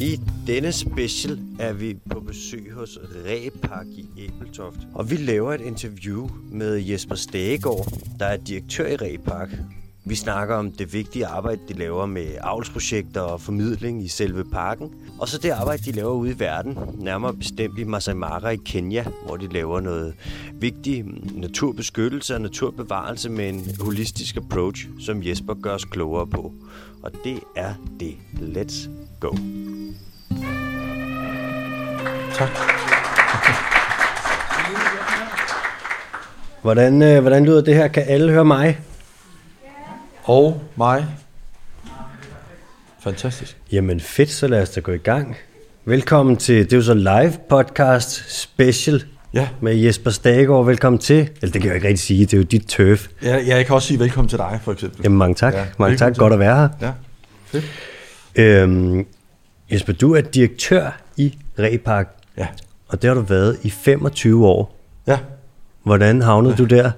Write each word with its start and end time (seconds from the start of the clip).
I 0.00 0.20
denne 0.46 0.72
special 0.72 1.38
er 1.58 1.72
vi 1.72 1.96
på 2.10 2.20
besøg 2.20 2.72
hos 2.74 2.98
Repark 3.26 3.86
i 3.86 4.06
Æbeltoft. 4.18 4.78
Og 4.94 5.10
vi 5.10 5.16
laver 5.16 5.54
et 5.54 5.60
interview 5.60 6.28
med 6.50 6.76
Jesper 6.76 7.14
Stagegaard, 7.14 7.92
der 8.18 8.26
er 8.26 8.36
direktør 8.36 8.86
i 8.86 8.96
Repark. 8.96 9.48
Vi 10.04 10.14
snakker 10.14 10.54
om 10.54 10.72
det 10.72 10.92
vigtige 10.92 11.26
arbejde, 11.26 11.60
de 11.68 11.72
laver 11.72 12.06
med 12.06 12.26
avlsprojekter 12.40 13.20
og 13.20 13.40
formidling 13.40 14.04
i 14.04 14.08
selve 14.08 14.44
parken. 14.44 14.90
Og 15.20 15.28
så 15.28 15.38
det 15.38 15.50
arbejde, 15.50 15.82
de 15.82 15.92
laver 15.92 16.12
ude 16.12 16.30
i 16.30 16.38
verden, 16.38 16.78
nærmere 16.98 17.34
bestemt 17.34 17.78
i 17.78 17.84
Masai 17.84 18.14
Mara 18.14 18.50
i 18.50 18.56
Kenya, 18.56 19.04
hvor 19.26 19.36
de 19.36 19.52
laver 19.52 19.80
noget 19.80 20.14
vigtig 20.52 21.04
naturbeskyttelse 21.34 22.34
og 22.34 22.40
naturbevarelse 22.40 23.30
med 23.30 23.48
en 23.48 23.76
holistisk 23.80 24.36
approach, 24.36 24.88
som 25.00 25.22
Jesper 25.22 25.54
gør 25.54 25.74
os 25.74 25.84
klogere 25.84 26.26
på. 26.26 26.52
Og 27.02 27.12
det 27.24 27.40
er 27.56 27.74
det. 28.00 28.14
Let's 28.34 28.88
go. 29.20 29.30
Tak. 32.38 32.48
Hvordan, 36.62 37.02
øh, 37.02 37.20
hvordan 37.20 37.44
lyder 37.44 37.60
det 37.60 37.74
her? 37.74 37.88
Kan 37.88 38.02
alle 38.06 38.32
høre 38.32 38.44
mig? 38.44 38.78
Og 40.24 40.62
mig. 40.76 41.06
Fantastisk. 43.00 43.56
Jamen 43.72 44.00
fedt, 44.00 44.30
så 44.30 44.46
lad 44.48 44.62
os 44.62 44.70
da 44.70 44.80
gå 44.80 44.92
i 44.92 44.98
gang. 44.98 45.36
Velkommen 45.84 46.36
til, 46.36 46.64
det 46.64 46.72
er 46.72 46.76
jo 46.76 46.82
så 46.82 46.94
live 46.94 47.32
podcast 47.48 48.40
special 48.40 49.02
Ja. 49.34 49.48
med 49.60 49.74
Jesper 49.76 50.10
Stagegaard. 50.10 50.66
Velkommen 50.66 50.98
til. 50.98 51.30
Eller 51.42 51.52
det 51.52 51.60
kan 51.62 51.64
jeg 51.68 51.74
ikke 51.74 51.88
rigtig 51.88 51.98
sige, 52.04 52.20
det 52.26 52.32
er 52.34 52.38
jo 52.38 52.42
dit 52.44 52.66
turf. 52.68 53.06
Ja, 53.22 53.36
jeg 53.46 53.66
kan 53.66 53.74
også 53.74 53.88
sige 53.88 53.98
velkommen 54.00 54.28
til 54.28 54.38
dig, 54.38 54.60
for 54.62 54.72
eksempel. 54.72 55.00
Jamen 55.04 55.18
mange 55.18 55.34
tak. 55.34 55.54
Ja, 55.54 55.58
Ja, 55.60 55.66
mange 55.78 55.96
tak, 55.96 56.16
godt 56.16 56.32
at 56.32 56.38
være 56.38 56.56
her. 56.56 56.68
Ja, 56.80 56.92
fedt. 57.46 57.64
Øhm, 58.34 59.06
Jesper, 59.72 59.92
du 59.92 60.14
er 60.14 60.20
direktør 60.20 60.90
i 61.16 61.38
Repark, 61.58 62.14
Ja. 62.38 62.46
og 62.88 63.02
det 63.02 63.08
har 63.08 63.14
du 63.14 63.20
været 63.20 63.58
i 63.62 63.70
25 63.70 64.46
år. 64.46 64.74
Ja, 65.06 65.18
Hvordan 65.82 66.22
havnede 66.22 66.54
du 66.56 66.64
der? 66.64 66.90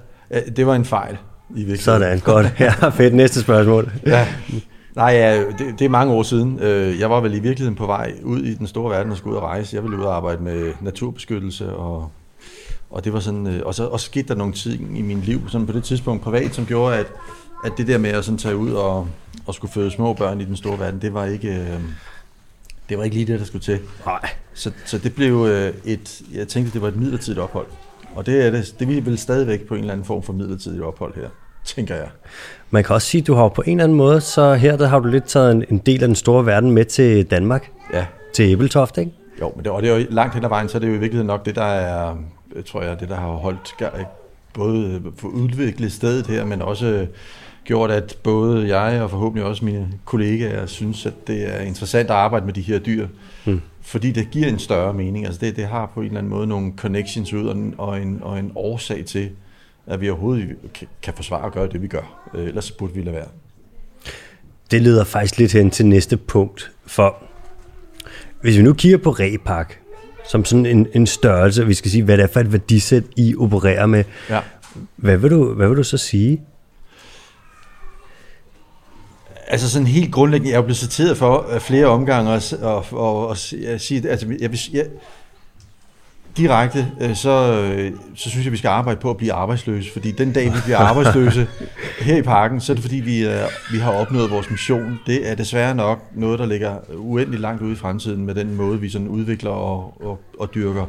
Det 0.57 0.67
var 0.67 0.75
en 0.75 0.85
fejl 0.85 1.13
i 1.51 1.55
virkeligheden. 1.55 1.79
Sådan, 1.79 2.19
godt. 2.19 2.47
Ja, 2.61 2.89
fedt. 2.89 3.15
Næste 3.15 3.41
spørgsmål. 3.41 3.91
Ja. 4.07 4.29
Nej, 4.97 5.07
ja, 5.13 5.41
det, 5.41 5.79
det 5.79 5.85
er 5.85 5.89
mange 5.89 6.13
år 6.13 6.23
siden. 6.23 6.59
Øh, 6.61 7.01
Jeg 7.01 7.11
var 7.11 7.21
vel 7.21 7.35
i 7.35 7.39
virkeligheden 7.39 7.75
på 7.77 7.87
vej 7.87 8.13
ud 8.23 8.39
i 8.43 8.55
den 8.55 8.67
store 8.67 8.91
verden 8.91 9.13
og 9.13 9.19
skulle 9.19 9.33
ud 9.37 9.41
og 9.43 9.49
rejse. 9.49 9.77
Jeg 9.77 9.83
ville 9.83 9.99
ud 9.99 10.03
og 10.05 10.17
arbejde 10.17 10.43
med 10.43 10.73
naturbeskyttelse, 10.81 11.73
og, 11.73 12.11
og 12.91 13.05
det 13.05 13.13
var 13.13 13.21
sådan, 13.21 13.47
øh, 13.47 13.61
og 13.67 13.75
så 13.75 13.87
og 13.87 14.01
skete 14.01 14.29
der 14.29 14.35
nogle 14.35 14.53
ting 14.53 14.99
i 14.99 15.03
min 15.03 15.21
liv, 15.21 15.41
sådan 15.49 15.67
på 15.67 15.73
det 15.73 15.85
tidspunkt 15.85 16.23
privat, 16.23 16.55
som 16.55 16.67
gjorde, 16.67 16.97
at, 16.97 17.07
at 17.65 17.73
det 17.77 17.87
der 17.87 17.99
med 17.99 18.11
at 18.11 18.25
sådan 18.25 18.39
tage 18.39 18.57
ud 18.57 18.73
og, 18.73 19.09
og 19.47 19.55
skulle 19.55 19.73
føde 19.73 19.91
små 19.91 20.13
børn 20.13 20.41
i 20.41 20.45
den 20.45 20.57
store 20.57 20.79
verden, 20.79 21.01
det 21.03 21.15
var 21.15 21.25
ikke, 21.25 21.49
øh, 21.49 21.81
det 22.91 22.99
var 22.99 23.05
ikke 23.05 23.17
lige 23.17 23.33
det, 23.33 23.41
der 23.41 23.47
skulle 23.47 23.63
til. 23.63 23.79
Nej. 24.07 24.29
Så, 24.55 24.71
så 24.85 24.99
det 24.99 25.15
blev 25.15 25.47
øh, 25.51 25.75
et, 25.85 26.23
jeg 26.35 26.49
tænkte, 26.49 26.73
det 26.73 26.83
var 26.83 26.89
et 26.89 26.97
midlertidigt 26.97 27.41
ophold. 27.41 27.67
Og 28.15 28.27
det 28.27 28.47
er 28.47 28.51
det, 28.51 28.75
det 28.79 28.99
er 28.99 29.03
vel 29.03 29.19
stadigvæk 29.19 29.67
på 29.69 29.75
en 29.75 29.81
eller 29.81 29.93
anden 29.93 30.07
form 30.07 30.23
for 30.23 30.33
midlertidigt 30.33 30.83
ophold 30.83 31.15
her, 31.15 31.29
tænker 31.65 31.95
jeg. 31.95 32.09
Man 32.71 32.85
kan 32.85 32.95
også 32.95 33.09
sige, 33.09 33.21
at 33.21 33.27
du 33.27 33.35
har 33.35 33.49
på 33.49 33.63
en 33.63 33.71
eller 33.71 33.85
anden 33.85 33.99
måde, 33.99 34.21
så 34.21 34.55
her 34.55 34.77
der 34.77 34.87
har 34.87 34.99
du 34.99 35.09
lidt 35.09 35.25
taget 35.25 35.53
en, 35.53 35.65
en 35.71 35.79
del 35.79 36.03
af 36.03 36.09
den 36.09 36.17
store 36.17 36.47
verden 36.47 36.71
med 36.71 36.85
til 36.85 37.25
Danmark, 37.27 37.71
Ja, 37.93 38.07
til 38.35 38.51
Æbeltoft, 38.51 38.99
ikke? 38.99 39.13
jo, 39.41 39.53
men 39.57 39.65
det, 39.65 39.73
og 39.73 39.83
det 39.83 39.91
er 39.91 39.97
jo 39.97 40.07
langt 40.11 40.35
hen 40.35 40.45
ad 40.45 40.49
vejen, 40.49 40.69
så 40.69 40.79
er 40.79 40.81
det 40.81 40.89
jo 40.89 40.93
i 40.93 40.99
virkeligheden 40.99 41.27
nok 41.27 41.47
det, 41.47 41.55
der 41.55 41.65
er, 41.65 42.17
tror 42.67 42.83
jeg, 42.83 43.01
det, 43.01 43.09
der 43.09 43.17
har 43.17 43.29
holdt 43.29 43.75
både 44.55 45.03
for 45.17 45.29
udviklet 45.29 45.93
stedet 45.93 46.27
her, 46.27 46.45
men 46.45 46.63
også 46.63 47.07
gjort, 47.71 47.91
at 47.91 48.19
både 48.23 48.77
jeg 48.77 49.03
og 49.03 49.11
forhåbentlig 49.11 49.45
også 49.45 49.65
mine 49.65 49.89
kollegaer 50.05 50.67
synes, 50.67 51.07
at 51.07 51.13
det 51.27 51.57
er 51.57 51.61
interessant 51.61 52.11
at 52.11 52.17
arbejde 52.17 52.47
med 52.47 52.55
de 52.55 52.61
her 52.61 52.79
dyr. 52.79 53.07
Mm. 53.45 53.61
Fordi 53.83 54.11
det 54.13 54.31
giver 54.31 54.49
en 54.49 54.59
større 54.59 54.95
mening. 54.95 55.27
Altså 55.27 55.41
det, 55.41 55.57
det 55.57 55.67
har 55.67 55.91
på 55.95 56.01
en 56.01 56.07
eller 56.07 56.19
anden 56.19 56.31
måde 56.31 56.47
nogle 56.47 56.73
connections 56.77 57.33
ud 57.33 57.47
og 57.47 57.57
en, 57.57 57.75
og 57.79 58.03
en, 58.03 58.19
og 58.23 58.39
en 58.39 58.53
årsag 58.55 59.05
til, 59.05 59.31
at 59.87 60.01
vi 60.01 60.11
overhovedet 60.11 60.57
kan, 61.03 61.15
forsvare 61.15 61.43
og 61.45 61.53
gøre 61.53 61.69
det, 61.69 61.83
vi 61.83 61.87
gør. 61.87 62.31
Øh, 62.35 62.47
Ellers 62.49 62.71
burde 62.71 62.95
vi 62.95 63.01
lade 63.03 63.15
være. 63.15 63.29
Det 64.71 64.83
leder 64.83 65.05
faktisk 65.05 65.39
lidt 65.39 65.53
hen 65.53 65.71
til 65.71 65.87
næste 65.87 66.17
punkt, 66.17 66.71
for 66.87 67.17
hvis 68.41 68.59
vi 68.59 68.63
nu 68.63 68.73
kigger 68.73 68.99
på 68.99 69.11
Repark, 69.11 69.81
som 70.31 70.45
sådan 70.45 70.67
en, 70.67 70.87
en 70.95 71.07
størrelse, 71.07 71.67
vi 71.67 71.75
skal 71.75 71.91
sige, 71.91 72.05
hvad 72.05 72.17
det 72.17 72.23
er 72.23 72.29
for 72.29 72.41
et 72.41 72.53
værdisæt, 72.53 73.05
I 73.17 73.35
opererer 73.39 73.87
med, 73.87 74.05
Ja. 74.31 74.41
hvad 74.97 75.17
vil 75.17 75.31
du, 75.31 75.55
hvad 75.55 75.69
vil 75.69 75.77
du 75.77 75.83
så 75.83 75.97
sige? 75.99 76.41
Altså 79.53 79.71
sådan 79.71 79.87
helt 79.87 80.13
grundlæggende, 80.13 80.53
jeg 80.53 80.59
er 80.59 80.63
blevet 80.63 80.77
citeret 80.77 81.17
for 81.17 81.55
øh, 81.55 81.61
flere 81.61 81.87
omgange 81.87 82.31
og, 82.31 82.43
og, 82.63 82.85
og, 82.93 83.29
og 83.29 83.37
sige, 83.37 84.11
altså 84.11 84.27
jeg, 84.41 84.51
jeg, 84.73 84.87
direkte, 86.37 86.87
øh, 87.01 87.15
så, 87.15 87.53
øh, 87.53 87.93
så 88.15 88.31
synes 88.31 88.45
jeg, 88.45 88.53
vi 88.53 88.57
skal 88.57 88.69
arbejde 88.69 89.01
på 89.01 89.11
at 89.11 89.17
blive 89.17 89.33
arbejdsløse, 89.33 89.93
fordi 89.93 90.11
den 90.11 90.33
dag, 90.33 90.45
vi 90.45 90.59
bliver 90.65 90.79
arbejdsløse 90.79 91.47
her 92.07 92.17
i 92.17 92.23
parken, 92.23 92.61
så 92.61 92.73
er 92.73 92.75
det 92.75 92.83
fordi, 92.83 92.97
vi, 92.97 93.27
vi 93.73 93.79
har 93.79 93.93
opnået 93.93 94.31
vores 94.31 94.51
mission. 94.51 95.01
Det 95.07 95.31
er 95.31 95.35
desværre 95.35 95.75
nok 95.75 95.99
noget, 96.15 96.39
der 96.39 96.47
ligger 96.47 96.77
uendeligt 96.97 97.41
langt 97.41 97.63
ude 97.63 97.73
i 97.73 97.77
fremtiden 97.77 98.27
med 98.27 98.35
den 98.35 98.55
måde, 98.55 98.81
vi 98.81 98.89
sådan 98.89 99.09
udvikler 99.09 99.51
og, 99.51 99.95
og, 100.01 100.19
og 100.39 100.55
dyrker 100.55 100.87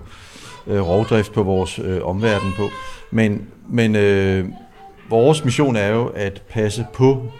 øh, 0.68 0.82
rovdrift 0.82 1.34
på 1.34 1.44
vores 1.44 1.80
øh, 1.80 2.00
omverden 2.04 2.52
på. 2.58 2.70
Men, 3.12 3.48
men 3.70 3.96
øh, 3.96 4.46
vores 5.10 5.46
mission 5.46 5.76
er 5.76 5.88
jo 5.88 6.06
at 6.08 6.42
passe 6.50 6.86
på 6.94 7.32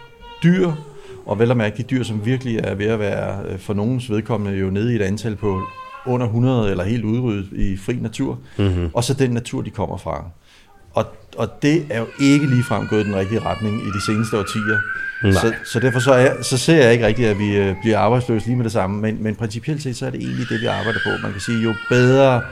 dyr, 0.42 0.72
og 1.26 1.38
vel 1.38 1.50
at 1.50 1.56
mærke 1.56 1.76
de 1.76 1.82
dyr, 1.82 2.02
som 2.02 2.26
virkelig 2.26 2.58
er 2.58 2.74
ved 2.74 2.86
at 2.86 2.98
være 2.98 3.42
øh, 3.48 3.58
for 3.58 3.74
nogens 3.74 4.10
vedkommende 4.10 4.58
jo 4.58 4.70
nede 4.70 4.92
i 4.92 4.96
et 4.96 5.02
antal 5.02 5.36
på 5.36 5.62
under 6.06 6.26
100 6.26 6.70
eller 6.70 6.84
helt 6.84 7.04
udryddet 7.04 7.48
i 7.52 7.76
fri 7.76 7.94
natur, 7.94 8.38
mm-hmm. 8.58 8.90
og 8.94 9.04
så 9.04 9.14
den 9.14 9.30
natur, 9.30 9.62
de 9.62 9.70
kommer 9.70 9.96
fra. 9.96 10.24
Og, 10.94 11.06
og 11.36 11.62
det 11.62 11.86
er 11.90 11.98
jo 11.98 12.06
ikke 12.20 12.46
ligefrem 12.46 12.86
gået 12.86 13.00
i 13.00 13.04
den 13.04 13.16
rigtige 13.16 13.40
retning 13.40 13.82
i 13.82 13.90
de 13.90 14.04
seneste 14.06 14.38
årtier. 14.38 14.78
Så, 15.32 15.54
så 15.64 15.80
derfor 15.80 16.00
så, 16.00 16.12
er, 16.12 16.42
så 16.42 16.58
ser 16.58 16.82
jeg 16.82 16.92
ikke 16.92 17.06
rigtigt, 17.06 17.28
at 17.28 17.38
vi 17.38 17.56
øh, 17.56 17.74
bliver 17.82 17.98
arbejdsløse 17.98 18.46
lige 18.46 18.56
med 18.56 18.64
det 18.64 18.72
samme, 18.72 19.00
men, 19.00 19.22
men 19.22 19.34
principielt 19.34 19.82
set, 19.82 19.96
så 19.96 20.06
er 20.06 20.10
det 20.10 20.20
egentlig 20.20 20.48
det, 20.48 20.60
vi 20.60 20.66
arbejder 20.66 21.00
på. 21.04 21.10
Man 21.22 21.32
kan 21.32 21.40
sige, 21.40 21.62
jo 21.62 21.74
bedre 21.88 22.42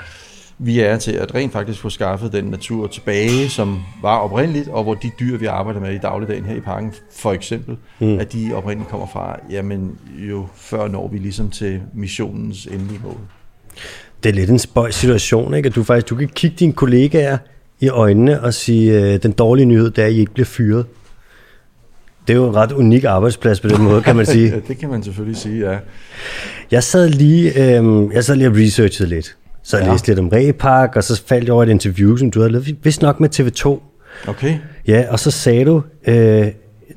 vi 0.63 0.81
er 0.81 0.97
til 0.97 1.13
at 1.13 1.35
rent 1.35 1.53
faktisk 1.53 1.81
få 1.81 1.91
skaffet 1.91 2.33
den 2.33 2.45
natur 2.45 2.87
tilbage, 2.87 3.49
som 3.49 3.83
var 4.03 4.19
oprindeligt, 4.19 4.69
og 4.69 4.83
hvor 4.83 4.95
de 4.95 5.11
dyr, 5.21 5.37
vi 5.37 5.47
arbejder 5.47 5.81
med 5.81 5.95
i 5.95 5.99
dagligdagen 5.99 6.45
her 6.45 6.55
i 6.55 6.61
parken, 6.61 6.95
for 7.13 7.33
eksempel, 7.33 7.77
mm. 7.99 8.19
at 8.19 8.33
de 8.33 8.51
oprindeligt 8.55 8.91
kommer 8.91 9.07
fra, 9.07 9.41
jamen 9.51 9.99
jo 10.19 10.47
før 10.55 10.89
når 10.89 11.09
vi 11.09 11.19
ligesom 11.19 11.51
til 11.51 11.81
missionens 11.95 12.67
endelige 12.67 13.01
mål. 13.05 13.17
Det 14.23 14.29
er 14.29 14.35
lidt 14.35 14.51
en 14.51 14.59
spøjs 14.59 14.95
situation, 14.95 15.55
ikke? 15.55 15.67
At 15.67 15.75
du 15.75 15.83
faktisk 15.83 16.11
du 16.11 16.17
kan 16.17 16.29
kigge 16.29 16.57
dine 16.59 16.73
kollegaer 16.73 17.39
i 17.81 17.89
øjnene 17.89 18.43
og 18.43 18.55
sige, 18.55 19.01
øh, 19.01 19.23
den 19.23 19.33
dårlige 19.33 19.67
nyhed, 19.67 19.91
det 19.91 20.03
er, 20.03 20.07
at 20.07 20.13
I 20.13 20.19
ikke 20.19 20.33
bliver 20.33 20.47
fyret. 20.47 20.87
Det 22.27 22.33
er 22.33 22.37
jo 22.37 22.49
en 22.49 22.57
ret 22.57 22.73
unik 22.73 23.05
arbejdsplads 23.05 23.61
på 23.61 23.69
den 23.69 23.83
måde, 23.83 24.03
kan 24.03 24.17
man 24.17 24.27
sige. 24.27 24.49
Ja, 24.55 24.61
det 24.69 24.79
kan 24.79 24.89
man 24.89 25.03
selvfølgelig 25.03 25.41
sige, 25.41 25.71
ja. 25.71 25.79
Jeg 26.71 26.83
sad 26.83 27.09
lige, 27.09 27.79
øh, 27.79 28.13
jeg 28.13 28.25
sad 28.25 28.37
lige 28.37 28.49
og 28.49 28.57
researchede 28.57 29.09
lidt. 29.09 29.37
Så 29.63 29.77
jeg 29.77 29.87
Ja. 29.87 29.93
læste 29.93 30.09
lidt 30.09 30.19
om 30.19 30.29
Repark, 30.29 30.97
og 30.97 31.05
så 31.05 31.23
faldt 31.27 31.45
jeg 31.45 31.53
over 31.55 31.63
et 31.63 31.69
interview, 31.69 32.17
som 32.17 32.31
du 32.31 32.41
havde 32.41 32.53
lavet, 32.53 32.77
vist 32.85 33.03
nok 33.03 33.21
med 33.21 33.29
TV2. 33.41 33.81
Okay, 34.29 34.59
Ja, 34.87 35.05
og 35.11 35.19
så 35.19 35.31
sagde 35.31 35.65
du, 35.65 35.83
øh, 36.07 36.47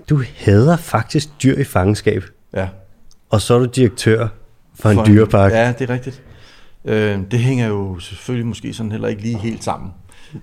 du 0.09 0.22
hader 0.38 0.78
faktisk 0.78 1.29
dyr 1.44 1.57
i 1.57 1.63
fangenskab, 1.63 2.24
ja. 2.56 2.68
og 3.29 3.41
så 3.41 3.53
er 3.53 3.59
du 3.59 3.66
direktør 3.66 4.28
for 4.79 4.90
en 4.90 4.96
For 4.96 5.06
dyrepark. 5.06 5.51
Ja, 5.51 5.74
det 5.79 5.90
er 5.90 5.94
rigtigt. 5.94 6.22
Øh, 6.85 7.19
det 7.31 7.40
hænger 7.40 7.68
jo 7.68 8.00
selvfølgelig 8.00 8.47
måske 8.47 8.74
sådan 8.74 8.91
heller 8.91 9.07
ikke 9.07 9.22
lige 9.22 9.38
helt 9.38 9.63
sammen. 9.63 9.91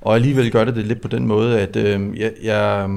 Og 0.01 0.15
alligevel 0.15 0.51
gør 0.51 0.65
det 0.65 0.75
det 0.77 0.85
lidt 0.87 1.01
på 1.01 1.09
den 1.09 1.27
måde, 1.27 1.61
at 1.61 1.77
øh, 1.77 2.21
jeg, 2.21 2.33
jeg, 2.43 2.89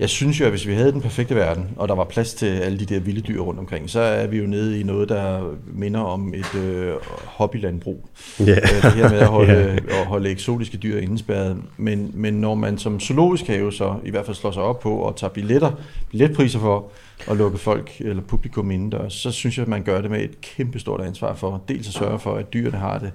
jeg 0.00 0.08
synes 0.08 0.40
jo, 0.40 0.44
at 0.44 0.50
hvis 0.50 0.66
vi 0.66 0.74
havde 0.74 0.92
den 0.92 1.00
perfekte 1.00 1.34
verden, 1.34 1.68
og 1.76 1.88
der 1.88 1.94
var 1.94 2.04
plads 2.04 2.34
til 2.34 2.46
alle 2.46 2.78
de 2.78 2.84
der 2.84 3.00
vilde 3.00 3.20
dyr 3.20 3.40
rundt 3.40 3.60
omkring, 3.60 3.90
så 3.90 4.00
er 4.00 4.26
vi 4.26 4.38
jo 4.38 4.46
nede 4.46 4.80
i 4.80 4.82
noget, 4.82 5.08
der 5.08 5.54
minder 5.66 6.00
om 6.00 6.34
et 6.34 6.54
øh, 6.54 6.94
hobbylandbrug. 7.24 8.08
Ja. 8.40 8.44
Øh, 8.44 8.82
det 8.82 8.92
her 8.92 9.10
med 9.10 9.18
at 9.18 9.26
holde, 9.26 9.52
Ja. 9.88 10.00
at 10.00 10.06
holde 10.06 10.30
eksotiske 10.30 10.76
dyr 10.76 10.98
indespærret. 10.98 11.56
Men, 11.76 12.10
men 12.14 12.34
når 12.34 12.54
man 12.54 12.78
som 12.78 13.00
zoologisk 13.00 13.46
have 13.46 13.72
så 13.72 13.94
i 14.04 14.10
hvert 14.10 14.26
fald 14.26 14.36
slår 14.36 14.50
sig 14.50 14.62
op 14.62 14.80
på 14.80 14.96
og 14.96 15.16
tager 15.16 15.32
billetter, 15.32 15.72
billetpriser 16.10 16.58
for 16.58 16.90
at 17.30 17.36
lukke 17.36 17.58
folk 17.58 17.92
eller 18.00 18.22
publikum 18.22 18.70
indendørs, 18.70 19.12
så 19.12 19.30
synes 19.30 19.56
jeg, 19.58 19.62
at 19.62 19.68
man 19.68 19.82
gør 19.82 20.00
det 20.00 20.10
med 20.10 20.20
et 20.20 20.40
kæmpestort 20.40 21.00
ansvar 21.00 21.34
for 21.34 21.62
dels 21.68 21.88
at 21.88 21.94
sørge 21.94 22.18
for, 22.18 22.34
at 22.34 22.52
dyrene 22.52 22.78
har 22.78 22.98
det 22.98 23.12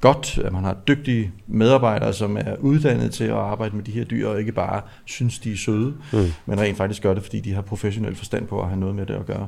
godt, 0.00 0.38
at 0.44 0.52
man 0.52 0.64
har 0.64 0.76
dygtige 0.88 1.32
medarbejdere, 1.46 2.12
som 2.12 2.36
er 2.36 2.56
uddannet 2.60 3.12
til 3.12 3.24
at 3.24 3.30
arbejde 3.30 3.76
med 3.76 3.84
de 3.84 3.90
her 3.90 4.04
dyr, 4.04 4.28
og 4.28 4.38
ikke 4.38 4.52
bare 4.52 4.80
synes, 5.04 5.38
de 5.38 5.52
er 5.52 5.56
søde, 5.56 5.94
mm. 6.12 6.32
men 6.46 6.60
rent 6.60 6.76
faktisk 6.76 7.02
gør 7.02 7.14
det, 7.14 7.22
fordi 7.22 7.40
de 7.40 7.52
har 7.52 7.62
professionel 7.62 8.14
forstand 8.14 8.46
på 8.46 8.60
at 8.60 8.68
have 8.68 8.80
noget 8.80 8.94
med 8.94 9.06
det 9.06 9.14
at 9.14 9.26
gøre. 9.26 9.46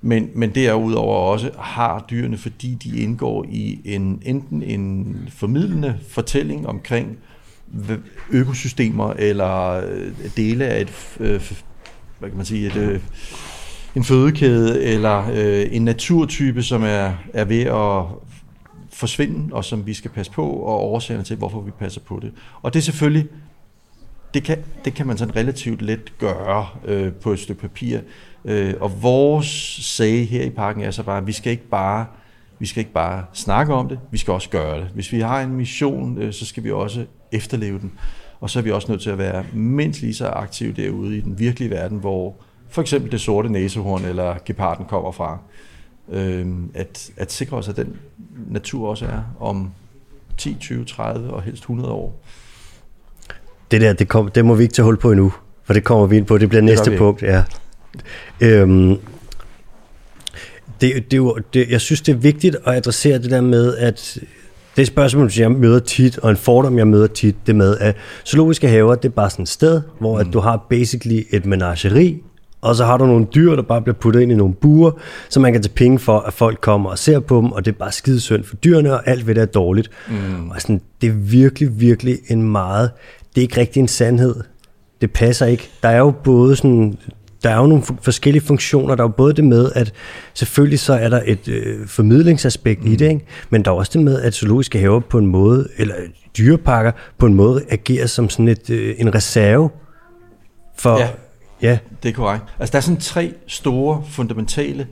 Men, 0.00 0.30
men 0.34 0.54
derudover 0.54 1.16
også 1.16 1.50
har 1.58 2.04
dyrene, 2.10 2.36
fordi 2.36 2.74
de 2.74 2.98
indgår 2.98 3.46
i 3.48 3.80
en 3.84 4.22
enten 4.24 4.62
en 4.62 5.16
formidlende 5.28 5.98
fortælling 6.08 6.68
omkring 6.68 7.18
økosystemer 8.30 9.12
eller 9.18 9.72
øh, 9.72 10.12
dele 10.36 10.64
af 10.64 10.80
et, 10.80 11.16
øh, 11.20 11.52
hvad 12.18 12.28
kan 12.28 12.36
man 12.36 12.46
sige, 12.46 12.66
et 12.66 12.76
øh, 12.76 13.00
en 13.96 14.04
fødekæde 14.04 14.82
eller 14.82 15.30
øh, 15.34 15.66
en 15.70 15.84
naturtype, 15.84 16.62
som 16.62 16.82
er, 16.82 17.12
er 17.32 17.44
ved 17.44 17.60
at 17.60 18.04
forsvinde, 18.96 19.54
og 19.54 19.64
som 19.64 19.86
vi 19.86 19.94
skal 19.94 20.10
passe 20.10 20.32
på, 20.32 20.50
og 20.50 20.92
årsagerne 20.92 21.24
til, 21.24 21.36
hvorfor 21.36 21.60
vi 21.60 21.70
passer 21.70 22.00
på 22.00 22.18
det. 22.22 22.32
Og 22.62 22.74
det 22.74 22.78
er 22.78 22.82
selvfølgelig, 22.82 23.26
det 24.34 24.42
kan, 24.42 24.58
det 24.84 24.94
kan 24.94 25.06
man 25.06 25.18
sådan 25.18 25.36
relativt 25.36 25.82
let 25.82 26.18
gøre 26.18 26.66
øh, 26.84 27.12
på 27.12 27.32
et 27.32 27.38
stykke 27.38 27.60
papir. 27.60 28.00
Øh, 28.44 28.74
og 28.80 29.02
vores 29.02 29.46
sag 29.82 30.28
her 30.28 30.42
i 30.42 30.50
parken 30.50 30.82
er 30.82 30.90
så 30.90 31.02
bare, 31.02 31.18
at 31.18 31.26
vi 31.26 31.32
skal 31.32 31.52
ikke 31.52 31.68
bare 31.68 32.06
vi 32.58 32.66
skal 32.66 32.80
ikke 32.80 32.92
bare 32.92 33.24
snakke 33.32 33.74
om 33.74 33.88
det, 33.88 33.98
vi 34.10 34.18
skal 34.18 34.32
også 34.32 34.50
gøre 34.50 34.80
det. 34.80 34.88
Hvis 34.94 35.12
vi 35.12 35.20
har 35.20 35.40
en 35.40 35.52
mission, 35.52 36.18
øh, 36.18 36.32
så 36.32 36.46
skal 36.46 36.64
vi 36.64 36.70
også 36.70 37.04
efterleve 37.32 37.78
den. 37.78 37.92
Og 38.40 38.50
så 38.50 38.58
er 38.58 38.62
vi 38.62 38.70
også 38.70 38.92
nødt 38.92 39.02
til 39.02 39.10
at 39.10 39.18
være 39.18 39.44
mindst 39.52 40.00
lige 40.00 40.14
så 40.14 40.26
aktive 40.26 40.72
derude 40.72 41.16
i 41.16 41.20
den 41.20 41.38
virkelige 41.38 41.70
verden, 41.70 41.98
hvor 41.98 42.34
for 42.68 42.82
eksempel 42.82 43.12
det 43.12 43.20
sorte 43.20 43.48
næsehorn 43.48 44.04
eller 44.04 44.36
geparden 44.44 44.86
kommer 44.86 45.12
fra. 45.12 45.38
Øh, 46.12 46.46
at, 46.74 47.10
at 47.16 47.32
sikre 47.32 47.56
os, 47.56 47.68
at 47.68 47.76
den 47.76 47.96
natur 48.50 48.88
også 48.88 49.04
er 49.04 49.22
om 49.40 49.70
10, 50.36 50.56
20, 50.60 50.84
30 50.84 51.30
og 51.30 51.42
helst 51.42 51.62
100 51.62 51.90
år. 51.90 52.20
Det 53.70 53.80
der, 53.80 53.92
det, 53.92 54.08
kom, 54.08 54.30
det 54.30 54.44
må 54.44 54.54
vi 54.54 54.62
ikke 54.62 54.74
tage 54.74 54.84
hul 54.84 54.96
på 54.96 55.12
endnu, 55.12 55.32
for 55.64 55.72
det 55.72 55.84
kommer 55.84 56.06
vi 56.06 56.16
ind 56.16 56.26
på. 56.26 56.38
Det 56.38 56.48
bliver 56.48 56.60
det 56.60 56.64
næste 56.64 56.96
punkt. 56.98 57.22
Ja. 57.22 57.44
Øhm, 58.40 58.96
det, 60.80 61.10
det, 61.10 61.32
det, 61.54 61.70
jeg 61.70 61.80
synes, 61.80 62.00
det 62.00 62.12
er 62.12 62.16
vigtigt 62.16 62.56
at 62.66 62.74
adressere 62.74 63.18
det 63.18 63.30
der 63.30 63.40
med, 63.40 63.76
at 63.76 64.18
det 64.76 64.86
spørgsmål, 64.86 65.30
som 65.30 65.42
jeg 65.42 65.50
møder 65.50 65.78
tit, 65.78 66.18
og 66.18 66.30
en 66.30 66.36
fordom, 66.36 66.78
jeg 66.78 66.86
møder 66.86 67.06
tit, 67.06 67.36
det 67.46 67.56
med, 67.56 67.78
at 67.78 67.96
zoologiske 68.26 68.68
haver, 68.68 68.94
det 68.94 69.08
er 69.08 69.12
bare 69.12 69.30
sådan 69.30 69.42
et 69.42 69.48
sted, 69.48 69.82
hvor 69.98 70.14
mm. 70.14 70.20
at 70.20 70.32
du 70.32 70.40
har 70.40 70.66
basically 70.70 71.22
et 71.30 71.46
menageri, 71.46 72.22
og 72.60 72.76
så 72.76 72.84
har 72.84 72.96
du 72.96 73.06
nogle 73.06 73.26
dyr, 73.34 73.56
der 73.56 73.62
bare 73.62 73.82
bliver 73.82 73.94
puttet 73.94 74.20
ind 74.20 74.32
i 74.32 74.34
nogle 74.34 74.54
buer, 74.54 74.90
så 75.28 75.40
man 75.40 75.52
kan 75.52 75.62
tage 75.62 75.74
penge 75.74 75.98
for, 75.98 76.18
at 76.18 76.32
folk 76.32 76.60
kommer 76.60 76.90
og 76.90 76.98
ser 76.98 77.20
på 77.20 77.36
dem, 77.36 77.52
og 77.52 77.64
det 77.64 77.72
er 77.72 77.78
bare 77.78 77.92
skidesynd 77.92 78.44
for 78.44 78.56
dyrene, 78.56 78.92
og 78.92 79.08
alt 79.08 79.26
ved 79.26 79.34
det 79.34 79.42
er 79.42 79.46
dårligt. 79.46 79.90
Mm. 80.08 80.50
Og 80.50 80.60
sådan, 80.60 80.80
det 81.00 81.08
er 81.08 81.12
virkelig, 81.12 81.80
virkelig 81.80 82.18
en 82.28 82.42
meget, 82.42 82.90
det 83.34 83.40
er 83.40 83.42
ikke 83.42 83.60
rigtig 83.60 83.80
en 83.80 83.88
sandhed. 83.88 84.34
Det 85.00 85.12
passer 85.12 85.46
ikke. 85.46 85.70
Der 85.82 85.88
er 85.88 85.98
jo 85.98 86.10
både 86.24 86.56
sådan, 86.56 86.98
der 87.42 87.50
er 87.50 87.56
jo 87.56 87.66
nogle 87.66 87.84
forskellige 88.02 88.42
funktioner. 88.42 88.94
Der 88.94 89.04
er 89.04 89.08
jo 89.08 89.12
både 89.16 89.34
det 89.34 89.44
med, 89.44 89.70
at 89.74 89.92
selvfølgelig 90.34 90.78
så 90.78 90.92
er 90.92 91.08
der 91.08 91.22
et 91.24 91.48
øh, 91.48 91.86
formidlingsaspekt 91.86 92.84
mm. 92.84 92.92
i 92.92 92.96
det, 92.96 93.08
ikke? 93.08 93.26
men 93.50 93.64
der 93.64 93.70
er 93.70 93.74
også 93.74 93.90
det 93.94 94.02
med, 94.02 94.22
at 94.22 94.34
zoologiske 94.34 94.78
haver 94.78 95.00
på 95.00 95.18
en 95.18 95.26
måde, 95.26 95.68
eller 95.76 95.94
dyreparker 96.38 96.92
på 97.18 97.26
en 97.26 97.34
måde 97.34 97.64
agerer 97.70 98.06
som 98.06 98.28
sådan 98.28 98.48
et, 98.48 98.70
øh, 98.70 98.94
en 98.98 99.14
reserve 99.14 99.70
for, 100.78 100.98
ja. 100.98 101.08
Ja. 101.62 101.78
Det 102.02 102.08
er 102.08 102.12
korrekt. 102.12 102.44
Altså, 102.58 102.72
der 102.72 102.78
er 102.78 102.82
sådan 102.82 103.00
tre 103.00 103.34
store, 103.46 104.04
fundamentale 104.08 104.86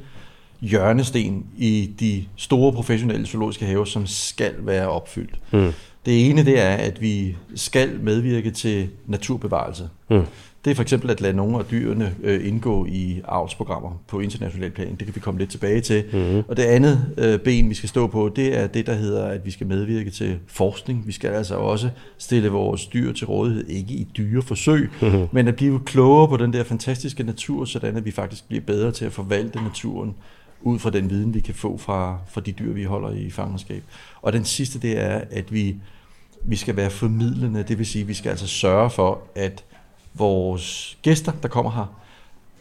hjørnesten 0.60 1.46
i 1.56 1.90
de 2.00 2.24
store 2.36 2.72
professionelle 2.72 3.26
zoologiske 3.26 3.66
haver, 3.66 3.84
som 3.84 4.06
skal 4.06 4.54
være 4.58 4.88
opfyldt. 4.88 5.38
Mm. 5.52 5.72
Det 6.06 6.30
ene 6.30 6.44
det 6.44 6.60
er, 6.60 6.74
at 6.74 7.00
vi 7.00 7.36
skal 7.54 8.00
medvirke 8.00 8.50
til 8.50 8.88
naturbevarelse. 9.06 9.88
Mm. 10.10 10.22
Det 10.64 10.70
er 10.70 10.74
for 10.74 10.82
eksempel 10.82 11.10
at 11.10 11.20
lade 11.20 11.36
nogle 11.36 11.58
af 11.58 11.64
dyrene 11.64 12.14
øh, 12.22 12.48
indgå 12.48 12.86
i 12.86 13.20
avlsprogrammer 13.24 14.02
på 14.08 14.20
international 14.20 14.70
plan. 14.70 14.90
Det 14.90 15.06
kan 15.06 15.14
vi 15.14 15.20
komme 15.20 15.40
lidt 15.40 15.50
tilbage 15.50 15.80
til. 15.80 16.04
Mm-hmm. 16.12 16.42
Og 16.48 16.56
det 16.56 16.62
andet 16.62 17.14
øh, 17.18 17.38
ben, 17.38 17.70
vi 17.70 17.74
skal 17.74 17.88
stå 17.88 18.06
på, 18.06 18.32
det 18.36 18.58
er 18.58 18.66
det, 18.66 18.86
der 18.86 18.94
hedder, 18.94 19.24
at 19.24 19.46
vi 19.46 19.50
skal 19.50 19.66
medvirke 19.66 20.10
til 20.10 20.38
forskning. 20.46 21.06
Vi 21.06 21.12
skal 21.12 21.30
altså 21.30 21.54
også 21.54 21.90
stille 22.18 22.48
vores 22.48 22.86
dyr 22.86 23.12
til 23.12 23.26
rådighed, 23.26 23.66
ikke 23.66 23.94
i 23.94 24.08
dyreforsøg, 24.16 24.90
mm-hmm. 25.02 25.26
men 25.32 25.48
at 25.48 25.56
blive 25.56 25.80
klogere 25.80 26.28
på 26.28 26.36
den 26.36 26.52
der 26.52 26.64
fantastiske 26.64 27.22
natur, 27.22 27.64
sådan 27.64 27.96
at 27.96 28.04
vi 28.04 28.10
faktisk 28.10 28.48
bliver 28.48 28.62
bedre 28.62 28.92
til 28.92 29.04
at 29.04 29.12
forvalte 29.12 29.62
naturen 29.62 30.14
ud 30.62 30.78
fra 30.78 30.90
den 30.90 31.10
viden, 31.10 31.34
vi 31.34 31.40
kan 31.40 31.54
få 31.54 31.78
fra, 31.78 32.18
fra 32.28 32.40
de 32.40 32.52
dyr, 32.52 32.72
vi 32.72 32.84
holder 32.84 33.10
i 33.10 33.30
fangenskab. 33.30 33.82
Og 34.22 34.32
den 34.32 34.44
sidste, 34.44 34.78
det 34.78 35.00
er, 35.00 35.20
at 35.30 35.52
vi, 35.52 35.76
vi 36.44 36.56
skal 36.56 36.76
være 36.76 36.90
formidlende, 36.90 37.64
det 37.68 37.78
vil 37.78 37.86
sige, 37.86 38.02
at 38.02 38.08
vi 38.08 38.14
skal 38.14 38.30
altså 38.30 38.46
sørge 38.46 38.90
for, 38.90 39.22
at 39.34 39.64
vores 40.14 40.98
gæster, 41.02 41.32
der 41.42 41.48
kommer 41.48 41.70
her, 41.70 42.00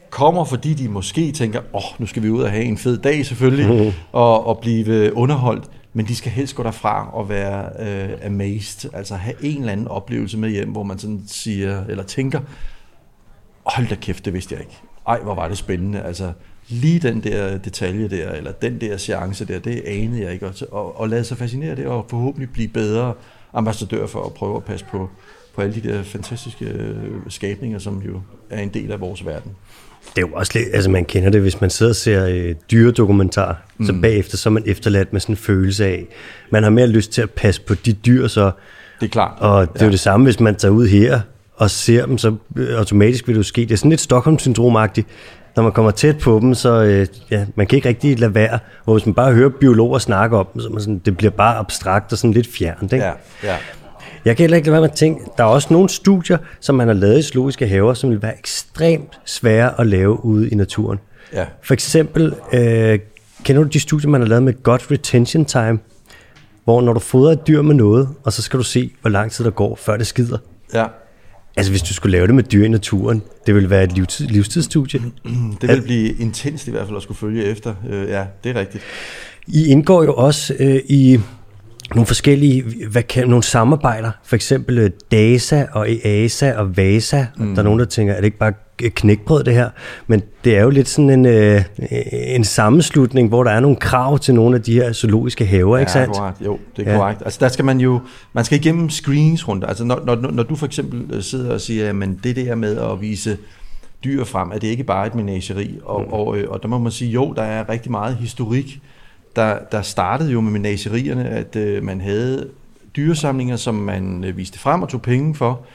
kommer, 0.09 0.45
fordi 0.45 0.73
de 0.73 0.89
måske 0.89 1.31
tænker, 1.31 1.59
åh, 1.59 1.65
oh, 1.73 1.99
nu 1.99 2.05
skal 2.05 2.23
vi 2.23 2.29
ud 2.29 2.41
og 2.41 2.51
have 2.51 2.63
en 2.63 2.77
fed 2.77 2.97
dag 2.97 3.25
selvfølgelig, 3.25 3.85
mm. 3.85 3.91
og, 4.11 4.47
og 4.47 4.59
blive 4.59 5.13
underholdt, 5.15 5.69
men 5.93 6.07
de 6.07 6.15
skal 6.15 6.31
helst 6.31 6.55
gå 6.55 6.63
derfra 6.63 7.09
og 7.13 7.29
være 7.29 7.69
uh, 7.79 8.25
amazed, 8.25 8.89
altså 8.93 9.15
have 9.15 9.35
en 9.41 9.59
eller 9.59 9.71
anden 9.71 9.87
oplevelse 9.87 10.37
med 10.37 10.49
hjem, 10.49 10.71
hvor 10.71 10.83
man 10.83 10.99
sådan 10.99 11.23
siger, 11.27 11.85
eller 11.85 12.03
tænker, 12.03 12.39
hold 13.63 13.87
da 13.87 13.95
kæft, 13.95 14.25
det 14.25 14.33
vidste 14.33 14.55
jeg 14.55 14.61
ikke. 14.61 14.77
Ej, 15.07 15.19
hvor 15.19 15.35
var 15.35 15.47
det 15.47 15.57
spændende, 15.57 16.01
altså 16.01 16.31
lige 16.67 16.99
den 16.99 17.23
der 17.23 17.57
detalje 17.57 18.07
der, 18.07 18.31
eller 18.31 18.51
den 18.51 18.81
der 18.81 18.97
chance 18.97 19.45
der, 19.45 19.59
det 19.59 19.81
anede 19.85 20.21
jeg 20.21 20.33
ikke, 20.33 20.51
og, 20.71 20.99
og 20.99 21.09
lade 21.09 21.23
sig 21.23 21.37
fascinere 21.37 21.75
det, 21.75 21.85
og 21.85 22.05
forhåbentlig 22.09 22.49
blive 22.49 22.67
bedre 22.67 23.13
ambassadør 23.53 24.07
for 24.07 24.23
at 24.25 24.33
prøve 24.33 24.55
at 24.55 24.63
passe 24.63 24.85
på 24.85 25.09
på 25.55 25.61
alle 25.61 25.75
de 25.75 25.89
der 25.89 26.03
fantastiske 26.03 26.65
øh, 26.65 26.95
skabninger, 27.29 27.79
som 27.79 28.01
jo 28.07 28.21
er 28.49 28.61
en 28.61 28.69
del 28.69 28.91
af 28.91 28.99
vores 28.99 29.25
verden. 29.25 29.51
Det 30.15 30.23
er 30.23 30.27
jo 30.27 30.33
også 30.33 30.51
lidt, 30.55 30.67
altså 30.73 30.89
man 30.89 31.05
kender 31.05 31.29
det, 31.29 31.41
hvis 31.41 31.61
man 31.61 31.69
sidder 31.69 31.91
og 31.91 31.95
ser 31.95 32.27
øh, 32.27 32.55
dyredokumentar, 32.71 33.61
mm. 33.77 33.85
så 33.85 33.93
bagefter 34.01 34.37
så 34.37 34.49
er 34.49 34.51
man 34.51 34.63
efterladt 34.65 35.13
med 35.13 35.21
sådan 35.21 35.33
en 35.33 35.37
følelse 35.37 35.85
af, 35.85 36.05
man 36.49 36.63
har 36.63 36.69
mere 36.69 36.87
lyst 36.87 37.11
til 37.11 37.21
at 37.21 37.31
passe 37.31 37.61
på 37.61 37.73
de 37.73 37.93
dyr, 37.93 38.27
så... 38.27 38.51
Det 38.99 39.05
er 39.05 39.11
klart. 39.11 39.31
Og 39.39 39.61
det 39.61 39.75
er 39.75 39.79
ja. 39.79 39.85
jo 39.85 39.91
det 39.91 39.99
samme, 39.99 40.23
hvis 40.23 40.39
man 40.39 40.55
tager 40.55 40.71
ud 40.71 40.87
her 40.87 41.19
og 41.55 41.69
ser 41.69 42.05
dem, 42.05 42.17
så 42.17 42.35
øh, 42.55 42.77
automatisk 42.77 43.27
vil 43.27 43.35
det 43.35 43.37
jo 43.37 43.43
ske. 43.43 43.61
Det 43.61 43.71
er 43.71 43.75
sådan 43.75 43.89
lidt 43.89 44.01
Stockholm-syndromagtigt. 44.01 45.07
Når 45.55 45.63
man 45.63 45.71
kommer 45.71 45.91
tæt 45.91 46.17
på 46.17 46.39
dem, 46.39 46.53
så 46.53 46.83
øh, 46.83 47.07
ja, 47.31 47.45
man 47.55 47.67
kan 47.67 47.75
ikke 47.75 47.89
rigtig 47.89 48.19
lade 48.19 48.35
være. 48.35 48.59
Og 48.85 48.93
hvis 48.93 49.05
man 49.05 49.15
bare 49.15 49.33
hører 49.33 49.49
biologer 49.49 49.99
snakke 49.99 50.37
om 50.37 50.47
dem, 50.53 50.61
så 50.61 50.69
man 50.69 50.81
sådan, 50.81 51.01
det 51.05 51.17
bliver 51.17 51.31
bare 51.31 51.55
abstrakt 51.55 52.11
og 52.11 52.17
sådan 52.17 52.33
lidt 52.33 52.47
fjernt. 52.47 52.93
Ikke? 52.93 53.05
Ja, 53.05 53.11
ja. 53.43 53.57
Jeg 54.25 54.37
kan 54.37 54.43
heller 54.43 54.57
ikke 54.57 54.67
lade 54.67 54.73
være 54.73 54.81
med 54.81 54.89
at 54.89 54.95
tænke, 54.95 55.21
der 55.37 55.43
er 55.43 55.47
også 55.47 55.67
nogle 55.71 55.89
studier, 55.89 56.37
som 56.59 56.75
man 56.75 56.87
har 56.87 56.93
lavet 56.93 57.19
i 57.19 57.21
zoologiske 57.21 57.67
haver, 57.67 57.93
som 57.93 58.09
vil 58.09 58.21
være 58.21 58.39
ekstremt 58.39 59.19
svære 59.25 59.79
at 59.79 59.87
lave 59.87 60.25
ude 60.25 60.49
i 60.49 60.55
naturen. 60.55 60.99
Ja. 61.33 61.45
For 61.61 61.73
eksempel, 61.73 62.35
øh, 62.53 62.99
kender 63.43 63.63
du 63.63 63.69
de 63.69 63.79
studier, 63.79 64.09
man 64.09 64.21
har 64.21 64.27
lavet 64.27 64.43
med 64.43 64.63
godt 64.63 64.91
retention 64.91 65.45
time, 65.45 65.79
hvor 66.63 66.81
når 66.81 66.93
du 66.93 66.99
fodrer 66.99 67.31
et 67.31 67.47
dyr 67.47 67.61
med 67.61 67.75
noget, 67.75 68.09
og 68.23 68.33
så 68.33 68.41
skal 68.41 68.57
du 68.57 68.63
se, 68.63 68.91
hvor 69.01 69.09
lang 69.09 69.31
tid 69.31 69.45
der 69.45 69.51
går, 69.51 69.75
før 69.75 69.97
det 69.97 70.07
skider. 70.07 70.37
Ja. 70.73 70.85
Altså 71.55 71.71
hvis 71.71 71.81
du 71.81 71.93
skulle 71.93 72.11
lave 72.11 72.27
det 72.27 72.35
med 72.35 72.43
dyr 72.43 72.65
i 72.65 72.67
naturen, 72.67 73.21
det 73.47 73.55
ville 73.55 73.69
være 73.69 73.83
et 73.83 73.91
livstid, 73.91 74.27
livstidsstudie. 74.27 74.99
Det 75.61 75.69
vil 75.69 75.81
blive 75.81 76.13
intenst 76.13 76.67
i 76.67 76.71
hvert 76.71 76.85
fald 76.85 76.97
at 76.97 77.03
skulle 77.03 77.17
følge 77.17 77.43
efter. 77.43 77.73
Øh, 77.89 78.09
ja, 78.09 78.25
det 78.43 78.55
er 78.55 78.59
rigtigt. 78.59 78.83
I 79.47 79.67
indgår 79.67 80.03
jo 80.03 80.13
også 80.13 80.55
øh, 80.59 80.81
i 80.85 81.19
nogle 81.95 82.07
forskellige 82.07 82.63
hvad 82.91 83.03
kan, 83.03 83.27
nogle 83.27 83.43
samarbejder, 83.43 84.11
for 84.23 84.35
eksempel 84.35 84.77
øh, 84.77 84.91
DASA 85.11 85.65
og 85.71 85.91
EASA 85.91 86.53
og 86.53 86.77
VASA. 86.77 87.25
Mm. 87.37 87.53
Der 87.53 87.59
er 87.59 87.63
nogen, 87.63 87.79
der 87.79 87.85
tænker, 87.85 88.13
er 88.13 88.17
det 88.17 88.25
ikke 88.25 88.37
bare 88.37 88.53
knækbrød 88.77 89.43
det 89.43 89.53
her? 89.53 89.69
Men 90.07 90.21
det 90.43 90.57
er 90.57 90.61
jo 90.61 90.69
lidt 90.69 90.87
sådan 90.87 91.09
en, 91.09 91.25
øh, 91.25 91.63
en 92.11 92.43
sammenslutning, 92.43 93.27
hvor 93.27 93.43
der 93.43 93.51
er 93.51 93.59
nogle 93.59 93.77
krav 93.77 94.19
til 94.19 94.33
nogle 94.33 94.55
af 94.55 94.61
de 94.61 94.73
her 94.73 94.93
zoologiske 94.93 95.45
haver, 95.45 95.77
ja, 95.77 95.79
ikke 95.79 95.91
sandt? 95.91 96.17
Korrekt. 96.17 96.41
Jo, 96.45 96.59
det 96.77 96.87
er 96.87 96.91
ja. 96.91 96.97
korrekt. 96.97 97.21
Altså 97.25 97.39
der 97.41 97.47
skal 97.47 97.65
man 97.65 97.79
jo, 97.79 98.01
man 98.33 98.45
skal 98.45 98.59
igennem 98.59 98.89
screeningsrunder. 98.89 99.67
Altså 99.67 99.83
når, 99.83 100.01
når, 100.05 100.15
når 100.15 100.43
du 100.43 100.55
for 100.55 100.65
eksempel 100.65 101.15
øh, 101.15 101.21
sidder 101.21 101.53
og 101.53 101.61
siger, 101.61 101.89
at 101.89 102.09
det 102.23 102.35
der 102.35 102.55
med 102.55 102.77
at 102.77 103.01
vise 103.01 103.37
dyr 104.03 104.23
frem, 104.23 104.51
er 104.51 104.57
det 104.57 104.67
ikke 104.67 104.83
bare 104.83 105.07
et 105.07 105.15
menageri? 105.15 105.77
Og, 105.83 106.01
mm. 106.01 106.13
og, 106.13 106.27
og, 106.27 106.37
og 106.47 106.61
der 106.61 106.67
må 106.67 106.77
man 106.77 106.91
sige, 106.91 107.11
jo, 107.11 107.33
der 107.35 107.43
er 107.43 107.69
rigtig 107.69 107.91
meget 107.91 108.15
historik 108.15 108.79
der, 109.35 109.59
der 109.71 109.81
startede 109.81 110.31
jo 110.31 110.41
med 110.41 110.51
menagerierne, 110.51 111.29
at 111.29 111.55
øh, 111.55 111.83
man 111.83 112.01
havde 112.01 112.49
dyresamlinger, 112.95 113.55
som 113.55 113.75
man 113.75 114.23
øh, 114.23 114.37
viste 114.37 114.59
frem 114.59 114.81
og 114.81 114.89
tog 114.89 115.01
penge 115.01 115.35
for 115.35 115.65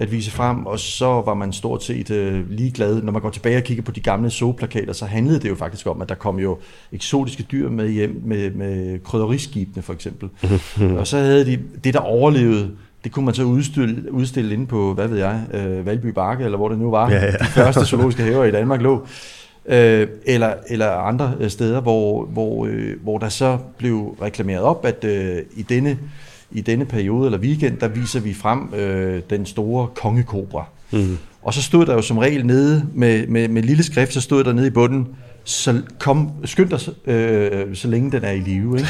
at 0.00 0.12
vise 0.12 0.30
frem, 0.30 0.66
og 0.66 0.78
så 0.78 1.06
var 1.06 1.34
man 1.34 1.52
stort 1.52 1.84
set 1.84 2.10
øh, 2.10 2.50
ligeglad. 2.50 3.02
Når 3.02 3.12
man 3.12 3.22
går 3.22 3.30
tilbage 3.30 3.56
og 3.56 3.62
kigger 3.62 3.82
på 3.82 3.92
de 3.92 4.00
gamle 4.00 4.30
zooplakater, 4.30 4.92
så 4.92 5.06
handlede 5.06 5.40
det 5.40 5.48
jo 5.48 5.54
faktisk 5.54 5.86
om, 5.86 6.02
at 6.02 6.08
der 6.08 6.14
kom 6.14 6.38
jo 6.38 6.58
eksotiske 6.92 7.42
dyr 7.42 7.70
med 7.70 7.90
hjem, 7.90 8.22
med, 8.24 8.50
med 8.50 8.98
krydderiskibene 9.04 9.82
for 9.82 9.92
eksempel. 9.92 10.28
og 10.98 11.06
så 11.06 11.18
havde 11.18 11.46
de 11.46 11.58
det, 11.84 11.94
der 11.94 12.00
overlevede, 12.00 12.70
det 13.04 13.12
kunne 13.12 13.24
man 13.24 13.34
så 13.34 13.42
udstille, 13.42 14.12
udstille 14.12 14.54
inde 14.54 14.66
på, 14.66 14.94
hvad 14.94 15.08
ved 15.08 15.18
jeg, 15.18 15.42
øh, 15.54 15.86
Valby 15.86 16.06
Bakke, 16.06 16.44
eller 16.44 16.58
hvor 16.58 16.68
det 16.68 16.78
nu 16.78 16.90
var, 16.90 17.10
ja, 17.10 17.24
ja. 17.24 17.30
de 17.30 17.44
første 17.44 17.86
zoologiske 17.86 18.22
haver 18.22 18.44
i 18.44 18.50
Danmark 18.50 18.80
lå 18.80 19.06
øh, 19.68 20.08
eller, 20.24 20.54
eller 20.68 20.90
andre 20.90 21.34
øh, 21.40 21.50
steder, 21.50 21.80
hvor, 21.80 22.24
hvor, 22.24 22.66
øh, 22.66 23.02
hvor 23.02 23.18
der 23.18 23.28
så 23.28 23.58
blev 23.78 24.16
reklameret 24.22 24.62
op, 24.62 24.84
at 24.84 25.04
øh, 25.04 25.42
i 25.56 25.62
denne 25.62 25.98
i 26.50 26.60
denne 26.60 26.84
periode 26.84 27.26
eller 27.26 27.38
weekend, 27.38 27.78
der 27.78 27.88
viser 27.88 28.20
vi 28.20 28.34
frem 28.34 28.74
øh, 28.74 29.22
den 29.30 29.46
store 29.46 29.88
kongekobra. 29.94 30.64
Mm. 30.90 31.18
Og 31.42 31.54
så 31.54 31.62
stod 31.62 31.86
der 31.86 31.94
jo 31.94 32.02
som 32.02 32.18
regel 32.18 32.46
nede 32.46 32.88
med, 32.94 33.26
med, 33.26 33.48
med 33.48 33.62
lille 33.62 33.82
skrift, 33.82 34.12
så 34.12 34.20
stod 34.20 34.44
der 34.44 34.52
nede 34.52 34.66
i 34.66 34.70
bunden, 34.70 35.08
så 35.44 35.82
kom, 35.98 36.30
skynd 36.44 36.70
dig, 36.70 37.10
øh, 37.14 37.76
så 37.76 37.88
længe 37.88 38.12
den 38.12 38.24
er 38.24 38.30
i 38.30 38.40
live. 38.40 38.78
Ikke? 38.78 38.88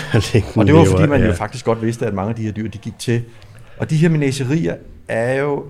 og 0.56 0.66
det 0.66 0.74
var 0.74 0.84
fordi, 0.84 1.06
man 1.06 1.26
jo 1.26 1.32
faktisk 1.32 1.64
godt 1.64 1.82
vidste, 1.82 2.06
at 2.06 2.14
mange 2.14 2.30
af 2.30 2.36
de 2.36 2.42
her 2.42 2.52
dyr, 2.52 2.68
de 2.68 2.78
gik 2.78 2.98
til. 2.98 3.22
Og 3.78 3.90
de 3.90 3.96
her 3.96 4.08
menagerier 4.08 4.74
er 5.08 5.34
jo 5.40 5.64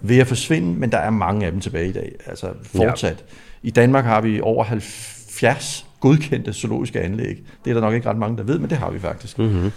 ved 0.00 0.18
at 0.18 0.26
forsvinde, 0.26 0.78
men 0.78 0.92
der 0.92 0.98
er 0.98 1.10
mange 1.10 1.46
af 1.46 1.52
dem 1.52 1.60
tilbage 1.60 1.88
i 1.88 1.92
dag, 1.92 2.12
altså 2.26 2.46
fortsat. 2.64 3.24
Ja. 3.28 3.36
I 3.62 3.70
Danmark 3.70 4.04
har 4.04 4.20
vi 4.20 4.40
over 4.40 4.64
70 4.64 5.86
godkendte 6.00 6.52
zoologiske 6.52 7.00
anlæg. 7.00 7.42
Det 7.64 7.70
er 7.70 7.74
der 7.74 7.80
nok 7.80 7.94
ikke 7.94 8.08
ret 8.08 8.18
mange, 8.18 8.36
der 8.36 8.42
ved, 8.42 8.58
men 8.58 8.70
det 8.70 8.78
har 8.78 8.90
vi 8.90 8.98
faktisk. 8.98 9.38
Mm-hmm. 9.38 9.72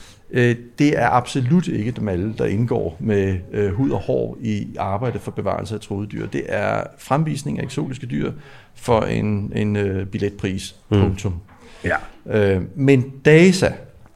Det 0.80 1.00
er 1.00 1.10
absolut 1.10 1.68
ikke 1.68 1.92
dem 1.92 2.08
alle, 2.08 2.34
der 2.38 2.46
indgår 2.46 2.98
med 3.00 3.38
øh, 3.52 3.74
hud 3.74 3.92
og 3.92 4.00
hår 4.00 4.38
i 4.42 4.68
arbejdet 4.80 5.22
for 5.22 5.32
bevarelse 5.32 5.76
af 5.76 5.82
troede 5.82 6.08
dyr. 6.08 6.28
Det 6.28 6.44
er 6.48 6.84
fremvisning 6.98 7.60
af 7.60 7.64
eksotiske 7.64 8.08
dyr 8.08 8.32
for 8.76 9.02
en, 9.02 9.52
en 9.56 9.76
uh, 9.76 10.06
billetpris. 10.06 10.76
Mm. 10.90 11.00
Punktum. 11.00 11.42
Ja. 11.84 11.96
Øh, 12.30 12.62
men 12.76 13.14
DASA 13.26 13.70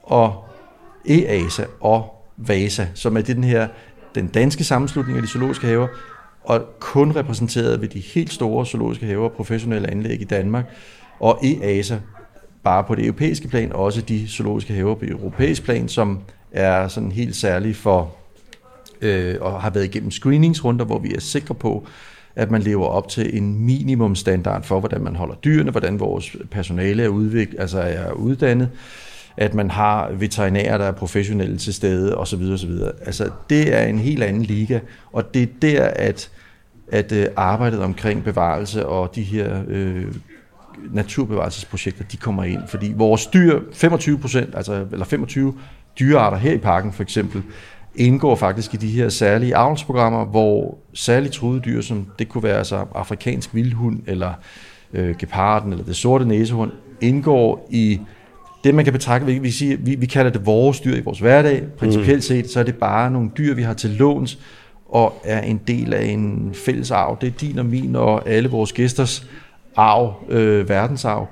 og 0.04 0.46
EASA 1.06 1.64
og 1.80 2.26
VASA, 2.38 2.86
som 2.94 3.18
er 3.18 3.22
den 3.22 3.44
her 3.44 3.68
den 4.16 4.28
danske 4.28 4.64
sammenslutning 4.64 5.18
af 5.18 5.22
de 5.22 5.28
zoologiske 5.30 5.68
haver, 5.68 5.88
og 6.50 6.66
kun 6.80 7.16
repræsenteret 7.16 7.82
ved 7.82 7.88
de 7.88 8.00
helt 8.00 8.34
store 8.34 8.66
zoologiske 8.66 9.06
haver, 9.06 9.30
professionelle 9.30 9.92
anlæg 9.92 10.22
i 10.22 10.24
Danmark, 10.24 10.66
og 11.20 11.40
EASA, 11.44 11.98
bare 12.64 12.84
på 12.84 12.96
det 12.96 13.06
europæiske 13.06 13.48
plan, 13.48 13.72
også 13.74 14.02
de 14.02 14.28
zoologiske 14.28 14.74
haver 14.74 14.96
på 14.96 15.06
europæisk 15.06 15.64
plan, 15.64 15.88
som 15.88 16.20
er 16.52 16.88
sådan 16.88 17.12
helt 17.12 17.36
særlige 17.36 17.74
for, 17.74 18.16
øh, 19.02 19.36
og 19.42 19.62
har 19.62 19.70
været 19.70 19.86
igennem 19.86 20.12
screeningsrunder, 20.12 20.86
hvor 20.86 21.00
vi 21.00 21.14
er 21.14 21.20
sikre 21.20 21.56
på, 21.56 21.88
at 22.36 22.52
man 22.52 22.62
lever 22.62 22.86
op 22.86 23.08
til 23.08 23.38
en 23.38 23.66
minimumstandard 23.66 24.64
for, 24.64 24.80
hvordan 24.80 25.02
man 25.02 25.16
holder 25.16 25.36
dyrene, 25.36 25.72
hvordan 25.72 26.00
vores 26.00 26.36
personale 26.52 27.04
er, 27.04 27.08
udviklet, 27.08 27.60
altså 27.60 27.80
er 27.80 28.12
uddannet, 28.12 28.70
at 29.38 29.54
man 29.54 29.72
har 29.72 30.12
veterinærer, 30.12 30.78
der 30.78 30.86
er 30.86 30.92
professionelle 30.92 31.58
til 31.58 31.74
stede 31.74 32.18
osv. 32.18 32.42
osv. 32.54 32.72
Altså, 33.06 33.30
det 33.50 33.76
er 33.76 33.86
en 33.86 34.00
helt 34.00 34.24
anden 34.24 34.44
liga, 34.44 34.80
og 35.12 35.34
det 35.34 35.44
er 35.44 35.48
der, 35.62 35.84
at, 35.84 36.32
at 36.92 37.12
øh, 37.12 37.28
arbejdet 37.36 37.84
omkring 37.84 38.24
bevarelse 38.24 38.86
og 38.86 39.16
de 39.16 39.22
her 39.22 39.62
øh, 39.68 40.06
naturbevarelsesprojekter, 40.92 42.04
de 42.04 42.18
kommer 42.18 42.44
ind. 42.44 42.62
Fordi 42.68 42.94
vores 42.96 43.26
dyr, 43.26 43.60
25 43.74 44.20
procent, 44.20 44.56
altså, 44.56 44.86
eller 44.92 45.06
25 45.06 45.54
dyrearter 46.00 46.38
her 46.38 46.54
i 46.54 46.58
parken 46.58 46.92
for 46.92 47.04
eksempel, 47.04 47.44
indgår 47.96 48.36
faktisk 48.36 48.74
i 48.74 48.78
de 48.78 48.90
her 48.90 49.10
særlige 49.10 49.56
avlsprogrammer, 49.56 50.26
hvor 50.26 50.78
særligt 50.94 51.34
truede 51.34 51.60
dyr, 51.60 51.82
som 51.82 52.08
det 52.20 52.30
kunne 52.30 52.44
være 52.44 52.58
altså 52.58 52.86
afrikansk 52.96 53.56
vildhund, 53.56 54.00
eller 54.08 54.34
øh, 54.94 55.16
geparden, 55.18 55.72
eller 55.72 55.86
det 55.86 55.96
sorte 55.96 56.26
næsehund, 56.26 56.72
indgår 57.02 57.68
i 57.70 58.00
det, 58.64 58.76
man 58.76 58.84
kan 58.84 58.94
betragte, 58.94 59.26
vi, 59.26 59.40
vi, 59.40 59.52
siger, 59.52 59.78
vi, 59.78 59.96
vi 59.96 60.06
kalder 60.06 60.32
det 60.32 60.46
vores 60.46 60.80
dyr 60.80 60.96
i 60.96 61.02
vores 61.02 61.20
hverdag. 61.20 61.64
Principielt 61.78 62.24
set, 62.24 62.50
så 62.50 62.60
er 62.60 62.64
det 62.64 62.76
bare 62.76 63.12
nogle 63.12 63.30
dyr, 63.38 63.54
vi 63.54 63.62
har 63.62 63.74
til 63.74 63.90
låns, 63.90 64.40
og 64.90 65.22
er 65.24 65.42
en 65.42 65.62
del 65.68 65.94
af 65.94 66.06
en 66.06 66.54
fælles 66.66 66.92
arv. 66.92 67.18
Det 67.22 67.28
er 67.28 67.32
din 67.32 67.60
og 67.60 67.66
min 67.66 67.96
og 67.96 68.30
alle 68.30 68.50
vores 68.50 68.74
gæsters 68.74 69.30
arv, 69.76 70.14
øh, 70.30 70.70
verdensarv, 70.70 71.28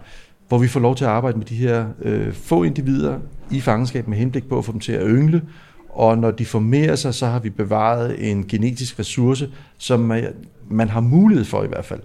hvor 0.48 0.58
vi 0.58 0.68
får 0.68 0.80
lov 0.80 0.96
til 0.96 1.06
at 1.06 1.12
arbejde 1.12 1.38
med 1.38 1.46
de 1.46 1.56
her 1.56 1.86
øh, 2.02 2.34
få 2.34 2.64
individer 2.64 3.20
i 3.52 3.62
fangenskab 3.62 4.08
med 4.08 4.18
henblik 4.18 4.50
på 4.50 4.58
at 4.58 4.66
få 4.66 4.72
dem 4.72 4.80
til 4.80 4.92
at 4.92 5.04
yngle, 5.06 5.42
og 5.90 6.18
når 6.18 6.32
de 6.32 6.46
formerer 6.46 6.96
sig, 6.96 7.14
så 7.14 7.26
har 7.26 7.40
vi 7.40 7.50
bevaret 7.50 8.32
en 8.32 8.48
genetisk 8.48 9.00
ressource, 9.00 9.50
som 9.78 10.00
man, 10.00 10.34
man 10.70 10.90
har 10.90 11.00
mulighed 11.00 11.46
for 11.46 11.64
i 11.64 11.68
hvert 11.68 11.86
fald, 11.86 12.02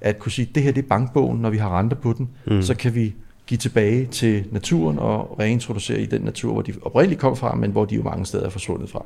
at 0.00 0.18
kunne 0.18 0.32
sige, 0.32 0.50
det 0.54 0.62
her 0.62 0.72
det 0.72 0.84
er 0.84 0.88
bankbogen, 0.88 1.38
når 1.38 1.50
vi 1.50 1.58
har 1.58 1.78
renter 1.78 1.96
på 1.96 2.12
den, 2.12 2.28
mm. 2.46 2.62
så 2.62 2.74
kan 2.74 2.94
vi 2.94 3.14
give 3.46 3.58
tilbage 3.58 4.06
til 4.06 4.44
naturen 4.52 4.98
og 4.98 5.36
reintroducere 5.40 6.00
i 6.00 6.06
den 6.06 6.20
natur, 6.20 6.52
hvor 6.52 6.62
de 6.62 6.72
oprindeligt 6.82 7.20
kom 7.20 7.36
fra, 7.36 7.54
men 7.54 7.70
hvor 7.70 7.84
de 7.84 7.94
jo 7.94 8.02
mange 8.02 8.26
steder 8.26 8.46
er 8.46 8.50
forsvundet 8.50 8.90
fra. 8.90 9.04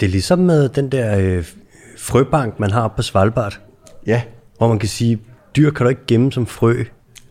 Det 0.00 0.06
er 0.06 0.10
ligesom 0.10 0.38
med 0.38 0.68
den 0.68 0.92
der 0.92 1.18
øh, 1.18 1.44
frøbank, 1.98 2.60
man 2.60 2.70
har 2.70 2.88
på 2.88 3.02
Svalbard. 3.02 3.60
Ja. 4.06 4.22
Hvor 4.58 4.68
man 4.68 4.78
kan 4.78 4.88
sige, 4.88 5.18
dyr 5.56 5.70
kan 5.70 5.84
du 5.84 5.90
ikke 5.90 6.06
gemme 6.06 6.32
som 6.32 6.46
frø. 6.46 6.84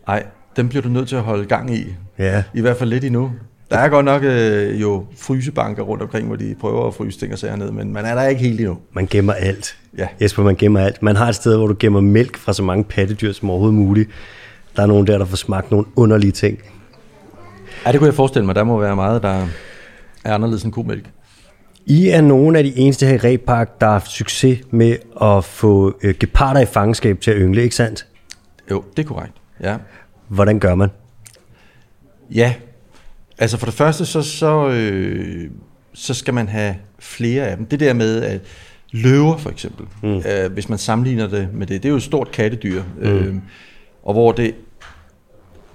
Nej, 0.06 0.26
dem 0.56 0.68
bliver 0.68 0.82
du 0.82 0.88
nødt 0.88 1.08
til 1.08 1.16
at 1.16 1.22
holde 1.22 1.44
gang 1.44 1.74
i. 1.74 1.86
Ja. 2.18 2.42
I 2.54 2.60
hvert 2.60 2.76
fald 2.76 2.90
lidt 2.90 3.04
endnu. 3.04 3.32
Der 3.70 3.78
er 3.78 3.88
godt 3.88 4.04
nok 4.04 4.22
øh, 4.24 4.80
jo 4.80 5.06
frysebanker 5.18 5.82
rundt 5.82 6.02
omkring, 6.02 6.26
hvor 6.26 6.36
de 6.36 6.54
prøver 6.60 6.86
at 6.86 6.94
fryse 6.94 7.18
ting 7.18 7.32
og 7.32 7.38
sager 7.38 7.56
ned, 7.56 7.70
men 7.70 7.92
man 7.92 8.04
er 8.04 8.14
der 8.14 8.22
ikke 8.22 8.42
helt 8.42 8.60
endnu. 8.60 8.78
Man 8.92 9.06
gemmer 9.06 9.32
alt. 9.32 9.76
Ja. 9.98 10.08
Jesper, 10.20 10.42
man 10.42 10.56
gemmer 10.56 10.80
alt. 10.80 11.02
Man 11.02 11.16
har 11.16 11.28
et 11.28 11.34
sted, 11.34 11.56
hvor 11.56 11.66
du 11.66 11.76
gemmer 11.78 12.00
mælk 12.00 12.36
fra 12.36 12.52
så 12.52 12.62
mange 12.62 12.84
pattedyr 12.84 13.32
som 13.32 13.50
overhovedet 13.50 13.74
muligt. 13.74 14.10
Der 14.76 14.82
er 14.82 14.86
nogen 14.86 15.06
der, 15.06 15.18
der 15.18 15.24
får 15.24 15.36
smagt 15.36 15.70
nogle 15.70 15.86
underlige 15.96 16.32
ting. 16.32 16.58
Ja, 17.86 17.92
det 17.92 18.00
kunne 18.00 18.06
jeg 18.06 18.14
forestille 18.14 18.46
mig. 18.46 18.54
Der 18.54 18.64
må 18.64 18.80
være 18.80 18.96
meget, 18.96 19.22
der 19.22 19.46
er 20.24 20.34
anderledes 20.34 20.64
end 20.64 20.72
komælk. 20.72 21.10
I 21.86 22.08
er 22.08 22.20
nogle 22.20 22.58
af 22.58 22.64
de 22.64 22.78
eneste 22.78 23.06
her 23.06 23.14
i 23.14 23.18
Repark, 23.18 23.80
der 23.80 23.86
har 23.86 23.92
haft 23.92 24.10
succes 24.10 24.58
med 24.70 24.96
at 25.22 25.44
få 25.44 25.96
øh, 26.02 26.14
geparder 26.20 26.60
i 26.60 26.66
fangenskab 26.66 27.20
til 27.20 27.30
at 27.30 27.36
yngle, 27.40 27.62
ikke 27.62 27.76
sandt? 27.76 28.06
Jo, 28.70 28.84
det 28.96 29.02
er 29.04 29.06
korrekt. 29.06 29.34
Ja. 29.60 29.76
Hvordan 30.28 30.58
gør 30.58 30.74
man? 30.74 30.88
Ja, 32.30 32.54
altså 33.38 33.56
for 33.56 33.66
det 33.66 33.74
første, 33.74 34.06
så, 34.06 34.22
så, 34.22 34.68
øh, 34.68 35.50
så 35.92 36.14
skal 36.14 36.34
man 36.34 36.48
have 36.48 36.76
flere 36.98 37.46
af 37.46 37.56
dem. 37.56 37.66
Det 37.66 37.80
der 37.80 37.92
med, 37.92 38.22
at 38.22 38.40
løver 38.90 39.36
for 39.36 39.50
eksempel, 39.50 39.86
mm. 40.02 40.08
øh, 40.16 40.52
hvis 40.52 40.68
man 40.68 40.78
sammenligner 40.78 41.26
det 41.28 41.48
med 41.52 41.66
det, 41.66 41.82
det 41.82 41.88
er 41.88 41.90
jo 41.90 41.96
et 41.96 42.02
stort 42.02 42.30
kattedyr, 42.30 42.82
mm. 42.96 43.02
øh, 43.02 43.34
og 44.02 44.12
hvor 44.12 44.32
det 44.32 44.54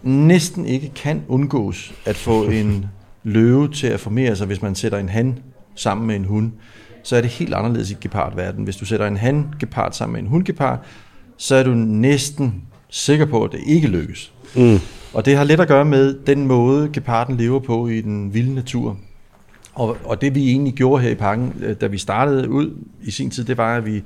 næsten 0.04 0.66
ikke 0.66 0.92
kan 0.96 1.24
undgås 1.28 1.94
at 2.06 2.16
få 2.16 2.44
en 2.44 2.86
løve 3.24 3.72
til 3.72 3.88
at 3.88 4.00
formere 4.00 4.36
sig, 4.36 4.48
hvis 4.48 4.62
man 4.62 4.76
sætter 4.76 4.98
en 4.98 5.10
han 5.10 5.40
sammen 5.76 6.08
med 6.08 6.16
en 6.16 6.26
hund, 6.26 6.52
så 7.04 7.16
er 7.16 7.22
det 7.22 7.30
helt 7.30 7.54
anderledes 7.54 7.92
i 7.92 7.96
gepardverden. 8.02 8.64
Hvis 8.64 8.76
du 8.76 8.86
sætter 8.86 9.08
en 9.08 9.18
han 9.18 9.48
gepard 9.60 9.94
sammen 9.94 10.14
med 10.14 10.22
en 10.22 10.28
hundgepard, 10.28 10.86
så 11.38 11.56
er 11.56 11.64
du 11.64 11.74
næsten 11.74 12.64
sikker 12.90 13.26
på, 13.26 13.44
at 13.44 13.52
det 13.52 13.60
ikke 13.66 13.88
lykkes. 13.88 14.32
Mm. 14.56 14.80
Og 15.14 15.26
det 15.26 15.38
har 15.38 15.44
lidt 15.44 15.60
at 15.60 15.68
gøre 15.68 15.86
med 15.86 16.16
den 16.28 16.48
måde, 16.48 16.90
geparden 16.94 17.38
lever 17.38 17.60
på 17.60 17.88
i 17.88 18.02
den 18.02 18.34
vilde 18.34 18.56
natur. 18.56 18.98
Og, 19.74 19.98
og 20.06 20.22
det 20.22 20.36
vi 20.36 20.50
egentlig 20.50 20.74
gjorde 20.74 21.04
her 21.04 21.10
i 21.10 21.16
parken, 21.16 21.54
øh, 21.62 21.76
da 21.82 21.88
vi 21.88 21.98
startede 21.98 22.50
ud 22.50 22.76
i 23.04 23.12
sin 23.12 23.30
tid, 23.30 23.44
det 23.44 23.58
var, 23.58 23.78
at 23.78 23.86
vi 23.86 24.04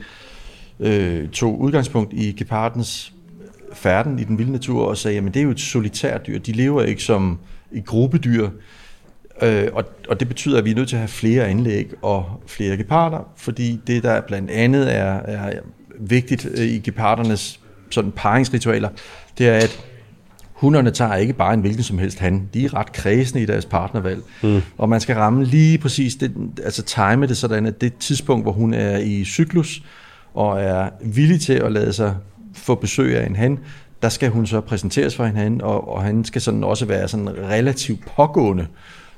øh, 0.79 1.29
tog 1.29 1.61
udgangspunkt 1.61 2.13
i 2.13 2.31
gepardens 2.31 3.13
færden 3.73 4.19
i 4.19 4.23
den 4.23 4.37
vilde 4.37 4.51
natur 4.51 4.85
og 4.85 4.97
sagde, 4.97 5.17
at 5.17 5.23
det 5.23 5.37
er 5.37 5.43
jo 5.43 5.51
et 5.51 5.59
solitært 5.59 6.27
dyr. 6.27 6.39
De 6.39 6.51
lever 6.51 6.83
ikke 6.83 7.03
som 7.03 7.39
et 7.71 7.85
gruppedyr. 7.85 8.49
Øh, 9.41 9.67
og, 9.73 9.83
og 10.09 10.19
det 10.19 10.27
betyder, 10.27 10.57
at 10.57 10.65
vi 10.65 10.71
er 10.71 10.75
nødt 10.75 10.89
til 10.89 10.95
at 10.95 10.99
have 10.99 11.07
flere 11.07 11.47
anlæg 11.47 11.91
og 12.01 12.25
flere 12.47 12.77
geparder, 12.77 13.29
fordi 13.37 13.79
det, 13.87 14.03
der 14.03 14.21
blandt 14.21 14.51
andet 14.51 14.95
er, 14.95 15.13
er 15.13 15.59
vigtigt 15.99 16.47
øh, 16.57 16.65
i 16.65 16.79
gepardernes 16.79 17.59
sådan 17.89 18.11
paringsritualer, 18.11 18.89
det 19.37 19.47
er, 19.47 19.53
at 19.53 19.85
hunderne 20.53 20.91
tager 20.91 21.15
ikke 21.15 21.33
bare 21.33 21.53
en 21.53 21.61
hvilken 21.61 21.83
som 21.83 21.99
helst 21.99 22.19
han. 22.19 22.49
De 22.53 22.65
er 22.65 22.73
ret 22.73 22.91
kredsende 22.91 23.43
i 23.43 23.45
deres 23.45 23.65
partnervalg. 23.65 24.21
Mm. 24.43 24.61
Og 24.77 24.89
man 24.89 25.01
skal 25.01 25.15
ramme 25.15 25.45
lige 25.45 25.77
præcis, 25.77 26.15
det, 26.15 26.33
altså 26.63 26.83
time 26.83 27.27
det 27.27 27.37
sådan, 27.37 27.65
at 27.65 27.81
det 27.81 27.93
tidspunkt, 27.93 28.45
hvor 28.45 28.51
hun 28.51 28.73
er 28.73 28.97
i 28.97 29.25
cyklus, 29.25 29.83
og 30.33 30.61
er 30.61 30.89
villig 31.01 31.41
til 31.41 31.53
at 31.53 31.71
lade 31.71 31.93
sig 31.93 32.15
få 32.53 32.75
besøg 32.75 33.17
af 33.17 33.25
en 33.25 33.35
han, 33.35 33.59
der 34.01 34.09
skal 34.09 34.29
hun 34.29 34.45
så 34.45 34.61
præsenteres 34.61 35.15
for 35.15 35.25
en 35.25 35.35
han, 35.35 35.61
og, 35.61 35.89
og 35.89 36.03
han 36.03 36.25
skal 36.25 36.41
sådan 36.41 36.63
også 36.63 36.85
være 36.85 37.07
sådan 37.07 37.29
relativt 37.29 37.99
pågående 38.15 38.67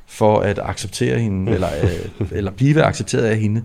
for 0.07 0.39
at 0.39 0.59
acceptere 0.63 1.19
hende, 1.19 1.51
eller, 1.55 1.69
øh, 1.83 2.27
eller 2.31 2.51
blive 2.51 2.83
accepteret 2.83 3.23
af 3.23 3.37
hende. 3.37 3.63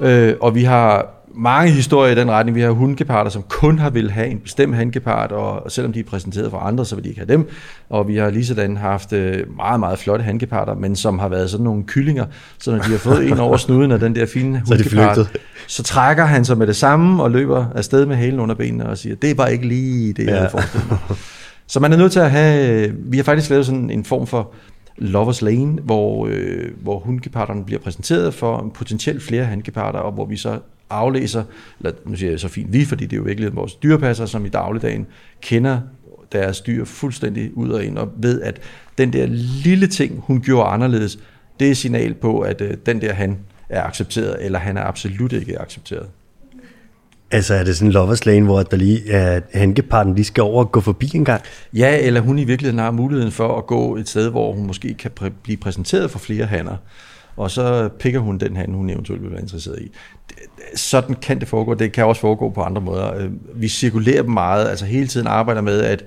Øh, 0.00 0.34
og 0.40 0.54
vi 0.54 0.64
har 0.64 1.20
mange 1.34 1.70
historier 1.70 2.12
i 2.12 2.14
den 2.14 2.30
retning. 2.30 2.56
Vi 2.56 2.60
har 2.60 2.70
hundegeparter, 2.70 3.30
som 3.30 3.42
kun 3.48 3.78
har 3.78 3.90
vil 3.90 4.10
have 4.10 4.26
en 4.26 4.38
bestemt 4.38 4.76
handgepart, 4.76 5.32
og 5.32 5.70
selvom 5.70 5.92
de 5.92 6.00
er 6.00 6.04
præsenteret 6.04 6.50
for 6.50 6.58
andre, 6.58 6.86
så 6.86 6.94
vil 6.94 7.04
de 7.04 7.08
ikke 7.08 7.20
have 7.20 7.32
dem. 7.32 7.48
Og 7.90 8.08
vi 8.08 8.16
har 8.16 8.30
lige 8.30 8.46
sådan 8.46 8.76
haft 8.76 9.12
øh, 9.12 9.56
meget, 9.56 9.80
meget 9.80 9.98
flotte 9.98 10.24
handgeparter, 10.24 10.74
men 10.74 10.96
som 10.96 11.18
har 11.18 11.28
været 11.28 11.50
sådan 11.50 11.64
nogle 11.64 11.84
kyllinger, 11.84 12.26
så 12.58 12.70
når 12.70 12.78
de 12.78 12.90
har 12.90 12.98
fået 12.98 13.26
en 13.26 13.38
over 13.38 13.56
snuden 13.56 13.92
af 13.92 14.00
den 14.00 14.14
der 14.14 14.26
fine 14.26 14.62
hundgepart, 14.68 15.16
så, 15.16 15.26
så 15.66 15.82
trækker 15.82 16.24
han 16.24 16.44
sig 16.44 16.58
med 16.58 16.66
det 16.66 16.76
samme 16.76 17.22
og 17.22 17.30
løber 17.30 17.66
afsted 17.74 18.06
med 18.06 18.16
halen 18.16 18.40
under 18.40 18.54
benene 18.54 18.88
og 18.88 18.98
siger, 18.98 19.16
det 19.16 19.30
er 19.30 19.34
bare 19.34 19.52
ikke 19.52 19.68
lige 19.68 20.12
det, 20.12 20.18
jeg 20.18 20.28
ja. 20.28 20.36
havde 20.36 20.50
forestillet 20.50 20.90
mig. 20.90 20.98
Så 21.66 21.80
man 21.80 21.92
er 21.92 21.96
nødt 21.96 22.12
til 22.12 22.20
at 22.20 22.30
have, 22.30 22.90
vi 22.98 23.16
har 23.16 23.24
faktisk 23.24 23.50
lavet 23.50 23.66
sådan 23.66 23.90
en 23.90 24.04
form 24.04 24.26
for 24.26 24.52
Lovers 24.96 25.42
Lane, 25.42 25.80
hvor, 25.82 26.26
øh, 26.30 26.70
hvor 26.82 26.98
hundgeparterne 26.98 27.64
bliver 27.64 27.80
præsenteret 27.80 28.34
for 28.34 28.70
potentielt 28.74 29.22
flere 29.22 29.44
handgeparter, 29.44 29.98
og 29.98 30.12
hvor 30.12 30.24
vi 30.24 30.36
så 30.36 30.58
aflæser, 30.90 31.44
eller 31.78 31.92
nu 32.04 32.16
siger 32.16 32.30
jeg 32.30 32.40
så 32.40 32.48
fint 32.48 32.72
vi, 32.72 32.84
fordi 32.84 33.04
det 33.04 33.12
er 33.12 33.16
jo 33.16 33.22
virkelig 33.22 33.56
vores 33.56 33.74
dyrepasser, 33.74 34.26
som 34.26 34.46
i 34.46 34.48
dagligdagen 34.48 35.06
kender 35.40 35.80
deres 36.32 36.60
dyr 36.60 36.84
fuldstændig 36.84 37.56
ud 37.56 37.70
og 37.70 37.84
ind, 37.84 37.98
og 37.98 38.10
ved, 38.16 38.40
at 38.42 38.60
den 38.98 39.12
der 39.12 39.26
lille 39.64 39.86
ting, 39.86 40.20
hun 40.26 40.40
gjorde 40.40 40.68
anderledes, 40.68 41.18
det 41.60 41.70
er 41.70 41.74
signal 41.74 42.14
på, 42.14 42.40
at 42.40 42.60
øh, 42.60 42.76
den 42.86 43.00
der 43.00 43.12
han 43.12 43.38
er 43.68 43.82
accepteret, 43.82 44.44
eller 44.44 44.58
han 44.58 44.76
er 44.76 44.82
absolut 44.82 45.32
ikke 45.32 45.60
accepteret. 45.60 46.06
Altså 47.30 47.54
er 47.54 47.64
det 47.64 47.76
sådan 47.76 47.88
en 47.88 47.92
lovers 47.92 48.26
lane, 48.26 48.46
hvor 48.46 48.62
der 48.62 48.76
lige 48.76 49.10
er 49.10 49.40
hankeparten 49.54 50.14
lige 50.14 50.24
skal 50.24 50.42
over 50.42 50.64
og 50.64 50.72
gå 50.72 50.80
forbi 50.80 51.10
en 51.14 51.24
gang? 51.24 51.42
Ja, 51.74 51.98
eller 52.00 52.20
hun 52.20 52.38
i 52.38 52.44
virkeligheden 52.44 52.78
har 52.78 52.90
muligheden 52.90 53.32
for 53.32 53.58
at 53.58 53.66
gå 53.66 53.96
et 53.96 54.08
sted, 54.08 54.30
hvor 54.30 54.52
hun 54.52 54.66
måske 54.66 54.94
kan 54.94 55.10
præ- 55.20 55.32
blive 55.42 55.56
præsenteret 55.56 56.10
for 56.10 56.18
flere 56.18 56.46
hanner 56.46 56.76
og 57.40 57.50
så 57.50 57.88
pikker 57.98 58.20
hun 58.20 58.38
den 58.38 58.56
han, 58.56 58.74
hun 58.74 58.90
eventuelt 58.90 59.22
vil 59.22 59.30
være 59.30 59.40
interesseret 59.40 59.78
i. 59.82 59.90
Sådan 60.74 61.16
kan 61.22 61.40
det 61.40 61.48
foregå. 61.48 61.74
Det 61.74 61.92
kan 61.92 62.04
også 62.04 62.20
foregå 62.20 62.50
på 62.50 62.62
andre 62.62 62.82
måder. 62.82 63.14
Øh, 63.16 63.30
vi 63.54 63.68
cirkulerer 63.68 64.22
dem 64.22 64.30
meget, 64.30 64.68
altså 64.68 64.84
hele 64.84 65.06
tiden 65.06 65.26
arbejder 65.26 65.60
med, 65.60 65.80
at 65.80 66.04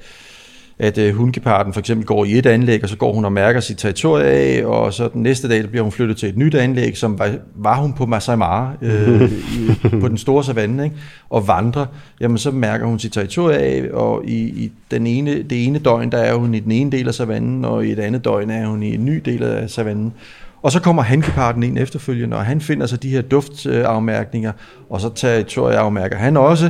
at 0.79 0.97
øh, 0.97 1.15
hundgeparten 1.15 1.73
for 1.73 1.79
eksempel 1.79 2.05
går 2.05 2.25
i 2.25 2.37
et 2.37 2.45
anlæg, 2.45 2.83
og 2.83 2.89
så 2.89 2.97
går 2.97 3.13
hun 3.13 3.25
og 3.25 3.31
mærker 3.31 3.59
sit 3.59 3.77
territorie 3.77 4.25
af, 4.25 4.65
og 4.65 4.93
så 4.93 5.09
den 5.13 5.23
næste 5.23 5.49
dag 5.49 5.61
der 5.61 5.67
bliver 5.67 5.83
hun 5.83 5.91
flyttet 5.91 6.17
til 6.17 6.29
et 6.29 6.37
nyt 6.37 6.55
anlæg, 6.55 6.97
som 6.97 7.19
var, 7.19 7.31
var 7.55 7.75
hun 7.75 7.93
på 7.93 8.05
Masai 8.05 8.35
Mara, 8.35 8.73
øh, 8.81 9.31
i, 9.31 9.89
på 10.01 10.07
den 10.07 10.17
store 10.17 10.43
savanne, 10.43 10.83
ikke? 10.83 10.95
og 11.29 11.47
vandrer, 11.47 11.85
jamen 12.21 12.37
så 12.37 12.51
mærker 12.51 12.85
hun 12.85 12.99
sit 12.99 13.13
territorie 13.13 13.57
af, 13.57 13.89
og 13.93 14.25
i, 14.25 14.37
i 14.37 14.71
den 14.91 15.07
ene, 15.07 15.43
det 15.43 15.65
ene 15.65 15.79
døgn, 15.79 16.11
der 16.11 16.17
er 16.17 16.35
hun 16.35 16.53
i 16.53 16.59
den 16.59 16.71
ene 16.71 16.91
del 16.91 17.07
af 17.07 17.13
savannen, 17.13 17.65
og 17.65 17.85
i 17.85 17.91
et 17.91 17.99
andet 17.99 18.25
døgn 18.25 18.49
er 18.49 18.67
hun 18.67 18.83
i 18.83 18.93
en 18.93 19.05
ny 19.05 19.21
del 19.25 19.43
af 19.43 19.69
savannen. 19.69 20.13
Og 20.61 20.71
så 20.71 20.79
kommer 20.79 21.01
hangeparten 21.01 21.63
ind 21.63 21.77
efterfølgende, 21.77 22.37
og 22.37 22.45
han 22.45 22.61
finder 22.61 22.85
så 22.85 22.97
de 22.97 23.09
her 23.09 23.21
duftafmærkninger, 23.21 24.51
og 24.89 25.01
så 25.01 25.09
territorieafmærker 25.13 26.17
han 26.17 26.37
også, 26.37 26.69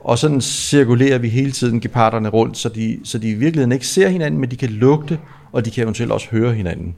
og 0.00 0.18
sådan 0.18 0.40
cirkulerer 0.40 1.18
vi 1.18 1.28
hele 1.28 1.52
tiden 1.52 1.80
geparderne 1.80 2.28
rundt, 2.28 2.58
så 2.58 2.68
de, 2.68 3.00
så 3.04 3.18
de 3.18 3.30
i 3.30 3.34
virkeligheden 3.34 3.72
ikke 3.72 3.86
ser 3.86 4.08
hinanden, 4.08 4.40
men 4.40 4.50
de 4.50 4.56
kan 4.56 4.68
lugte, 4.68 5.18
og 5.52 5.64
de 5.64 5.70
kan 5.70 5.82
eventuelt 5.82 6.12
også 6.12 6.28
høre 6.30 6.52
hinanden. 6.52 6.94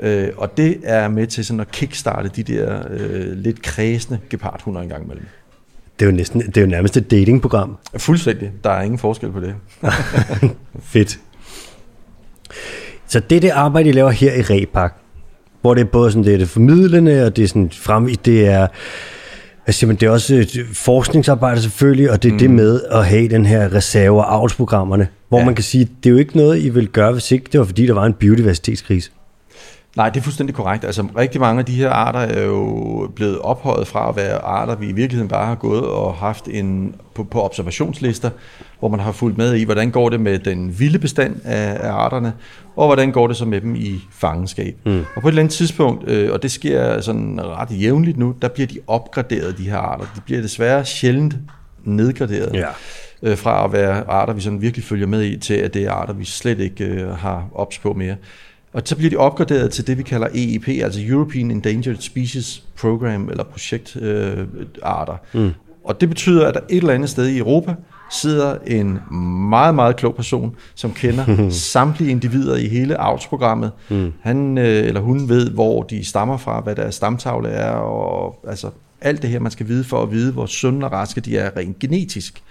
Øh, 0.00 0.28
og 0.36 0.56
det 0.56 0.80
er 0.82 1.08
med 1.08 1.26
til 1.26 1.44
sådan 1.44 1.60
at 1.60 1.70
kickstarte 1.70 2.30
de 2.36 2.42
der 2.42 2.82
øh, 2.90 3.32
lidt 3.32 3.62
kredsende 3.62 4.20
gepardhunder 4.30 4.80
en 4.80 4.88
gang 4.88 5.04
imellem. 5.04 5.26
Det 5.98 6.06
er 6.06 6.10
jo, 6.10 6.16
næsten, 6.16 6.40
det 6.40 6.56
er 6.56 6.60
jo 6.60 6.66
nærmest 6.66 6.96
et 6.96 7.10
datingprogram. 7.10 7.76
Fuldstændig. 7.96 8.52
Der 8.64 8.70
er 8.70 8.82
ingen 8.82 8.98
forskel 8.98 9.32
på 9.32 9.40
det. 9.40 9.54
Fedt. 10.82 11.18
Så 13.06 13.20
det 13.20 13.42
det 13.42 13.50
arbejde, 13.50 13.88
I 13.88 13.92
laver 13.92 14.10
her 14.10 14.32
i 14.32 14.42
Repak, 14.42 14.94
hvor 15.60 15.74
det 15.74 15.80
er 15.80 15.84
både 15.84 16.10
sådan, 16.10 16.24
det 16.24 16.34
er 16.34 16.38
det 16.38 16.48
formidlende, 16.48 17.26
og 17.26 17.36
det 17.36 17.44
er 17.44 17.48
sådan 17.48 17.70
frem, 17.70 18.14
det 18.16 18.46
er 18.46 18.66
hvad 19.66 19.72
siger 19.72 19.88
man, 19.88 19.96
det 19.96 20.06
er 20.06 20.10
også 20.10 20.34
et 20.34 20.66
forskningsarbejde 20.72 21.62
selvfølgelig, 21.62 22.10
og 22.10 22.22
det 22.22 22.28
er 22.28 22.32
mm. 22.32 22.38
det 22.38 22.50
med 22.50 22.80
at 22.90 23.06
have 23.06 23.28
den 23.28 23.46
her 23.46 23.74
reserve- 23.74 24.18
og 24.18 24.34
avlsprogrammerne, 24.34 25.08
hvor 25.28 25.38
ja. 25.38 25.44
man 25.44 25.54
kan 25.54 25.64
sige, 25.64 25.84
det 25.84 26.06
er 26.06 26.10
jo 26.10 26.16
ikke 26.16 26.36
noget, 26.36 26.62
I 26.62 26.68
vil 26.68 26.88
gøre, 26.88 27.12
hvis 27.12 27.32
ikke 27.32 27.48
det 27.52 27.60
var 27.60 27.66
fordi, 27.66 27.86
der 27.86 27.92
var 27.94 28.04
en 28.04 28.12
biodiversitetskrise. 28.12 29.10
Nej, 29.96 30.10
det 30.10 30.20
er 30.20 30.24
fuldstændig 30.24 30.54
korrekt. 30.54 30.84
Altså 30.84 31.06
rigtig 31.16 31.40
mange 31.40 31.58
af 31.58 31.64
de 31.64 31.72
her 31.72 31.90
arter 31.90 32.20
er 32.20 32.44
jo 32.44 33.10
blevet 33.14 33.38
ophøjet 33.38 33.86
fra 33.86 34.08
at 34.08 34.16
være 34.16 34.38
arter, 34.38 34.76
vi 34.76 34.88
i 34.88 34.92
virkeligheden 34.92 35.28
bare 35.28 35.46
har 35.46 35.54
gået 35.54 35.82
og 35.82 36.14
haft 36.14 36.48
en 36.48 36.94
på, 37.14 37.24
på 37.24 37.42
observationslister, 37.42 38.30
hvor 38.78 38.88
man 38.88 39.00
har 39.00 39.12
fulgt 39.12 39.38
med 39.38 39.54
i, 39.54 39.64
hvordan 39.64 39.90
går 39.90 40.08
det 40.08 40.20
med 40.20 40.38
den 40.38 40.78
vilde 40.78 40.98
bestand 40.98 41.36
af, 41.44 41.86
af 41.88 41.92
arterne, 41.92 42.32
og 42.76 42.86
hvordan 42.86 43.12
går 43.12 43.26
det 43.26 43.36
så 43.36 43.44
med 43.44 43.60
dem 43.60 43.74
i 43.74 44.00
fangenskab. 44.12 44.76
Mm. 44.84 45.04
Og 45.14 45.22
på 45.22 45.28
et 45.28 45.32
eller 45.32 45.42
andet 45.42 45.54
tidspunkt, 45.54 46.08
øh, 46.08 46.32
og 46.32 46.42
det 46.42 46.50
sker 46.50 47.00
sådan 47.00 47.40
ret 47.42 47.68
jævnligt 47.80 48.18
nu, 48.18 48.34
der 48.42 48.48
bliver 48.48 48.66
de 48.66 48.78
opgraderet, 48.86 49.58
de 49.58 49.70
her 49.70 49.78
arter. 49.78 50.04
De 50.16 50.20
bliver 50.24 50.42
desværre 50.42 50.84
sjældent 50.84 51.36
nedgraderet. 51.84 52.54
Ja 52.54 52.68
øh, 53.22 53.36
fra 53.36 53.64
at 53.64 53.72
være 53.72 54.10
arter, 54.10 54.32
vi 54.32 54.40
sådan 54.40 54.62
virkelig 54.62 54.84
følger 54.84 55.06
med 55.06 55.22
i, 55.22 55.36
til 55.36 55.54
at 55.54 55.74
det 55.74 55.84
er 55.84 55.90
arter, 55.90 56.12
vi 56.12 56.24
slet 56.24 56.60
ikke 56.60 56.84
øh, 56.84 57.08
har 57.08 57.48
ops 57.54 57.78
på 57.78 57.92
mere. 57.92 58.16
Og 58.72 58.82
så 58.84 58.96
bliver 58.96 59.10
de 59.10 59.16
opgraderet 59.16 59.70
til 59.70 59.86
det, 59.86 59.98
vi 59.98 60.02
kalder 60.02 60.28
EEP, 60.34 60.68
altså 60.68 61.00
European 61.04 61.50
Endangered 61.50 61.96
Species 62.00 62.62
Program, 62.80 63.28
eller 63.28 63.44
projektarter. 63.44 65.16
Øh, 65.34 65.42
mm. 65.42 65.50
Og 65.84 66.00
det 66.00 66.08
betyder, 66.08 66.46
at 66.46 66.54
der 66.54 66.60
et 66.70 66.76
eller 66.76 66.94
andet 66.94 67.10
sted 67.10 67.26
i 67.26 67.38
Europa 67.38 67.74
sidder 68.10 68.58
en 68.66 68.98
meget, 69.50 69.74
meget 69.74 69.96
klog 69.96 70.14
person, 70.14 70.56
som 70.74 70.92
kender 70.92 71.48
samtlige 71.72 72.10
individer 72.10 72.56
i 72.56 72.68
hele 72.68 73.00
avlsprogrammet. 73.00 73.70
Mm. 73.88 74.12
Han 74.20 74.58
øh, 74.58 74.86
eller 74.86 75.00
hun 75.00 75.28
ved, 75.28 75.50
hvor 75.50 75.82
de 75.82 76.04
stammer 76.04 76.36
fra, 76.36 76.60
hvad 76.60 76.76
deres 76.76 76.94
stamtavle 76.94 77.48
er, 77.48 77.70
og 77.70 78.40
altså 78.48 78.70
alt 79.00 79.22
det 79.22 79.30
her, 79.30 79.40
man 79.40 79.52
skal 79.52 79.68
vide 79.68 79.84
for 79.84 80.02
at 80.02 80.10
vide, 80.10 80.32
hvor 80.32 80.46
sunde 80.46 80.86
og 80.86 80.92
raske 80.92 81.20
de 81.20 81.38
er 81.38 81.56
rent 81.56 81.78
genetisk. 81.78 82.42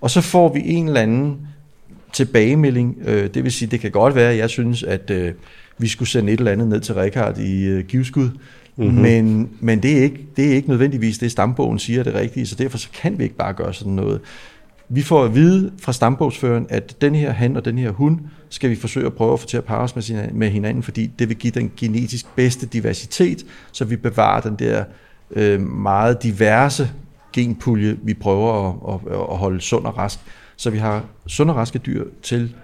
Og 0.00 0.10
så 0.10 0.20
får 0.20 0.52
vi 0.52 0.62
en 0.64 0.86
eller 0.86 1.00
anden 1.00 1.36
tilbagemelding. 2.12 2.96
Øh, 3.06 3.34
det 3.34 3.44
vil 3.44 3.52
sige, 3.52 3.68
det 3.70 3.80
kan 3.80 3.90
godt 3.90 4.14
være, 4.14 4.30
at 4.32 4.38
jeg 4.38 4.50
synes, 4.50 4.82
at 4.82 5.10
øh, 5.10 5.32
vi 5.78 5.88
skulle 5.88 6.08
sende 6.08 6.32
et 6.32 6.38
eller 6.38 6.52
andet 6.52 6.68
ned 6.68 6.80
til 6.80 6.94
Rikard 6.94 7.38
i 7.38 7.64
øh, 7.64 7.84
Givskud, 7.84 8.30
mm-hmm. 8.76 8.94
men, 8.94 9.50
men 9.60 9.82
det, 9.82 9.98
er 9.98 10.02
ikke, 10.02 10.26
det 10.36 10.46
er 10.46 10.52
ikke 10.52 10.68
nødvendigvis 10.68 11.18
det, 11.18 11.32
stambogen 11.32 11.78
siger 11.78 12.02
det 12.02 12.14
rigtige, 12.14 12.46
så 12.46 12.54
derfor 12.54 12.78
så 12.78 12.88
kan 13.02 13.18
vi 13.18 13.24
ikke 13.24 13.36
bare 13.36 13.52
gøre 13.52 13.74
sådan 13.74 13.92
noget. 13.92 14.20
Vi 14.88 15.02
får 15.02 15.24
at 15.24 15.34
vide 15.34 15.72
fra 15.82 15.92
stambogsføren, 15.92 16.66
at 16.68 17.00
den 17.00 17.14
her 17.14 17.30
han 17.30 17.56
og 17.56 17.64
den 17.64 17.78
her 17.78 17.90
hun 17.90 18.20
skal 18.48 18.70
vi 18.70 18.76
forsøge 18.76 19.06
at 19.06 19.14
prøve 19.14 19.32
at 19.32 19.40
få 19.40 19.46
til 19.46 19.56
at 19.56 19.64
parre 19.64 19.82
os 19.82 19.94
med, 19.94 20.02
sin, 20.02 20.16
med 20.32 20.50
hinanden, 20.50 20.82
fordi 20.82 21.06
det 21.06 21.28
vil 21.28 21.36
give 21.36 21.50
den 21.50 21.72
genetisk 21.76 22.26
bedste 22.36 22.66
diversitet, 22.66 23.46
så 23.72 23.84
vi 23.84 23.96
bevarer 23.96 24.40
den 24.40 24.56
der 24.56 24.84
øh, 25.30 25.60
meget 25.60 26.22
diverse 26.22 26.90
genpulje, 27.32 27.96
vi 28.02 28.14
prøver 28.14 28.68
at, 28.68 28.94
at, 28.94 29.12
at 29.12 29.36
holde 29.36 29.60
sund 29.60 29.84
og 29.84 29.98
rask 29.98 30.20
så 30.58 30.70
vi 30.70 30.78
har 30.78 31.04
sunde 31.26 31.52
og 31.52 31.56
raske 31.56 31.78
dyr 31.78 32.04
til 32.22 32.54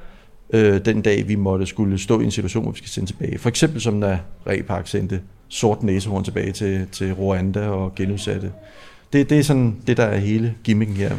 øh, 0.50 0.84
den 0.84 1.02
dag, 1.02 1.28
vi 1.28 1.34
måtte 1.34 1.66
skulle 1.66 1.98
stå 1.98 2.20
i 2.20 2.24
en 2.24 2.30
situation, 2.30 2.62
hvor 2.62 2.72
vi 2.72 2.78
skal 2.78 2.90
sende 2.90 3.08
tilbage. 3.08 3.38
For 3.38 3.48
eksempel 3.48 3.80
som 3.80 4.00
da 4.00 4.18
Repark 4.46 4.86
sendte 4.86 5.20
sort 5.48 5.82
næsehorn 5.82 6.24
tilbage 6.24 6.52
til, 6.52 6.86
til 6.92 7.12
Rwanda 7.12 7.68
og 7.68 7.94
genudsatte. 7.94 8.52
Det, 9.12 9.30
det 9.30 9.38
er 9.38 9.42
sådan 9.42 9.76
det, 9.86 9.96
der 9.96 10.04
er 10.04 10.18
hele 10.18 10.54
gimmicken 10.64 10.96
her. 10.96 11.10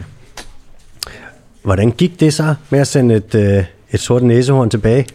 Hvordan 1.65 1.91
gik 1.91 2.19
det 2.19 2.33
så 2.33 2.55
med 2.69 2.79
at 2.79 2.87
sende 2.87 3.15
et, 3.15 3.35
øh, 3.35 3.63
et 3.91 3.99
sort 3.99 4.23
næsehorn 4.23 4.69
tilbage? 4.69 5.05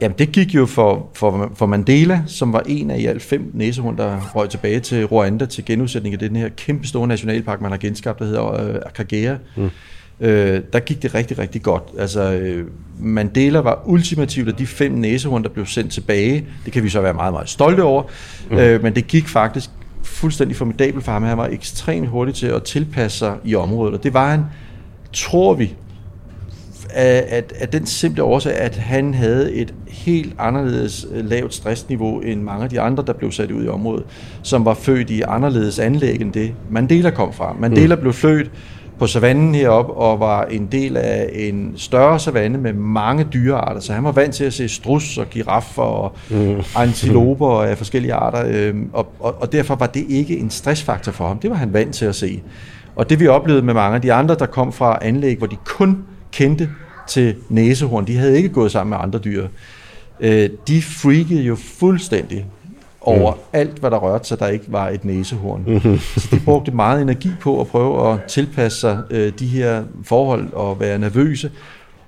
Jamen 0.00 0.18
det 0.18 0.32
gik 0.32 0.54
jo 0.54 0.66
for, 0.66 1.08
for, 1.14 1.52
for 1.54 1.66
Mandela, 1.66 2.22
som 2.26 2.52
var 2.52 2.62
en 2.66 2.90
af 2.90 2.98
i 2.98 3.06
alt 3.06 3.22
fem 3.22 3.50
næsehorn, 3.54 3.96
der 3.96 4.30
røg 4.34 4.50
tilbage 4.50 4.80
til 4.80 5.06
Rwanda 5.06 5.46
til 5.46 5.64
genudsætning 5.64 6.12
af 6.12 6.18
den 6.18 6.36
her 6.36 6.48
kæmpe 6.48 6.86
store 6.86 7.06
nationalpark, 7.06 7.60
man 7.60 7.70
har 7.70 7.78
genskabt, 7.78 8.18
der 8.18 8.24
hedder 8.24 8.68
øh, 8.68 8.74
Akagera. 8.86 9.36
Mm 9.56 9.70
øh, 10.20 10.60
der 10.72 10.80
gik 10.80 11.02
det 11.02 11.14
rigtig, 11.14 11.38
rigtig 11.38 11.62
godt. 11.62 11.82
Altså, 11.98 12.32
øh, 12.32 12.66
Mandela 12.98 13.58
var 13.58 13.82
ultimativt 13.86 14.48
af 14.48 14.54
de 14.54 14.66
fem 14.66 14.92
næsehorn, 14.92 15.42
der 15.42 15.48
blev 15.48 15.66
sendt 15.66 15.92
tilbage. 15.92 16.46
Det 16.64 16.72
kan 16.72 16.82
vi 16.82 16.88
så 16.88 17.00
være 17.00 17.14
meget, 17.14 17.32
meget 17.32 17.48
stolte 17.48 17.82
over. 17.82 18.02
Mm. 18.50 18.56
Øh, 18.56 18.82
men 18.82 18.94
det 18.94 19.06
gik 19.06 19.28
faktisk 19.28 19.70
fuldstændig 20.02 20.56
formidabelt 20.56 21.04
for 21.04 21.12
ham. 21.12 21.22
Han 21.22 21.38
var 21.38 21.46
ekstremt 21.46 22.08
hurtig 22.08 22.34
til 22.34 22.46
at 22.46 22.62
tilpasse 22.62 23.18
sig 23.18 23.36
i 23.44 23.54
området, 23.54 23.94
og 23.94 24.02
det 24.02 24.14
var 24.14 24.30
han, 24.30 24.44
tror 25.12 25.54
vi, 25.54 25.74
at, 26.90 27.24
at, 27.28 27.52
at 27.58 27.72
den 27.72 27.86
simple 27.86 28.22
årsag, 28.22 28.54
at 28.54 28.76
han 28.76 29.14
havde 29.14 29.52
et 29.52 29.74
helt 29.88 30.34
anderledes 30.38 31.06
øh, 31.14 31.24
lavt 31.24 31.54
stressniveau 31.54 32.20
end 32.20 32.42
mange 32.42 32.64
af 32.64 32.70
de 32.70 32.80
andre, 32.80 33.04
der 33.06 33.12
blev 33.12 33.32
sat 33.32 33.50
ud 33.50 33.64
i 33.64 33.68
området, 33.68 34.04
som 34.42 34.64
var 34.64 34.74
født 34.74 35.10
i 35.10 35.22
anderledes 35.22 35.78
anlæg 35.78 36.20
end 36.20 36.32
det 36.32 36.52
Mandela 36.70 37.10
kom 37.10 37.32
fra. 37.32 37.56
Mandela 37.58 37.94
mm. 37.94 38.00
blev 38.00 38.12
født 38.12 38.50
på 38.98 39.06
savannen 39.06 39.54
heroppe 39.54 39.92
og 39.92 40.20
var 40.20 40.44
en 40.44 40.68
del 40.72 40.96
af 40.96 41.30
en 41.32 41.72
større 41.76 42.18
savanne 42.18 42.58
med 42.58 42.72
mange 42.72 43.24
dyrearter, 43.32 43.80
så 43.80 43.92
han 43.92 44.04
var 44.04 44.12
vant 44.12 44.34
til 44.34 44.44
at 44.44 44.52
se 44.52 44.68
strus 44.68 45.18
og 45.18 45.30
giraffer 45.30 45.82
og 45.82 46.16
mm. 46.30 46.56
antiloper 46.76 47.62
af 47.62 47.78
forskellige 47.78 48.14
arter, 48.14 48.44
øhm, 48.46 48.90
og, 48.92 49.12
og, 49.20 49.42
og 49.42 49.52
derfor 49.52 49.74
var 49.74 49.86
det 49.86 50.04
ikke 50.08 50.38
en 50.38 50.50
stressfaktor 50.50 51.12
for 51.12 51.28
ham. 51.28 51.38
Det 51.38 51.50
var 51.50 51.56
han 51.56 51.72
vant 51.72 51.94
til 51.94 52.04
at 52.04 52.14
se. 52.14 52.42
Og 52.96 53.10
det 53.10 53.20
vi 53.20 53.26
oplevede 53.26 53.64
med 53.64 53.74
mange 53.74 53.94
af 53.94 54.02
de 54.02 54.12
andre, 54.12 54.34
der 54.34 54.46
kom 54.46 54.72
fra 54.72 54.98
anlæg, 55.02 55.38
hvor 55.38 55.46
de 55.46 55.56
kun 55.64 56.04
kendte 56.32 56.70
til 57.08 57.34
næsehorn, 57.48 58.06
de 58.06 58.16
havde 58.16 58.36
ikke 58.36 58.48
gået 58.48 58.72
sammen 58.72 58.90
med 58.90 58.98
andre 59.00 59.18
dyr, 59.18 59.48
øh, 60.20 60.50
de 60.68 60.82
freakede 60.82 61.42
jo 61.42 61.56
fuldstændig 61.56 62.46
over 63.00 63.32
mm. 63.32 63.40
alt, 63.52 63.78
hvad 63.78 63.90
der 63.90 63.96
rørte 63.96 64.28
sig, 64.28 64.38
der 64.38 64.46
ikke 64.46 64.64
var 64.68 64.88
et 64.88 65.04
næsehorn. 65.04 65.64
Mm-hmm. 65.66 65.98
Så 65.98 66.28
de 66.30 66.40
brugte 66.44 66.70
meget 66.70 67.02
energi 67.02 67.30
på 67.40 67.60
at 67.60 67.66
prøve 67.66 68.12
at 68.12 68.18
tilpasse 68.28 68.80
sig 68.80 69.02
øh, 69.10 69.32
de 69.38 69.46
her 69.46 69.84
forhold 70.04 70.52
og 70.52 70.80
være 70.80 70.98
nervøse. 70.98 71.50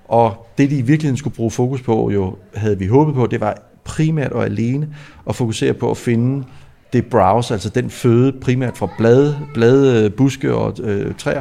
Og 0.08 0.46
det, 0.58 0.70
de 0.70 0.78
i 0.78 0.82
virkeligheden 0.82 1.16
skulle 1.16 1.36
bruge 1.36 1.50
fokus 1.50 1.82
på, 1.82 2.10
jo 2.10 2.36
havde 2.54 2.78
vi 2.78 2.86
håbet 2.86 3.14
på, 3.14 3.26
det 3.26 3.40
var 3.40 3.56
primært 3.84 4.32
og 4.32 4.44
alene 4.44 4.88
at 5.28 5.36
fokusere 5.36 5.72
på 5.72 5.90
at 5.90 5.96
finde 5.96 6.44
det 6.92 7.06
browse, 7.06 7.54
altså 7.54 7.68
den 7.68 7.90
føde 7.90 8.32
primært 8.32 8.78
fra 8.78 8.88
blade, 8.98 9.38
blade 9.54 10.04
øh, 10.04 10.12
buske 10.12 10.54
og 10.54 10.76
øh, 10.82 11.14
træer, 11.14 11.40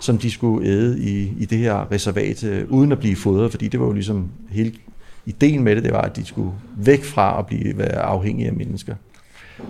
som 0.00 0.18
de 0.18 0.30
skulle 0.30 0.68
æde 0.68 1.00
i, 1.00 1.32
i 1.38 1.44
det 1.44 1.58
her 1.58 1.92
reservat, 1.92 2.44
øh, 2.44 2.64
uden 2.68 2.92
at 2.92 2.98
blive 2.98 3.16
fodret, 3.16 3.50
fordi 3.50 3.68
det 3.68 3.80
var 3.80 3.86
jo 3.86 3.92
ligesom 3.92 4.28
hele 4.50 4.72
ideen 5.26 5.62
med 5.62 5.76
det, 5.76 5.84
det 5.84 5.92
var, 5.92 6.02
at 6.02 6.16
de 6.16 6.24
skulle 6.24 6.52
væk 6.76 7.04
fra 7.04 7.38
at 7.38 7.46
blive 7.46 7.78
være 7.78 8.02
afhængige 8.02 8.48
af 8.48 8.54
mennesker. 8.54 8.94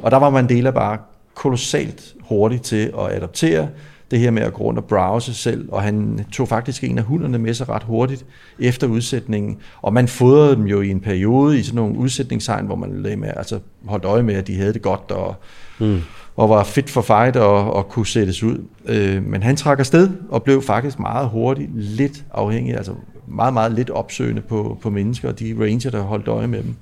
Og 0.02 0.10
der 0.10 0.16
var 0.16 0.30
Mandela 0.30 0.70
bare 0.70 0.98
kolossalt 1.34 2.14
hurtig 2.20 2.62
til 2.62 2.92
at 2.98 3.12
adoptere 3.12 3.68
det 4.11 4.18
her 4.18 4.31
med 4.31 4.42
at 4.42 4.53
gå 4.53 4.62
rundt 4.64 4.79
og 4.79 4.85
browse 4.85 5.35
selv, 5.35 5.68
og 5.73 5.83
han 5.83 6.20
tog 6.33 6.49
faktisk 6.49 6.85
en 6.85 6.99
af 6.99 7.05
hunderne 7.05 7.38
med 7.38 7.55
sig 7.55 7.68
ret 7.68 7.83
hurtigt 7.83 8.27
efter 8.59 8.87
udsætningen, 8.87 9.57
og 9.83 9.92
man 9.92 10.09
fodrede 10.09 10.57
dem 10.57 10.64
jo 10.64 10.81
i 10.81 10.90
en 10.90 11.01
periode 11.01 11.59
i 11.59 11.62
sådan 11.62 11.77
nogle 11.77 11.99
udsætningstegn, 11.99 12.66
hvor 12.66 12.77
man 12.77 12.90
med, 13.18 13.31
altså 13.37 13.59
holdt 13.85 14.05
øje 14.05 14.23
med, 14.23 14.35
at 14.35 14.46
de 14.46 14.57
havde 14.57 14.73
det 14.73 14.83
godt, 14.83 15.11
og, 15.11 15.35
mm. 15.79 16.01
og 16.37 16.49
var 16.49 16.64
fit 16.64 16.90
for 16.90 17.01
fight 17.01 17.37
og, 17.37 17.73
og 17.73 17.88
kunne 17.88 18.07
sættes 18.07 18.42
ud. 18.42 18.59
Øh, 18.87 19.23
men 19.27 19.42
han 19.42 19.57
trak 19.57 19.79
afsted 19.79 20.11
og 20.29 20.42
blev 20.42 20.62
faktisk 20.62 20.99
meget 20.99 21.29
hurtigt 21.29 21.70
lidt 21.75 22.25
afhængig, 22.35 22.77
altså 22.77 22.92
meget, 23.27 23.55
meget 23.55 23.73
lidt 23.73 23.90
opsøgende 23.90 24.42
på, 24.42 24.79
på 24.83 24.90
mennesker 24.90 25.29
og 25.29 25.40
de 25.40 25.57
ranger, 25.61 25.90
der 25.90 26.01
holdt 26.01 26.29
øje 26.29 26.46
med 26.46 26.62
dem. 26.62 26.75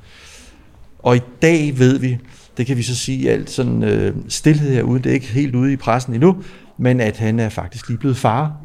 Og 0.99 1.17
i 1.17 1.21
dag 1.43 1.79
ved 1.79 1.99
vi, 1.99 2.19
det 2.57 2.67
kan 2.67 2.77
vi 2.77 2.83
så 2.83 2.97
sige 2.97 3.31
alt 3.31 3.51
sådan 3.51 3.83
øh, 3.83 4.15
stillhed 4.29 4.75
herude, 4.75 4.99
det 4.99 5.11
er 5.11 5.15
ikke 5.15 5.27
helt 5.27 5.55
ude 5.55 5.73
i 5.73 5.77
pressen 5.77 6.15
endnu, 6.15 6.37
men 6.79 7.01
at 7.01 7.17
han 7.17 7.41
er 7.41 7.49
faktisk 7.49 7.89
lige 7.89 7.99
blevet 7.99 8.17
far. 8.17 8.57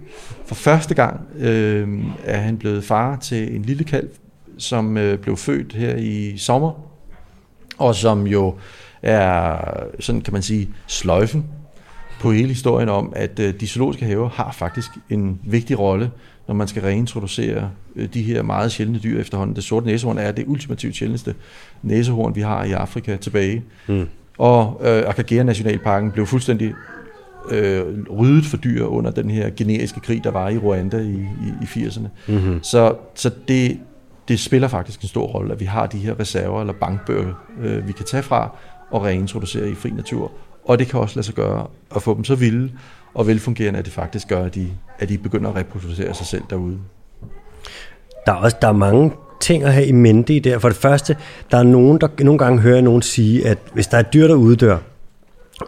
For 0.46 0.56
første 0.56 0.94
gang 0.94 1.22
øh, 1.38 1.88
er 2.24 2.38
han 2.38 2.58
blevet 2.58 2.84
far 2.84 3.16
til 3.16 3.56
en 3.56 3.62
lille 3.62 3.84
kalv, 3.84 4.10
som 4.58 4.98
øh, 4.98 5.18
blev 5.18 5.38
født 5.38 5.74
her 5.74 5.96
i 5.96 6.38
sommer, 6.38 6.72
og 7.78 7.96
som 7.96 8.28
jo 8.28 8.56
er, 9.02 9.58
sådan 10.00 10.22
kan 10.22 10.34
man 10.34 10.42
sige, 10.42 10.70
sløjfen 10.88 11.46
på 12.20 12.32
hele 12.32 12.48
historien 12.48 12.90
om, 12.90 13.14
at 13.16 13.40
øh, 13.40 13.54
de 13.60 13.68
zoologiske 13.68 14.06
haver 14.06 14.30
har 14.30 14.52
faktisk 14.52 14.90
en 15.10 15.40
vigtig 15.44 15.80
rolle, 15.80 16.12
når 16.48 16.56
man 16.56 16.68
skal 16.68 16.82
reintroducere 16.82 17.70
øh, 17.96 18.10
de 18.14 18.22
her 18.22 18.42
meget 18.42 18.72
sjældne 18.72 19.00
dyr 19.00 19.22
efterhånden. 19.22 19.56
Det 19.56 19.64
sorte 19.64 19.86
næsehorn 19.86 20.18
er 20.18 20.32
det 20.32 20.44
ultimativt 20.48 20.96
sjældneste 20.96 21.36
næsehorn, 21.82 22.36
vi 22.36 22.42
har 22.42 22.64
i 22.64 22.72
Afrika 22.72 23.16
tilbage. 23.16 23.64
Mm. 23.88 24.08
Og 24.38 24.82
øh, 24.84 25.04
Akagera 25.08 25.44
Nationalparken 25.44 26.12
blev 26.12 26.26
fuldstændig 26.26 26.74
øh, 27.50 28.04
ryddet 28.10 28.46
for 28.46 28.58
dyr 28.58 28.86
under 28.86 29.12
den 29.12 29.30
her 29.30 29.50
generiske 29.58 30.00
krig, 30.00 30.24
der 30.24 30.32
var 30.32 30.50
i 30.50 30.58
Rwanda 30.58 30.98
i, 30.98 31.14
i, 31.22 31.54
i 31.62 31.86
80'erne. 31.86 32.08
Mm-hmm. 32.28 32.64
Så, 32.64 32.96
så 33.16 33.32
det, 33.48 33.80
det 34.28 34.40
spiller 34.40 34.68
faktisk 34.68 35.02
en 35.02 35.08
stor 35.08 35.26
rolle, 35.26 35.54
at 35.54 35.60
vi 35.60 35.66
har 35.66 35.88
de 35.88 35.98
her 35.98 36.20
reserver 36.20 36.62
eller 36.62 36.74
bankbøger, 36.74 37.34
øh, 37.62 37.88
vi 37.88 37.92
kan 37.92 38.06
tage 38.06 38.24
fra 38.24 38.56
og 38.92 39.04
reintroducere 39.04 39.70
i 39.70 39.76
fri 39.76 39.90
natur. 39.90 40.32
Og 40.66 40.80
det 40.80 40.88
kan 40.88 41.00
også 41.00 41.16
lade 41.16 41.26
sig 41.26 41.36
gøre 41.36 41.68
at 41.96 42.02
få 42.02 42.16
dem 42.16 42.24
så 42.24 42.36
vilde 42.36 42.72
og 43.14 43.28
velfungerende, 43.28 43.80
at 43.80 43.86
det 43.86 43.94
faktisk 43.94 44.28
gør, 44.28 44.46
at 44.46 44.56
de, 44.56 44.68
at 45.00 45.10
de 45.10 45.18
begynder 45.18 45.50
at 45.50 45.56
reproducere 45.56 46.14
sig 46.14 46.26
selv 46.26 46.44
derude. 46.50 46.78
Der 48.26 48.32
er 48.32 48.36
også 48.36 48.58
der 48.62 48.68
er 48.68 48.74
mange 48.74 49.12
ting 49.40 49.64
at 49.64 49.74
have 49.74 49.86
i 49.86 49.92
mente 49.92 50.36
i 50.36 50.40
der. 50.40 50.60
For 50.60 50.70
det 50.70 50.78
første, 50.78 51.18
der 51.52 51.58
er 51.58 51.64
nogen, 51.64 52.02
der 52.02 52.08
nogle 52.20 52.40
gange 52.40 52.62
hører 52.62 52.82
nogen 52.82 53.02
sige, 53.02 53.48
at 53.48 53.58
hvis 53.74 53.88
der 53.88 53.98
er 53.98 54.02
dyr, 54.02 54.28
der 54.28 54.36
uddør, 54.36 54.78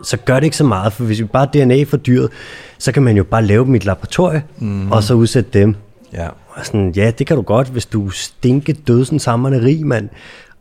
så 0.03 0.17
gør 0.17 0.35
det 0.35 0.43
ikke 0.43 0.57
så 0.57 0.63
meget, 0.63 0.93
for 0.93 1.03
hvis 1.03 1.19
vi 1.19 1.23
bare 1.23 1.47
DNA 1.53 1.83
for 1.83 1.97
dyret, 1.97 2.29
så 2.77 2.91
kan 2.91 3.03
man 3.03 3.17
jo 3.17 3.23
bare 3.23 3.45
lave 3.45 3.65
dem 3.65 3.73
i 3.73 3.77
et 3.77 3.85
laboratorie, 3.85 4.43
mm. 4.59 4.91
og 4.91 5.03
så 5.03 5.13
udsætte 5.13 5.59
dem. 5.59 5.75
Ja. 6.13 6.27
Og 6.47 6.65
sådan, 6.65 6.91
ja, 6.95 7.11
det 7.11 7.27
kan 7.27 7.35
du 7.35 7.41
godt, 7.41 7.67
hvis 7.67 7.85
du 7.85 8.09
stinke 8.09 8.73
dødsenshammerne 8.73 9.61
rig, 9.61 9.87
mand. 9.87 10.09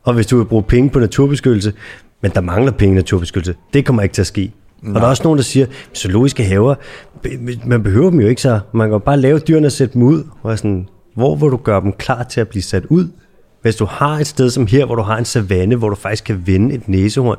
Og 0.03 0.13
hvis 0.13 0.27
du 0.27 0.37
vil 0.37 0.45
bruge 0.45 0.63
penge 0.63 0.89
på 0.89 0.99
naturbeskyttelse, 0.99 1.73
men 2.21 2.31
der 2.31 2.41
mangler 2.41 2.71
penge 2.71 2.93
i 2.93 2.95
naturbeskyttelse. 2.95 3.59
Det 3.73 3.85
kommer 3.85 4.03
ikke 4.03 4.13
til 4.13 4.21
at 4.21 4.27
ske. 4.27 4.51
Nej. 4.81 4.93
Og 4.95 5.01
der 5.01 5.05
er 5.05 5.09
også 5.09 5.23
nogen, 5.23 5.37
der 5.37 5.43
siger, 5.43 5.65
zoologiske 5.95 6.43
haver, 6.43 6.75
man 7.65 7.83
behøver 7.83 8.09
dem 8.09 8.19
jo 8.19 8.27
ikke 8.27 8.41
så. 8.41 8.59
Man 8.73 8.89
kan 8.89 9.01
bare 9.01 9.17
lave 9.19 9.39
dyrene 9.39 9.67
og 9.67 9.71
sætte 9.71 9.93
dem 9.93 10.01
ud. 10.03 10.23
Og 10.43 10.57
sådan, 10.57 10.87
hvor 11.15 11.35
vil 11.35 11.49
du 11.49 11.57
gøre 11.57 11.81
dem 11.81 11.93
klar 11.93 12.23
til 12.23 12.41
at 12.41 12.47
blive 12.47 12.63
sat 12.63 12.85
ud? 12.85 13.07
Hvis 13.65 13.75
du 13.75 13.85
har 13.85 14.19
et 14.19 14.27
sted 14.27 14.49
som 14.49 14.67
her, 14.67 14.85
hvor 14.85 14.95
du 14.95 15.01
har 15.01 15.17
en 15.17 15.25
savanne, 15.25 15.75
hvor 15.75 15.89
du 15.89 15.95
faktisk 15.95 16.23
kan 16.23 16.43
vende 16.45 16.75
et 16.75 16.89
næsehorn 16.89 17.37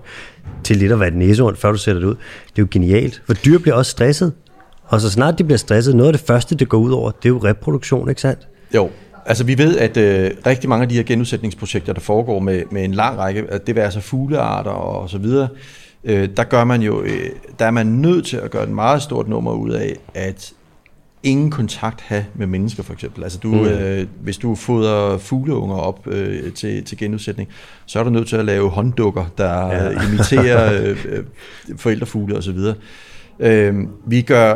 til 0.65 0.77
lidt 0.77 0.93
at 0.93 1.01
være 1.01 1.09
et 1.09 1.17
næsehorn, 1.17 1.57
før 1.57 1.73
du 1.73 1.79
sætter 1.79 2.01
det 2.01 2.09
ud. 2.09 2.15
Det 2.15 2.59
er 2.59 2.63
jo 2.63 2.69
genialt, 2.71 3.23
for 3.27 3.35
dyr 3.35 3.59
bliver 3.59 3.75
også 3.75 3.91
stresset. 3.91 4.33
Og 4.85 5.01
så 5.01 5.11
snart 5.11 5.39
de 5.39 5.45
bliver 5.45 5.59
stresset, 5.59 5.97
noget 5.97 6.13
af 6.13 6.19
det 6.19 6.27
første, 6.27 6.55
det 6.55 6.69
går 6.69 6.79
ud 6.79 6.91
over, 6.91 7.11
det 7.11 7.25
er 7.25 7.29
jo 7.29 7.39
reproduktion, 7.39 8.09
ikke 8.09 8.21
sandt? 8.21 8.49
Jo, 8.75 8.91
altså 9.27 9.45
vi 9.45 9.59
ved, 9.59 9.79
at 9.79 9.97
øh, 9.97 10.31
rigtig 10.47 10.69
mange 10.69 10.83
af 10.83 10.89
de 10.89 10.95
her 10.95 11.03
genudsætningsprojekter, 11.03 11.93
der 11.93 12.01
foregår 12.01 12.41
med, 12.41 12.63
med 12.71 12.85
en 12.85 12.95
lang 12.95 13.19
række, 13.19 13.45
at 13.49 13.67
det 13.67 13.75
vil 13.75 13.81
altså 13.81 14.01
fuglearter 14.01 14.71
og 14.71 15.11
så 15.11 15.19
videre, 15.19 15.49
øh, 16.05 16.29
der 16.37 16.45
gør 16.45 16.65
man 16.65 16.83
jo, 16.83 17.03
øh, 17.03 17.29
der 17.59 17.65
er 17.65 17.71
man 17.71 17.87
nødt 17.87 18.27
til 18.27 18.37
at 18.37 18.51
gøre 18.51 18.63
et 18.63 18.71
meget 18.71 19.03
stort 19.03 19.29
nummer 19.29 19.53
ud 19.53 19.71
af, 19.71 19.97
at 20.15 20.53
ingen 21.23 21.51
kontakt 21.51 22.01
have 22.01 22.25
med 22.35 22.47
mennesker 22.47 22.83
for 22.83 22.93
eksempel. 22.93 23.23
Altså 23.23 23.39
du, 23.39 23.49
mm. 23.49 23.65
øh, 23.65 24.07
hvis 24.21 24.39
du 24.39 24.55
fodrer 24.55 25.19
fugleunger 25.19 25.77
op 25.77 26.07
øh, 26.07 26.53
til, 26.53 26.85
til 26.85 26.99
genudsætning, 26.99 27.49
så 27.87 27.99
er 27.99 28.05
du 28.05 28.11
nødt 28.11 28.29
til 28.29 28.37
at 28.37 28.45
lave 28.45 28.71
hånddukker, 28.71 29.25
der 29.39 29.67
ja. 29.67 29.91
imiterer 30.09 30.83
øh, 30.83 31.07
øh, 31.09 31.25
forældrefugle 31.77 32.37
osv. 32.37 32.59
Øh, 33.41 33.75
vi 34.07 34.23
gør, 34.23 34.55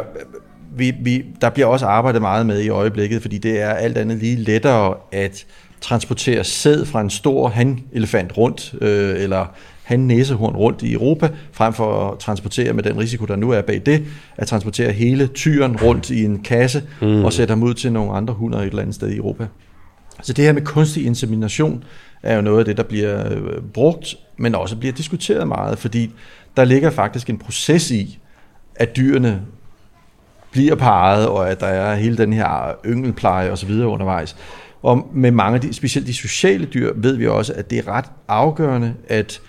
vi, 0.77 0.95
vi, 1.01 1.25
der 1.41 1.51
bliver 1.51 1.67
også 1.67 1.87
arbejdet 1.87 2.23
meget 2.23 2.47
med 2.47 2.61
i 2.61 2.69
øjeblikket, 2.69 3.23
fordi 3.23 3.39
det 3.39 3.61
er 3.61 3.71
alt 3.71 3.99
andet 3.99 4.19
lige 4.19 4.37
lettere 4.37 4.95
at 5.13 5.47
transportere 5.81 6.45
sæd 6.45 6.85
fra 6.85 7.01
en 7.01 7.11
stor 7.11 7.49
hanelefant 7.49 8.37
rundt, 8.37 8.75
øh, 8.81 9.23
eller 9.23 9.47
han 9.91 10.01
næsehorn 10.01 10.57
rundt 10.57 10.83
i 10.83 10.93
Europa, 10.93 11.29
frem 11.53 11.73
for 11.73 12.11
at 12.11 12.19
transportere 12.19 12.73
med 12.73 12.83
den 12.83 12.99
risiko, 12.99 13.25
der 13.25 13.37
nu 13.37 13.51
er 13.51 13.61
bag 13.61 13.83
det, 13.87 14.05
at 14.37 14.47
transportere 14.47 14.93
hele 14.93 15.27
tyren 15.27 15.77
rundt 15.77 16.11
i 16.11 16.25
en 16.25 16.43
kasse 16.43 16.83
mm. 17.03 17.25
og 17.25 17.33
sætte 17.33 17.53
ham 17.53 17.63
ud 17.63 17.75
til 17.75 17.93
nogle 17.93 18.13
andre 18.13 18.35
hunder 18.35 18.59
et 18.59 18.67
eller 18.67 18.83
andet 18.83 18.95
sted 18.95 19.09
i 19.09 19.17
Europa. 19.17 19.47
Så 20.23 20.33
det 20.33 20.45
her 20.45 20.53
med 20.53 20.63
kunstig 20.63 21.07
insemination 21.07 21.85
er 22.23 22.37
jo 22.37 22.43
noget 22.43 22.59
af 22.59 22.65
det, 22.65 22.77
der 22.77 22.83
bliver 22.83 23.33
øh, 23.33 23.63
brugt, 23.75 24.17
men 24.37 24.55
også 24.55 24.77
bliver 24.77 24.93
diskuteret 24.93 25.49
meget, 25.49 25.79
fordi 25.79 26.11
der 26.57 26.65
ligger 26.65 26.91
faktisk 26.91 27.31
en 27.31 27.39
proces 27.39 27.91
i, 27.91 28.19
at 28.77 28.97
dyrene 28.97 29.41
bliver 30.53 30.75
parret, 30.75 31.27
og 31.27 31.51
at 31.51 31.61
der 31.61 31.67
er 31.67 31.95
hele 31.95 32.17
den 32.17 32.33
her 32.33 32.73
yngelpleje 32.87 33.51
osv. 33.51 33.71
undervejs. 33.71 34.37
Og 34.83 35.09
med 35.15 35.31
mange 35.31 35.55
af 35.55 35.61
de, 35.61 35.73
specielt 35.73 36.07
de 36.07 36.15
sociale 36.15 36.65
dyr, 36.65 36.93
ved 36.97 37.17
vi 37.17 37.27
også, 37.27 37.53
at 37.53 37.71
det 37.71 37.79
er 37.79 37.89
ret 37.89 38.05
afgørende, 38.29 38.95
at 39.09 39.41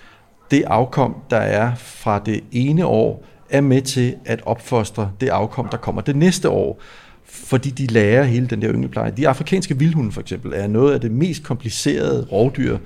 det 0.52 0.64
afkom, 0.66 1.16
der 1.30 1.36
er 1.36 1.74
fra 1.74 2.18
det 2.26 2.44
ene 2.52 2.86
år, 2.86 3.24
er 3.50 3.60
med 3.60 3.82
til 3.82 4.14
at 4.24 4.40
opfostre 4.46 5.10
det 5.20 5.28
afkom, 5.28 5.68
der 5.68 5.76
kommer 5.76 6.02
det 6.02 6.16
næste 6.16 6.48
år. 6.48 6.80
Fordi 7.24 7.70
de 7.70 7.86
lærer 7.86 8.24
hele 8.24 8.46
den 8.46 8.62
der 8.62 8.72
yngelpleje. 8.72 9.12
De 9.16 9.28
afrikanske 9.28 9.78
vildhunde 9.78 10.12
for 10.12 10.20
eksempel 10.20 10.52
er 10.54 10.66
noget 10.66 10.94
af 10.94 11.00
det 11.00 11.10
mest 11.10 11.42
komplicerede 11.42 12.26
rovdyr, 12.32 12.78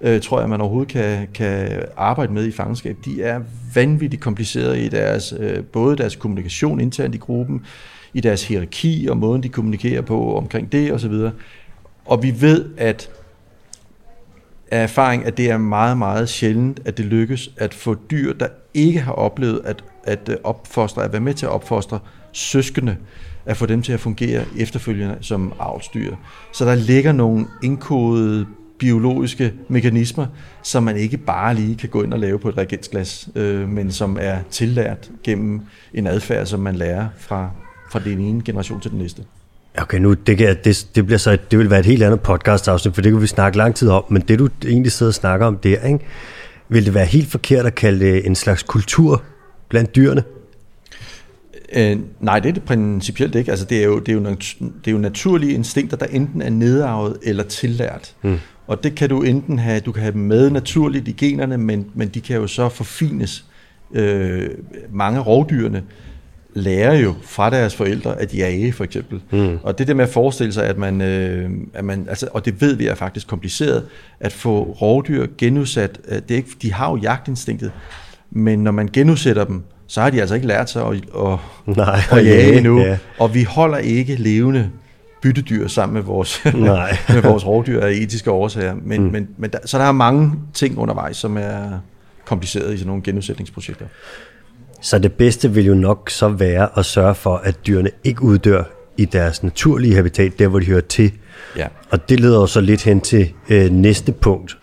øh, 0.00 0.20
tror 0.20 0.40
jeg, 0.40 0.48
man 0.48 0.60
overhovedet 0.60 0.92
kan, 0.92 1.28
kan 1.34 1.82
arbejde 1.96 2.32
med 2.32 2.46
i 2.46 2.52
fangenskab. 2.52 2.96
De 3.04 3.22
er 3.22 3.40
vanvittigt 3.74 4.22
komplicerede 4.22 4.84
i 4.84 4.88
deres, 4.88 5.34
øh, 5.38 5.64
både 5.64 5.96
deres 5.96 6.16
kommunikation 6.16 6.80
internt 6.80 7.14
i 7.14 7.18
gruppen, 7.18 7.66
i 8.14 8.20
deres 8.20 8.48
hierarki 8.48 9.06
og 9.10 9.16
måden, 9.16 9.42
de 9.42 9.48
kommunikerer 9.48 10.02
på 10.02 10.36
omkring 10.36 10.72
det 10.72 10.92
osv. 10.92 11.14
Og 12.04 12.22
vi 12.22 12.34
ved, 12.40 12.64
at 12.76 13.10
af 14.72 14.82
erfaring, 14.82 15.26
at 15.26 15.36
det 15.36 15.50
er 15.50 15.58
meget, 15.58 15.98
meget 15.98 16.28
sjældent, 16.28 16.80
at 16.84 16.98
det 16.98 17.04
lykkes 17.04 17.50
at 17.56 17.74
få 17.74 17.94
dyr, 17.94 18.32
der 18.32 18.46
ikke 18.74 19.00
har 19.00 19.12
oplevet 19.12 19.60
at, 19.64 19.84
at 20.04 20.28
øh, 20.28 20.36
opfostre, 20.44 21.04
at 21.04 21.12
være 21.12 21.20
med 21.20 21.34
til 21.34 21.46
at 21.46 21.52
opfostre 21.52 21.98
søskende, 22.32 22.96
at 23.46 23.56
få 23.56 23.66
dem 23.66 23.82
til 23.82 23.92
at 23.92 24.00
fungere 24.00 24.44
efterfølgende 24.58 25.16
som 25.20 25.52
avlsdyr. 25.60 26.16
Så 26.52 26.64
der 26.64 26.74
ligger 26.74 27.12
nogle 27.12 27.46
indkodede 27.62 28.46
biologiske 28.78 29.52
mekanismer, 29.68 30.26
som 30.62 30.82
man 30.82 30.96
ikke 30.96 31.16
bare 31.16 31.54
lige 31.54 31.76
kan 31.76 31.88
gå 31.88 32.02
ind 32.02 32.12
og 32.12 32.18
lave 32.18 32.38
på 32.38 32.48
et 32.48 32.58
reagensglas, 32.58 33.28
øh, 33.34 33.68
men 33.68 33.92
som 33.92 34.16
er 34.20 34.38
tillært 34.50 35.10
gennem 35.24 35.60
en 35.94 36.06
adfærd, 36.06 36.46
som 36.46 36.60
man 36.60 36.74
lærer 36.74 37.08
fra, 37.18 37.50
fra 37.90 37.98
den 37.98 38.20
ene 38.20 38.42
generation 38.42 38.80
til 38.80 38.90
den 38.90 38.98
næste. 38.98 39.22
Okay, 39.78 39.98
nu, 39.98 40.14
det, 40.14 40.38
kan, 40.38 40.56
det, 40.64 40.86
det, 40.94 41.06
bliver 41.06 41.18
så, 41.18 41.38
det 41.50 41.58
vil 41.58 41.70
være 41.70 41.80
et 41.80 41.86
helt 41.86 42.02
andet 42.02 42.20
podcast 42.20 42.68
afsnit, 42.68 42.94
for 42.94 43.02
det 43.02 43.12
kan 43.12 43.22
vi 43.22 43.26
snakke 43.26 43.58
lang 43.58 43.74
tid 43.74 43.88
om, 43.88 44.04
men 44.08 44.22
det 44.22 44.38
du 44.38 44.48
egentlig 44.64 44.92
sidder 44.92 45.10
og 45.10 45.14
snakker 45.14 45.46
om 45.46 45.56
der, 45.56 45.80
ikke? 45.80 46.00
vil 46.72 46.84
det 46.84 46.94
være 46.94 47.06
helt 47.06 47.28
forkert 47.30 47.66
at 47.66 47.74
kalde 47.74 48.04
det 48.04 48.26
en 48.26 48.34
slags 48.34 48.62
kultur 48.62 49.22
blandt 49.68 49.96
dyrene? 49.96 50.22
Øh, 51.72 51.98
nej, 52.20 52.38
det 52.38 52.48
er 52.48 52.52
det 52.52 52.62
principielt 52.62 53.34
ikke. 53.34 53.50
Altså, 53.50 53.66
det, 53.66 53.78
er 53.78 53.84
jo, 53.84 53.98
det, 53.98 54.08
er 54.08 54.12
jo, 54.12 54.24
det 54.60 54.86
er 54.86 54.92
jo 54.92 54.98
naturlige 54.98 55.54
instinkter, 55.54 55.96
der 55.96 56.06
enten 56.06 56.42
er 56.42 56.50
nedarvet 56.50 57.16
eller 57.22 57.42
tillært. 57.42 58.14
Mm. 58.22 58.38
Og 58.66 58.84
det 58.84 58.94
kan 58.94 59.08
du 59.08 59.22
enten 59.22 59.58
have, 59.58 59.80
du 59.80 59.92
kan 59.92 60.02
have 60.02 60.12
dem 60.12 60.20
med 60.20 60.50
naturligt 60.50 61.08
i 61.08 61.12
generne, 61.12 61.58
men, 61.58 61.86
men 61.94 62.08
de 62.08 62.20
kan 62.20 62.36
jo 62.36 62.46
så 62.46 62.68
forfines. 62.68 63.44
Øh, 63.94 64.50
mange 64.92 65.20
rovdyrene 65.20 65.82
lærer 66.54 66.94
jo 66.94 67.14
fra 67.22 67.50
deres 67.50 67.74
forældre 67.74 68.20
at 68.20 68.34
jage, 68.34 68.72
for 68.72 68.84
eksempel. 68.84 69.20
Mm. 69.30 69.58
Og 69.62 69.78
det 69.78 69.88
der 69.88 69.94
med 69.94 70.04
at 70.04 70.10
forestille 70.10 70.52
sig, 70.52 70.64
at 70.64 70.78
man, 70.78 71.00
øh, 71.00 71.50
at 71.74 71.84
man 71.84 72.06
altså, 72.08 72.28
og 72.32 72.44
det 72.44 72.60
ved 72.60 72.74
vi 72.74 72.86
er 72.86 72.94
faktisk 72.94 73.26
kompliceret, 73.26 73.84
at 74.20 74.32
få 74.32 74.62
rovdyr 74.62 75.26
genudsat, 75.38 76.00
øh, 76.08 76.14
det 76.14 76.30
er 76.30 76.36
ikke, 76.36 76.50
de 76.62 76.72
har 76.72 76.90
jo 76.90 76.96
jagtinstinktet, 76.96 77.72
men 78.30 78.58
når 78.58 78.70
man 78.70 78.88
genudsætter 78.92 79.44
dem, 79.44 79.62
så 79.86 80.00
har 80.00 80.10
de 80.10 80.20
altså 80.20 80.34
ikke 80.34 80.46
lært 80.46 80.70
sig 80.70 80.86
at, 80.86 80.94
at, 80.94 81.38
Nej, 81.76 82.00
at 82.10 82.26
jage 82.26 82.56
endnu. 82.56 82.80
Ja. 82.80 82.98
Og 83.18 83.34
vi 83.34 83.42
holder 83.42 83.78
ikke 83.78 84.14
levende 84.14 84.70
byttedyr 85.22 85.68
sammen 85.68 85.94
med 85.94 86.02
vores, 86.02 86.44
Nej. 86.54 86.96
med 87.08 87.22
vores 87.22 87.46
rovdyr 87.46 87.80
af 87.80 87.90
etiske 87.90 88.30
årsager. 88.30 88.74
Men, 88.82 89.02
mm. 89.02 89.12
men, 89.12 89.28
men 89.36 89.50
der, 89.50 89.58
så 89.64 89.78
der 89.78 89.84
er 89.84 89.92
mange 89.92 90.32
ting 90.54 90.78
undervejs, 90.78 91.16
som 91.16 91.36
er 91.36 91.78
kompliceret 92.24 92.74
i 92.74 92.76
sådan 92.76 92.86
nogle 92.86 93.02
genudsætningsprojekter. 93.02 93.86
Så 94.82 94.98
det 94.98 95.12
bedste 95.12 95.50
vil 95.50 95.66
jo 95.66 95.74
nok 95.74 96.10
så 96.10 96.28
være 96.28 96.68
at 96.78 96.84
sørge 96.84 97.14
for, 97.14 97.36
at 97.36 97.66
dyrene 97.66 97.90
ikke 98.04 98.22
uddør 98.22 98.62
i 98.96 99.04
deres 99.04 99.42
naturlige 99.42 99.94
habitat, 99.94 100.38
der 100.38 100.48
hvor 100.48 100.58
de 100.58 100.66
hører 100.66 100.80
til. 100.80 101.12
Ja. 101.56 101.66
Og 101.90 102.08
det 102.08 102.20
leder 102.20 102.40
jo 102.40 102.46
så 102.46 102.60
lidt 102.60 102.82
hen 102.82 103.00
til 103.00 103.32
øh, 103.48 103.70
næste 103.70 104.12
punkt, 104.12 104.58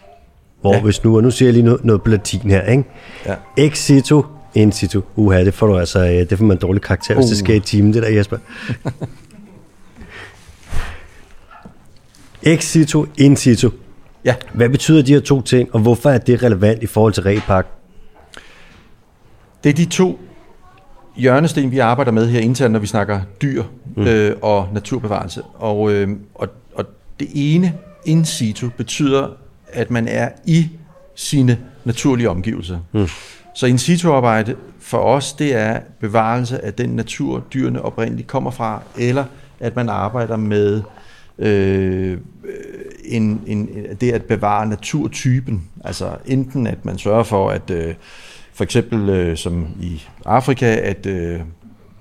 hvor 0.61 0.73
ja. 0.73 0.81
hvis 0.81 1.03
nu, 1.03 1.15
og 1.15 1.23
nu 1.23 1.31
siger 1.31 1.47
jeg 1.47 1.53
lige 1.53 1.63
noget, 1.63 1.85
noget 1.85 2.01
på 2.01 2.09
latin 2.09 2.51
her, 2.51 2.63
ikke? 2.63 2.83
Ja. 3.25 3.35
Ex 3.57 3.77
situ, 3.77 4.23
in 4.55 4.71
situ. 4.71 5.01
Uha, 5.15 5.43
det 5.43 5.53
får 5.53 5.67
du 5.67 5.77
altså, 5.77 5.99
øh, 5.99 6.29
det 6.29 6.37
får 6.37 6.45
man 6.45 6.57
dårlig 6.57 6.81
karakter, 6.81 7.13
uh. 7.13 7.19
hvis 7.19 7.29
det 7.29 7.35
uh. 7.35 7.39
skal 7.39 7.55
i 7.55 7.59
timen, 7.59 7.93
det 7.93 8.03
der 8.03 8.09
Jesper. 8.09 8.37
Ex 12.43 12.63
situ, 12.63 13.05
in 13.17 13.35
situ. 13.35 13.69
Ja. 14.25 14.35
Hvad 14.53 14.69
betyder 14.69 15.01
de 15.01 15.13
her 15.13 15.19
to 15.19 15.41
ting, 15.41 15.69
og 15.75 15.79
hvorfor 15.79 16.09
er 16.09 16.17
det 16.17 16.43
relevant 16.43 16.83
i 16.83 16.85
forhold 16.85 17.13
til 17.13 17.23
repark? 17.23 17.78
Det 19.63 19.69
er 19.69 19.73
de 19.73 19.85
to 19.85 20.19
hjørnesten, 21.15 21.71
vi 21.71 21.79
arbejder 21.79 22.11
med 22.11 22.29
her 22.29 22.39
internt, 22.39 22.71
når 22.71 22.79
vi 22.79 22.87
snakker 22.87 23.21
dyr 23.41 23.63
mm. 23.95 24.07
øh, 24.07 24.35
og 24.41 24.67
naturbevarelse. 24.73 25.41
Og, 25.43 25.91
øh, 25.91 26.09
og, 26.35 26.47
og 26.75 26.85
det 27.19 27.27
ene 27.33 27.73
in 28.05 28.25
situ 28.25 28.69
betyder, 28.77 29.27
at 29.67 29.91
man 29.91 30.07
er 30.07 30.29
i 30.45 30.69
sine 31.15 31.57
naturlige 31.85 32.29
omgivelser. 32.29 32.79
Mm. 32.91 33.07
Så 33.55 33.65
in 33.65 33.77
situ 33.77 34.11
arbejde 34.11 34.55
for 34.79 34.97
os, 34.97 35.33
det 35.33 35.55
er 35.55 35.79
bevarelse 35.99 36.65
af 36.65 36.73
den 36.73 36.89
natur, 36.89 37.43
dyrene 37.53 37.81
oprindeligt 37.81 38.27
kommer 38.27 38.51
fra, 38.51 38.81
eller 38.97 39.25
at 39.59 39.75
man 39.75 39.89
arbejder 39.89 40.37
med 40.37 40.81
øh, 41.39 42.17
en, 43.05 43.41
en, 43.47 43.69
det 44.01 44.11
at 44.11 44.23
bevare 44.23 44.67
naturtypen. 44.67 45.63
Altså 45.83 46.11
enten 46.25 46.67
at 46.67 46.85
man 46.85 46.97
sørger 46.97 47.23
for, 47.23 47.49
at 47.49 47.69
øh, 47.69 47.93
for 48.59 48.63
eksempel 48.63 49.09
øh, 49.09 49.37
som 49.37 49.67
i 49.81 50.01
Afrika, 50.25 50.75
at 50.75 51.05
øh, 51.05 51.39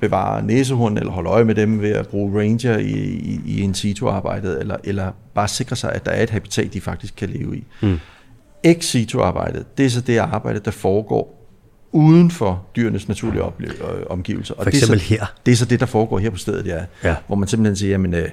bevare 0.01 0.43
næsehorn 0.43 0.99
eller 0.99 1.13
holde 1.13 1.31
øje 1.31 1.45
med 1.45 1.55
dem 1.55 1.83
ved 1.83 1.91
at 1.91 2.09
bruge 2.09 2.41
ranger 2.41 2.79
i, 2.79 2.93
i, 2.93 3.41
i 3.47 3.61
in 3.61 3.75
situ-arbejdet, 3.75 4.61
eller, 4.61 4.77
eller 4.85 5.13
bare 5.35 5.49
sikre 5.49 5.77
sig, 5.77 5.93
at 5.93 6.07
der 6.07 6.11
er 6.11 6.23
et 6.23 6.31
habitat, 6.31 6.75
de 6.75 6.81
faktisk 6.81 7.15
kan 7.17 7.29
leve 7.29 7.57
i. 7.57 7.65
Mm. 7.83 7.99
Ex 8.65 8.85
situ-arbejdet, 8.85 9.79
det 9.79 9.87
er 9.87 9.91
så 9.91 10.01
det 10.01 10.19
arbejde, 10.19 10.61
der 10.65 10.71
foregår 10.71 11.49
uden 11.93 12.31
for 12.31 12.67
dyrenes 12.77 13.09
naturlige 13.09 13.43
øh, 13.61 13.73
omgivelser. 14.11 14.55
Og 14.55 14.63
for 14.63 14.71
eksempel 14.71 14.99
det 14.99 15.05
er 15.05 15.09
så, 15.09 15.15
her? 15.15 15.27
Det 15.47 15.53
er 15.53 15.57
så 15.57 15.65
det, 15.65 15.81
der 15.81 15.87
foregår 15.87 16.19
her 16.19 16.31
på 16.31 16.39
stedet, 16.39 16.67
ja. 16.67 16.85
ja. 17.05 17.17
Hvor 17.27 17.37
man 17.37 17.49
simpelthen 17.49 17.77
siger, 17.77 17.91
jamen, 17.91 18.15
øh, 18.15 18.29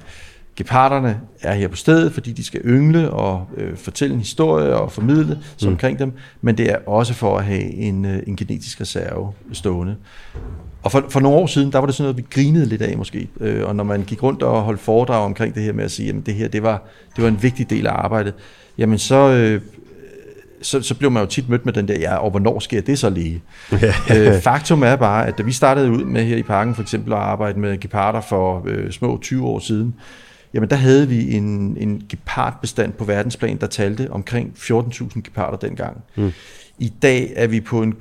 Geparderne 0.56 1.20
er 1.42 1.54
her 1.54 1.68
på 1.68 1.76
stedet, 1.76 2.14
fordi 2.14 2.32
de 2.32 2.44
skal 2.44 2.62
yngle 2.66 3.12
og 3.12 3.48
øh, 3.58 3.78
fortælle 3.78 4.14
en 4.14 4.20
historie 4.20 4.76
og 4.76 4.92
formidle 4.92 5.40
mm. 5.62 5.68
omkring 5.68 6.00
dem, 6.00 6.12
men 6.42 6.58
det 6.58 6.72
er 6.72 6.78
også 6.88 7.14
for 7.14 7.38
at 7.38 7.46
have 7.46 7.74
en, 7.74 8.06
øh, 8.06 8.24
en 8.28 8.36
genetisk 8.36 8.82
reserve 8.82 9.32
stående. 9.54 9.96
Og 10.84 10.92
for, 10.92 11.06
for 11.10 11.20
nogle 11.20 11.38
år 11.38 11.48
siden, 11.48 11.72
der 11.72 11.80
var 11.80 11.86
det 11.86 11.96
sådan 11.96 12.04
noget, 12.04 12.18
vi 12.18 12.26
grinede 12.30 12.66
lidt 12.66 12.82
af 12.82 12.98
måske, 12.98 13.28
øh, 13.40 13.66
og 13.66 13.76
når 13.76 13.84
man 13.84 14.04
gik 14.04 14.24
rundt 14.24 14.44
og 14.44 14.62
holdt 14.62 14.80
foredrag 14.80 15.26
omkring 15.26 15.56
det 15.56 15.64
her 15.64 15.74
med 15.74 15.84
at 15.84 15.92
sige, 15.92 16.10
at 16.10 16.16
det 16.26 16.34
her, 16.34 16.48
det 16.48 16.64
var, 16.64 16.84
det 17.16 17.24
var 17.24 17.30
en 17.30 17.44
vigtig 17.44 17.70
del 17.70 17.88
af 17.88 17.92
arbejdet, 17.92 18.34
jamen 18.78 18.98
så, 18.98 19.16
øh, 19.16 19.62
så, 20.62 20.82
så 20.82 20.96
blev 20.96 21.12
man 21.12 21.24
jo 21.24 21.30
tit 21.30 21.50
mødt 21.50 21.66
med 21.66 21.74
den 21.74 21.88
der, 21.88 22.00
ja, 22.00 22.16
og 22.16 22.30
hvornår 22.30 22.60
sker 22.60 22.82
det 22.82 23.00
så 23.00 23.10
lige? 23.10 23.42
øh, 24.16 24.42
faktum 24.42 24.84
er 24.84 24.96
bare, 24.96 25.28
at 25.28 25.38
da 25.38 25.44
vi 25.44 25.52
startede 25.52 25.92
ud 25.92 26.04
med 26.04 26.24
her 26.24 26.38
i 26.38 26.44
parken 26.44 26.76
for 26.76 26.82
eksempel 26.82 27.14
at 27.14 27.20
arbejde 27.20 27.60
med 27.60 27.80
geparder 27.80 28.22
for 28.22 28.64
øh, 28.66 28.92
små 28.92 29.20
20 29.22 29.46
år 29.46 29.60
siden, 29.60 29.96
jamen 30.56 30.70
der 30.70 30.76
havde 30.76 31.08
vi 31.08 31.36
en, 31.36 31.78
en 31.80 32.04
gepardbestand 32.10 32.94
på 32.94 33.04
verdensplan, 33.04 33.58
der 33.58 33.68
talte 33.68 34.12
omkring 34.12 34.54
14.000 34.58 35.22
geparder 35.22 35.58
dengang. 35.58 36.04
Mm. 36.16 36.32
I 36.80 36.94
dag 37.02 37.34
er 37.36 37.48
vi 37.48 37.62
på 37.62 37.82
en 37.82 37.94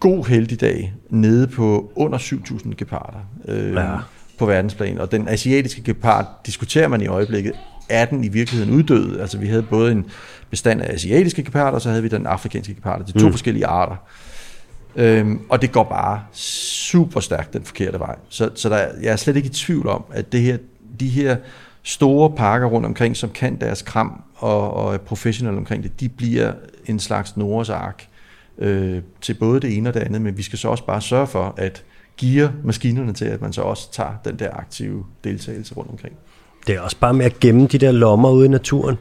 god 0.00 0.26
heldig 0.26 0.60
dag 0.60 0.94
nede 1.10 1.46
på 1.46 1.92
under 1.96 2.18
7.000 2.18 2.74
geparder 2.74 3.18
øh, 3.48 3.72
ja. 3.72 3.96
på 4.38 4.46
verdensplan. 4.46 4.98
Og 4.98 5.12
den 5.12 5.28
asiatiske 5.28 5.82
gepard 5.82 6.26
diskuterer 6.46 6.88
man 6.88 7.00
i 7.00 7.06
øjeblikket, 7.06 7.52
er 7.88 8.04
den 8.04 8.24
i 8.24 8.28
virkeligheden 8.28 8.74
uddød? 8.74 9.20
Altså 9.20 9.38
vi 9.38 9.46
havde 9.46 9.62
både 9.62 9.92
en 9.92 10.06
bestand 10.50 10.82
af 10.82 10.94
asiatiske 10.94 11.42
geparder, 11.42 11.72
og 11.72 11.80
så 11.80 11.88
havde 11.88 12.02
vi 12.02 12.08
den 12.08 12.26
afrikanske 12.26 12.74
gepard. 12.74 13.06
Det 13.06 13.14
er 13.14 13.18
to 13.18 13.26
mm. 13.26 13.32
forskellige 13.32 13.66
arter. 13.66 13.96
Øhm, 14.96 15.40
og 15.48 15.62
det 15.62 15.72
går 15.72 15.84
bare 15.84 16.22
super 16.32 17.20
stærkt 17.20 17.52
den 17.52 17.64
forkerte 17.64 17.98
vej. 17.98 18.16
Så, 18.28 18.50
så 18.54 18.68
der, 18.68 18.86
jeg 19.02 19.12
er 19.12 19.16
slet 19.16 19.36
ikke 19.36 19.46
i 19.46 19.52
tvivl 19.52 19.88
om, 19.88 20.04
at 20.10 20.32
det 20.32 20.40
her, 20.40 20.58
de 21.00 21.08
her 21.08 21.36
store 21.84 22.30
parker 22.30 22.66
rundt 22.66 22.86
omkring, 22.86 23.16
som 23.16 23.30
kan 23.30 23.56
deres 23.60 23.82
kram 23.82 24.22
og, 24.34 24.74
og 24.74 24.94
er 24.94 24.98
professionelle 24.98 25.58
omkring 25.58 25.82
det, 25.82 26.00
de 26.00 26.08
bliver 26.08 26.52
en 26.86 26.98
slags 26.98 27.36
Noras 27.36 27.70
ark 27.70 28.08
øh, 28.58 29.02
til 29.20 29.34
både 29.34 29.60
det 29.60 29.76
ene 29.76 29.88
og 29.88 29.94
det 29.94 30.00
andet, 30.00 30.22
men 30.22 30.36
vi 30.36 30.42
skal 30.42 30.58
så 30.58 30.68
også 30.68 30.86
bare 30.86 31.00
sørge 31.00 31.26
for 31.26 31.54
at 31.56 31.84
gear 32.16 32.52
maskinerne 32.64 33.12
til, 33.12 33.24
at 33.24 33.40
man 33.40 33.52
så 33.52 33.62
også 33.62 33.92
tager 33.92 34.12
den 34.24 34.38
der 34.38 34.50
aktive 34.52 35.04
deltagelse 35.24 35.74
rundt 35.74 35.90
omkring. 35.90 36.14
Det 36.66 36.74
er 36.74 36.80
også 36.80 36.96
bare 36.96 37.14
med 37.14 37.26
at 37.26 37.40
gemme 37.40 37.66
de 37.66 37.78
der 37.78 37.92
lommer 37.92 38.30
ude 38.30 38.46
i 38.46 38.48
naturen, 38.48 38.96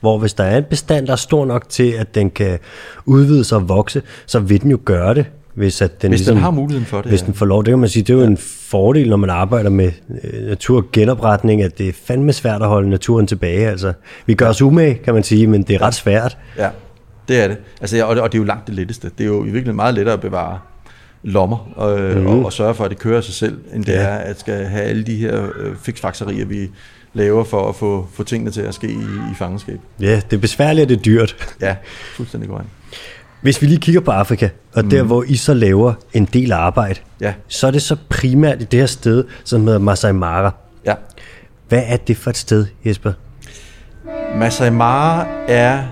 hvor 0.00 0.18
hvis 0.18 0.34
der 0.34 0.44
er 0.44 0.58
en 0.58 0.64
bestand, 0.64 1.06
der 1.06 1.12
er 1.12 1.16
stor 1.16 1.44
nok 1.44 1.68
til, 1.68 1.90
at 1.92 2.14
den 2.14 2.30
kan 2.30 2.58
udvide 3.06 3.44
sig 3.44 3.58
og 3.58 3.68
vokse, 3.68 4.02
så 4.26 4.38
vil 4.38 4.62
den 4.62 4.70
jo 4.70 4.78
gøre 4.84 5.14
det 5.14 5.26
hvis, 5.58 5.82
at 5.82 6.02
den, 6.02 6.10
hvis 6.10 6.20
ligesom, 6.20 6.34
den 6.34 6.42
har 6.42 6.50
muligheden 6.50 6.86
for 6.86 7.00
det. 7.00 7.10
Hvis 7.10 7.20
ja. 7.20 7.26
den 7.26 7.34
får 7.34 7.46
lov, 7.46 7.64
det 7.64 7.72
kan 7.72 7.78
man 7.78 7.88
sige, 7.88 8.02
det 8.02 8.10
er 8.10 8.14
jo 8.14 8.20
ja. 8.20 8.26
en 8.26 8.36
fordel, 8.70 9.08
når 9.08 9.16
man 9.16 9.30
arbejder 9.30 9.70
med 9.70 9.92
øh, 10.24 10.48
naturgenopretning, 10.48 11.62
at 11.62 11.78
det 11.78 11.88
er 11.88 11.92
fandme 12.04 12.32
svært 12.32 12.62
at 12.62 12.68
holde 12.68 12.90
naturen 12.90 13.26
tilbage. 13.26 13.68
Altså, 13.68 13.92
vi 14.26 14.34
gør 14.34 14.48
os 14.48 14.62
umage, 14.62 14.94
kan 14.94 15.14
man 15.14 15.22
sige, 15.22 15.46
men 15.46 15.62
det 15.62 15.76
er 15.76 15.82
ret 15.82 15.94
svært. 15.94 16.38
Ja, 16.58 16.68
det 17.28 17.40
er 17.40 17.48
det. 17.48 17.56
Altså, 17.80 18.06
og, 18.06 18.16
det, 18.16 18.22
og 18.22 18.32
det 18.32 18.38
er 18.38 18.42
jo 18.42 18.46
langt 18.46 18.66
det 18.66 18.74
letteste. 18.74 19.10
Det 19.18 19.24
er 19.24 19.28
jo 19.28 19.40
i 19.40 19.44
virkeligheden 19.44 19.76
meget 19.76 19.94
lettere 19.94 20.14
at 20.14 20.20
bevare 20.20 20.58
lommer 21.22 21.72
og, 21.76 22.00
mm. 22.00 22.26
og, 22.26 22.44
og 22.44 22.52
sørge 22.52 22.74
for, 22.74 22.84
at 22.84 22.90
det 22.90 22.98
kører 22.98 23.20
sig 23.20 23.34
selv, 23.34 23.58
end 23.74 23.84
det 23.84 23.92
ja. 23.92 23.98
er 23.98 24.16
at 24.18 24.40
skal 24.40 24.64
have 24.64 24.84
alle 24.84 25.02
de 25.02 25.16
her 25.16 25.44
øh, 25.58 25.76
fiksfakserier, 25.82 26.44
vi 26.44 26.70
laver 27.12 27.44
for 27.44 27.68
at 27.68 27.76
få, 27.76 28.08
få 28.12 28.22
tingene 28.22 28.50
til 28.50 28.60
at 28.60 28.74
ske 28.74 28.86
i, 28.86 29.02
i 29.32 29.34
fangenskab. 29.38 29.80
Ja, 30.00 30.20
det 30.30 30.36
er 30.36 30.40
besværligt, 30.40 30.82
og 30.84 30.88
det 30.88 30.96
er 30.96 31.02
dyrt. 31.02 31.56
Ja, 31.60 31.76
fuldstændig 32.16 32.50
godt. 32.50 32.62
Hvis 33.40 33.62
vi 33.62 33.66
lige 33.66 33.80
kigger 33.80 34.00
på 34.00 34.10
Afrika, 34.10 34.48
og 34.74 34.84
mm. 34.84 34.90
der 34.90 35.02
hvor 35.02 35.24
I 35.26 35.36
så 35.36 35.54
laver 35.54 35.92
en 36.12 36.28
del 36.32 36.52
arbejde, 36.52 37.00
ja. 37.20 37.32
så 37.48 37.66
er 37.66 37.70
det 37.70 37.82
så 37.82 37.96
primært 38.08 38.62
i 38.62 38.64
det 38.64 38.78
her 38.78 38.86
sted, 38.86 39.24
som 39.44 39.64
hedder 39.64 39.78
Masai 39.78 40.12
Mara. 40.12 40.54
Ja. 40.86 40.94
Hvad 41.68 41.82
er 41.86 41.96
det 41.96 42.16
for 42.16 42.30
et 42.30 42.36
sted, 42.36 42.66
Jesper? 42.84 43.12
Masai 44.36 44.70
Mara 44.70 45.26
er 45.48 45.82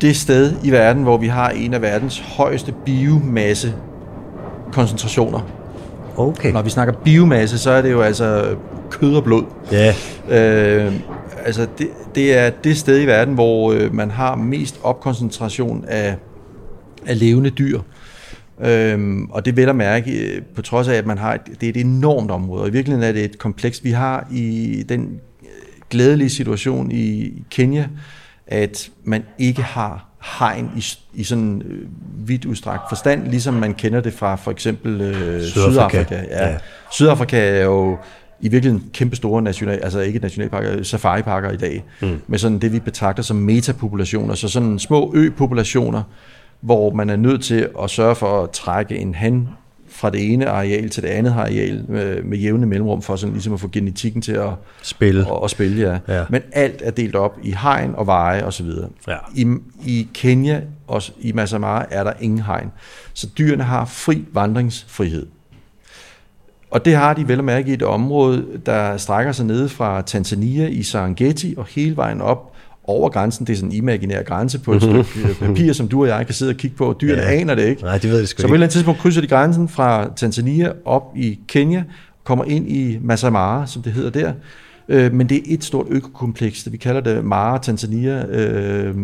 det 0.00 0.16
sted 0.16 0.52
i 0.64 0.70
verden, 0.70 1.02
hvor 1.02 1.16
vi 1.16 1.26
har 1.26 1.50
en 1.50 1.74
af 1.74 1.82
verdens 1.82 2.18
højeste 2.18 2.74
biomasse 2.86 3.74
koncentrationer. 4.72 5.40
Okay. 6.16 6.52
Når 6.52 6.62
vi 6.62 6.70
snakker 6.70 6.94
biomasse, 7.04 7.58
så 7.58 7.70
er 7.70 7.82
det 7.82 7.90
jo 7.90 8.00
altså 8.00 8.54
kød 8.90 9.16
og 9.16 9.24
blod. 9.24 9.44
Ja. 9.72 9.94
Øh, 10.28 10.92
altså 11.44 11.66
det, 11.78 11.88
det 12.14 12.38
er 12.38 12.50
det 12.50 12.76
sted 12.76 13.02
i 13.02 13.06
verden, 13.06 13.34
hvor 13.34 13.72
øh, 13.72 13.94
man 13.94 14.10
har 14.10 14.34
mest 14.36 14.80
opkoncentration 14.82 15.84
af, 15.88 16.16
af 17.06 17.18
levende 17.18 17.50
dyr. 17.50 17.80
Øhm, 18.64 19.30
og 19.30 19.44
det 19.44 19.56
vil 19.56 19.68
at 19.68 19.76
mærke, 19.76 20.12
øh, 20.12 20.42
på 20.54 20.62
trods 20.62 20.88
af, 20.88 20.94
at 20.94 21.06
man 21.06 21.18
har 21.18 21.34
et, 21.34 21.40
det 21.60 21.66
er 21.66 21.70
et 21.70 21.76
enormt 21.76 22.30
område, 22.30 22.62
og 22.62 22.68
i 22.68 22.72
virkeligheden 22.72 23.08
er 23.08 23.12
det 23.12 23.24
et 23.24 23.38
kompleks. 23.38 23.84
Vi 23.84 23.90
har 23.90 24.26
i 24.32 24.84
den 24.88 25.20
øh, 25.42 25.48
glædelige 25.90 26.30
situation 26.30 26.90
i 26.90 27.32
Kenya, 27.50 27.88
at 28.46 28.90
man 29.04 29.22
ikke 29.38 29.62
har 29.62 30.06
hegn 30.38 30.70
i, 30.76 30.84
i 31.14 31.24
sådan 31.24 31.62
øh, 31.66 31.88
vidt 32.28 32.44
udstrakt 32.44 32.82
forstand, 32.88 33.26
ligesom 33.26 33.54
man 33.54 33.74
kender 33.74 34.00
det 34.00 34.12
fra 34.12 34.36
for 34.36 34.50
eksempel 34.50 35.00
øh, 35.00 35.42
Sydafrika. 35.42 36.04
Sydafrika. 36.04 36.14
Ja. 36.14 36.48
Ja. 36.48 36.56
Sydafrika 36.90 37.58
er 37.58 37.64
jo 37.64 37.98
i 38.40 38.48
virkeligheden 38.48 38.90
kæmpe 38.92 39.16
store 39.16 39.42
national, 39.42 39.78
altså 39.82 40.00
ikke 40.00 40.18
nationalparker, 40.18 40.82
safariparker 40.82 41.50
i 41.50 41.56
dag, 41.56 41.84
mm. 42.02 42.20
med 42.26 42.38
sådan 42.38 42.58
det, 42.58 42.72
vi 42.72 42.78
betragter 42.78 43.22
som 43.22 43.36
metapopulationer, 43.36 44.34
så 44.34 44.48
sådan 44.48 44.78
små 44.78 45.12
ø-populationer, 45.14 46.02
hvor 46.60 46.92
man 46.92 47.10
er 47.10 47.16
nødt 47.16 47.44
til 47.44 47.68
at 47.82 47.90
sørge 47.90 48.14
for 48.14 48.42
at 48.42 48.50
trække 48.50 48.96
en 48.96 49.14
han 49.14 49.48
fra 49.88 50.10
det 50.10 50.32
ene 50.32 50.48
areal 50.48 50.88
til 50.88 51.02
det 51.02 51.08
andet 51.08 51.30
areal 51.30 51.84
med, 51.88 52.22
med 52.22 52.38
jævne 52.38 52.66
mellemrum, 52.66 53.02
for 53.02 53.16
sådan 53.16 53.32
ligesom 53.32 53.52
at 53.52 53.60
få 53.60 53.68
genetikken 53.68 54.22
til 54.22 54.32
at 54.32 54.50
spille. 54.82 55.26
Og, 55.26 55.42
og 55.42 55.50
spille 55.50 56.00
ja. 56.08 56.16
ja. 56.18 56.24
Men 56.30 56.42
alt 56.52 56.82
er 56.84 56.90
delt 56.90 57.16
op 57.16 57.38
i 57.42 57.54
hegn 57.62 57.94
og 57.94 58.06
veje 58.06 58.44
osv. 58.44 58.68
Ja. 59.08 59.16
I, 59.34 59.46
I 59.86 60.08
Kenya 60.14 60.60
og 60.86 61.02
i 61.20 61.32
Masai 61.32 61.60
er 61.90 62.04
der 62.04 62.12
ingen 62.20 62.42
hegn. 62.42 62.72
Så 63.14 63.28
dyrene 63.38 63.64
har 63.64 63.84
fri 63.84 64.24
vandringsfrihed. 64.32 65.26
Og 66.70 66.84
det 66.84 66.96
har 66.96 67.14
de 67.14 67.28
vel 67.28 67.38
at 67.38 67.44
mærke 67.44 67.70
i 67.70 67.74
et 67.74 67.82
område, 67.82 68.44
der 68.66 68.96
strækker 68.96 69.32
sig 69.32 69.46
ned 69.46 69.68
fra 69.68 70.02
Tanzania 70.02 70.66
i 70.66 70.82
Serengeti 70.82 71.54
og 71.56 71.66
hele 71.68 71.96
vejen 71.96 72.20
op 72.20 72.52
over 72.84 73.08
grænsen. 73.08 73.46
Det 73.46 73.52
er 73.52 73.56
sådan 73.56 73.70
en 73.70 73.76
imaginær 73.76 74.22
grænse 74.22 74.58
på 74.58 74.72
et 74.72 74.82
stykke 74.82 75.34
papir, 75.46 75.72
som 75.72 75.88
du 75.88 76.02
og 76.02 76.08
jeg 76.08 76.26
kan 76.26 76.34
sidde 76.34 76.50
og 76.50 76.56
kigge 76.56 76.76
på. 76.76 76.96
Dyrene 77.00 77.22
ja. 77.22 77.30
aner 77.30 77.54
det 77.54 77.66
ikke. 77.66 77.82
Nej, 77.82 77.98
det 77.98 78.10
ved 78.10 78.20
det 78.20 78.28
Så 78.28 78.36
på 78.36 78.42
et 78.42 78.44
eller 78.44 78.56
andet 78.56 78.70
tidspunkt 78.70 79.00
krydser 79.00 79.20
de 79.20 79.26
grænsen 79.26 79.68
fra 79.68 80.10
Tanzania 80.16 80.72
op 80.84 81.12
i 81.16 81.38
Kenya, 81.48 81.82
kommer 82.24 82.44
ind 82.44 82.68
i 82.68 82.98
Masai 83.02 83.30
Mara, 83.30 83.66
som 83.66 83.82
det 83.82 83.92
hedder 83.92 84.10
der. 84.10 84.32
Øh, 84.88 85.14
men 85.14 85.28
det 85.28 85.36
er 85.36 85.42
et 85.46 85.64
stort 85.64 85.86
økokompleks, 85.90 86.68
vi 86.70 86.76
kalder 86.76 87.00
det 87.00 87.24
Mara 87.24 87.58
Tanzania 87.58 88.26
øh, 88.26 88.94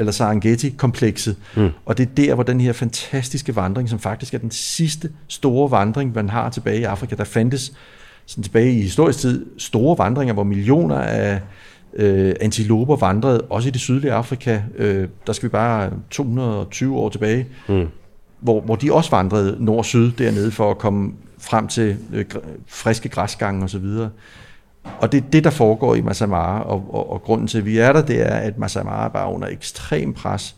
eller 0.00 0.12
Serengeti-komplekset. 0.12 1.36
Mm. 1.56 1.68
Og 1.86 1.98
det 1.98 2.08
er 2.08 2.14
der, 2.14 2.34
hvor 2.34 2.42
den 2.42 2.60
her 2.60 2.72
fantastiske 2.72 3.56
vandring, 3.56 3.88
som 3.88 3.98
faktisk 3.98 4.34
er 4.34 4.38
den 4.38 4.50
sidste 4.50 5.10
store 5.28 5.70
vandring, 5.70 6.14
man 6.14 6.28
har 6.28 6.50
tilbage 6.50 6.80
i 6.80 6.84
Afrika, 6.84 7.14
der 7.14 7.24
fandtes 7.24 7.72
sådan 8.26 8.44
tilbage 8.44 8.72
i 8.72 8.82
historisk 8.82 9.18
tid 9.18 9.46
store 9.58 9.98
vandringer, 9.98 10.34
hvor 10.34 10.44
millioner 10.44 10.96
af 10.96 11.40
øh, 11.94 12.34
antiloper 12.40 12.96
vandrede, 12.96 13.40
også 13.40 13.68
i 13.68 13.72
det 13.72 13.80
sydlige 13.80 14.12
Afrika. 14.12 14.62
Øh, 14.76 15.08
der 15.26 15.32
skal 15.32 15.48
vi 15.48 15.50
bare 15.50 15.90
220 16.10 16.96
år 16.96 17.08
tilbage, 17.08 17.46
mm. 17.68 17.86
hvor, 18.40 18.60
hvor 18.60 18.76
de 18.76 18.92
også 18.92 19.10
vandrede 19.10 19.56
nord-syd 19.64 20.12
dernede 20.12 20.50
for 20.50 20.70
at 20.70 20.78
komme 20.78 21.12
frem 21.38 21.68
til 21.68 21.96
øh, 22.12 22.24
friske 22.66 23.08
græsgange 23.08 23.64
osv. 23.64 23.86
Og 25.00 25.12
det 25.12 25.24
er 25.24 25.30
det, 25.32 25.44
der 25.44 25.50
foregår 25.50 25.94
i 25.94 26.00
Masai 26.00 26.28
Mara, 26.28 26.62
og, 26.62 26.84
og, 26.90 27.12
og 27.12 27.22
grunden 27.22 27.46
til, 27.46 27.58
at 27.58 27.64
vi 27.64 27.78
er 27.78 27.92
der, 27.92 28.02
det 28.02 28.20
er, 28.20 28.34
at 28.34 28.58
Masai 28.58 28.84
Mara 28.84 29.04
er 29.04 29.08
bare 29.08 29.32
under 29.32 29.48
ekstrem 29.48 30.12
pres 30.12 30.56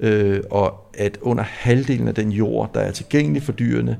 øh, 0.00 0.40
og 0.50 0.90
at 0.94 1.18
under 1.22 1.44
halvdelen 1.46 2.08
af 2.08 2.14
den 2.14 2.32
jord, 2.32 2.70
der 2.74 2.80
er 2.80 2.90
tilgængelig 2.90 3.42
for 3.42 3.52
dyrene, 3.52 3.98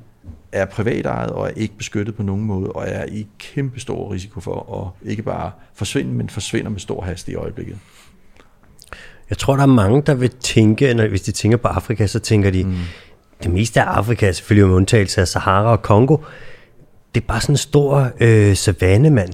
er 0.53 0.65
privatejet 0.65 1.31
og 1.31 1.47
er 1.47 1.53
ikke 1.57 1.77
beskyttet 1.77 2.15
på 2.15 2.23
nogen 2.23 2.45
måde, 2.45 2.71
og 2.71 2.85
er 2.87 3.05
i 3.05 3.27
kæmpe 3.39 3.81
stor 3.81 4.13
risiko 4.13 4.41
for 4.41 4.93
at 5.05 5.11
ikke 5.11 5.23
bare 5.23 5.51
forsvinde, 5.75 6.13
men 6.13 6.29
forsvinder 6.29 6.71
med 6.71 6.81
stor 6.81 7.05
hast 7.05 7.29
i 7.29 7.35
øjeblikket. 7.35 7.79
Jeg 9.31 9.39
tror, 9.39 9.57
der 9.57 9.63
er 9.63 9.67
mange, 9.67 10.03
der 10.03 10.15
vil 10.15 10.31
tænke, 10.31 10.95
når, 10.95 11.07
hvis 11.07 11.23
de 11.23 11.33
tænker 11.33 11.59
på 11.59 11.69
Afrika, 11.69 12.07
så 12.07 12.19
tænker 12.19 12.51
de, 12.51 12.65
mm. 12.65 12.75
det 13.43 13.51
meste 13.51 13.81
af 13.81 13.85
Afrika, 13.85 14.33
selvfølgelig 14.33 14.69
med 14.69 14.77
undtagelse 14.77 15.21
af 15.21 15.29
Sahara 15.29 15.71
og 15.71 15.83
Kongo, 15.83 16.17
det 17.15 17.21
er 17.23 17.27
bare 17.27 17.41
sådan 17.41 17.53
en 17.53 17.59
stor 17.59 18.11
øh, 18.21 18.57
savanne, 18.57 19.11
mand. 19.11 19.33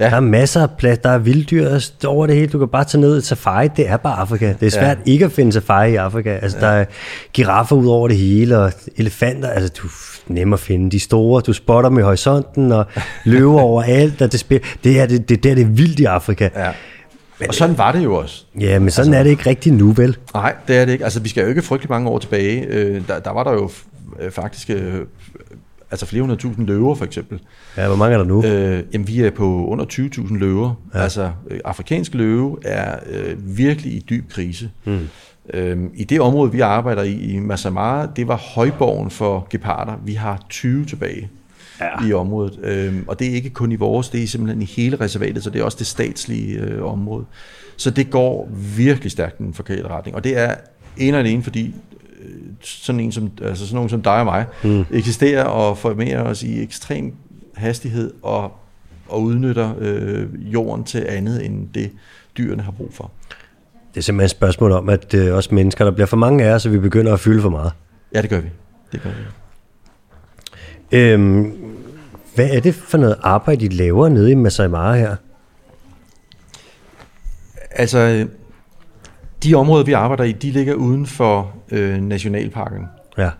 Ja. 0.00 0.04
Der 0.04 0.16
er 0.16 0.20
masser 0.20 0.62
af 0.62 0.70
plads, 0.70 0.98
der 0.98 1.10
er 1.10 1.18
vilddyr 1.18 1.78
over 2.06 2.26
det 2.26 2.36
hele. 2.36 2.46
Du 2.46 2.58
kan 2.58 2.68
bare 2.68 2.84
tage 2.84 3.00
ned 3.00 3.18
i 3.18 3.24
safari. 3.24 3.68
Det 3.76 3.88
er 3.88 3.96
bare 3.96 4.18
Afrika. 4.18 4.54
Det 4.60 4.66
er 4.66 4.70
svært 4.70 4.98
ja. 5.06 5.12
ikke 5.12 5.24
at 5.24 5.32
finde 5.32 5.52
safari 5.52 5.92
i 5.92 5.96
Afrika. 5.96 6.38
Altså, 6.42 6.58
ja. 6.58 6.66
der 6.66 6.72
er 6.72 6.84
giraffer 7.32 7.76
ud 7.76 7.86
over 7.86 8.08
det 8.08 8.16
hele, 8.16 8.58
og 8.58 8.72
elefanter. 8.96 9.48
Altså, 9.48 9.72
du 9.82 9.86
er 9.86 10.32
nem 10.34 10.52
at 10.52 10.60
finde. 10.60 10.90
De 10.90 11.00
store, 11.00 11.40
du 11.40 11.52
spotter 11.52 11.98
i 11.98 12.02
horisonten, 12.02 12.72
og 12.72 12.86
løver 13.24 13.60
over 13.60 13.82
alt. 13.82 14.22
Og 14.22 14.32
det, 14.32 14.40
spil, 14.40 14.60
det, 14.84 15.00
er, 15.00 15.06
det, 15.06 15.28
det, 15.28 15.42
det, 15.42 15.50
er 15.50 15.54
det 15.54 15.78
vildt 15.78 16.00
i 16.00 16.04
Afrika. 16.04 16.48
Ja. 16.56 16.70
Men, 17.38 17.48
og 17.48 17.54
sådan 17.54 17.78
var 17.78 17.92
det 17.92 18.04
jo 18.04 18.14
også. 18.14 18.44
Ja, 18.60 18.78
men 18.78 18.90
sådan 18.90 19.08
altså, 19.08 19.18
er 19.18 19.22
det 19.22 19.30
ikke 19.30 19.50
rigtigt 19.50 19.74
nu, 19.74 19.92
vel? 19.92 20.16
Nej, 20.34 20.54
det 20.68 20.76
er 20.76 20.84
det 20.84 20.92
ikke. 20.92 21.04
Altså, 21.04 21.20
vi 21.20 21.28
skal 21.28 21.42
jo 21.42 21.48
ikke 21.48 21.62
frygtelig 21.62 21.90
mange 21.90 22.08
år 22.08 22.18
tilbage. 22.18 22.66
Øh, 22.66 23.02
der, 23.08 23.18
der 23.18 23.30
var 23.30 23.44
der 23.44 23.52
jo 23.52 23.70
faktisk 24.30 24.70
øh, 24.70 24.94
altså 25.90 26.06
flere 26.06 26.22
hundrede 26.22 26.40
tusind 26.40 26.66
løver 26.66 26.94
for 26.94 27.04
eksempel. 27.04 27.40
Ja, 27.76 27.86
hvor 27.86 27.96
mange 27.96 28.14
er 28.14 28.18
der 28.18 28.24
nu? 28.24 28.44
Øh, 28.44 28.82
jamen, 28.92 29.08
vi 29.08 29.20
er 29.20 29.30
på 29.30 29.66
under 29.66 29.84
20.000 29.84 30.38
løver. 30.38 30.74
Ja. 30.94 31.02
Altså, 31.02 31.30
øh, 31.50 31.60
afrikansk 31.64 32.14
løve 32.14 32.58
er 32.64 32.98
øh, 33.10 33.56
virkelig 33.56 33.92
i 33.92 34.04
dyb 34.10 34.30
krise. 34.30 34.70
Mm. 34.84 35.08
Øhm, 35.54 35.90
I 35.94 36.04
det 36.04 36.20
område, 36.20 36.52
vi 36.52 36.60
arbejder 36.60 37.02
i, 37.02 37.12
i 37.12 37.38
Masai 37.38 37.70
Mara, 37.70 38.06
det 38.16 38.28
var 38.28 38.36
højborgen 38.36 39.10
for 39.10 39.46
geparder. 39.50 39.92
Vi 40.04 40.14
har 40.14 40.44
20 40.48 40.84
tilbage 40.84 41.30
ja. 41.80 42.06
i 42.06 42.12
området. 42.12 42.58
Øhm, 42.62 43.04
og 43.06 43.18
det 43.18 43.26
er 43.26 43.32
ikke 43.32 43.50
kun 43.50 43.72
i 43.72 43.76
vores, 43.76 44.08
det 44.08 44.22
er 44.22 44.26
simpelthen 44.26 44.62
i 44.62 44.64
hele 44.64 44.96
reservatet, 44.96 45.44
så 45.44 45.50
det 45.50 45.60
er 45.60 45.64
også 45.64 45.78
det 45.78 45.86
statslige 45.86 46.58
øh, 46.58 46.84
område. 46.84 47.24
Så 47.76 47.90
det 47.90 48.10
går 48.10 48.50
virkelig 48.76 49.12
stærkt 49.12 49.40
i 49.40 49.42
den 49.42 49.54
forkerte 49.54 49.88
retning. 49.88 50.16
Og 50.16 50.24
det 50.24 50.38
er 50.38 50.54
en 50.96 51.14
og 51.14 51.20
alene, 51.20 51.42
fordi 51.42 51.74
sådan, 52.60 53.00
en 53.00 53.12
som, 53.12 53.30
altså 53.42 53.64
sådan 53.64 53.74
nogen 53.74 53.90
som 53.90 54.02
dig 54.02 54.18
og 54.18 54.24
mig 54.24 54.46
mm. 54.64 54.84
eksisterer 54.90 55.44
og 55.44 55.78
formerer 55.78 56.22
os 56.22 56.42
i 56.42 56.62
ekstrem 56.62 57.14
hastighed 57.54 58.12
og, 58.22 58.52
og 59.08 59.22
udnytter 59.22 59.74
øh, 59.78 60.52
jorden 60.52 60.84
til 60.84 61.06
andet 61.08 61.46
end 61.46 61.68
det, 61.74 61.90
dyrene 62.38 62.62
har 62.62 62.72
brug 62.72 62.94
for. 62.94 63.10
Det 63.94 64.00
er 64.00 64.02
simpelthen 64.02 64.24
et 64.24 64.30
spørgsmål 64.30 64.72
om, 64.72 64.88
at 64.88 65.14
øh, 65.14 65.34
os 65.34 65.50
mennesker, 65.50 65.84
der 65.84 65.92
bliver 65.92 66.06
for 66.06 66.16
mange 66.16 66.44
af 66.44 66.54
os, 66.54 66.62
så 66.62 66.68
vi 66.68 66.78
begynder 66.78 67.12
at 67.12 67.20
fylde 67.20 67.42
for 67.42 67.50
meget. 67.50 67.72
Ja, 68.14 68.22
det 68.22 68.30
gør 68.30 68.40
vi. 68.40 68.48
Det 68.92 69.02
gør 69.02 69.10
vi. 69.10 69.16
Øhm, 70.92 71.52
hvad 72.34 72.50
er 72.50 72.60
det 72.60 72.74
for 72.74 72.98
noget 72.98 73.16
arbejde, 73.22 73.64
I 73.64 73.68
laver 73.68 74.08
nede 74.08 74.30
i 74.30 74.34
Masai 74.34 74.68
Mara 74.68 74.96
her? 74.96 75.16
Altså, 77.70 78.26
de 79.42 79.54
områder, 79.54 79.84
vi 79.84 79.92
arbejder 79.92 80.24
i, 80.24 80.32
de 80.32 80.50
ligger 80.50 80.74
uden 80.74 81.06
for 81.06 81.52
øh, 81.70 82.00
nationalparken. 82.02 82.86
Ja. 83.18 83.30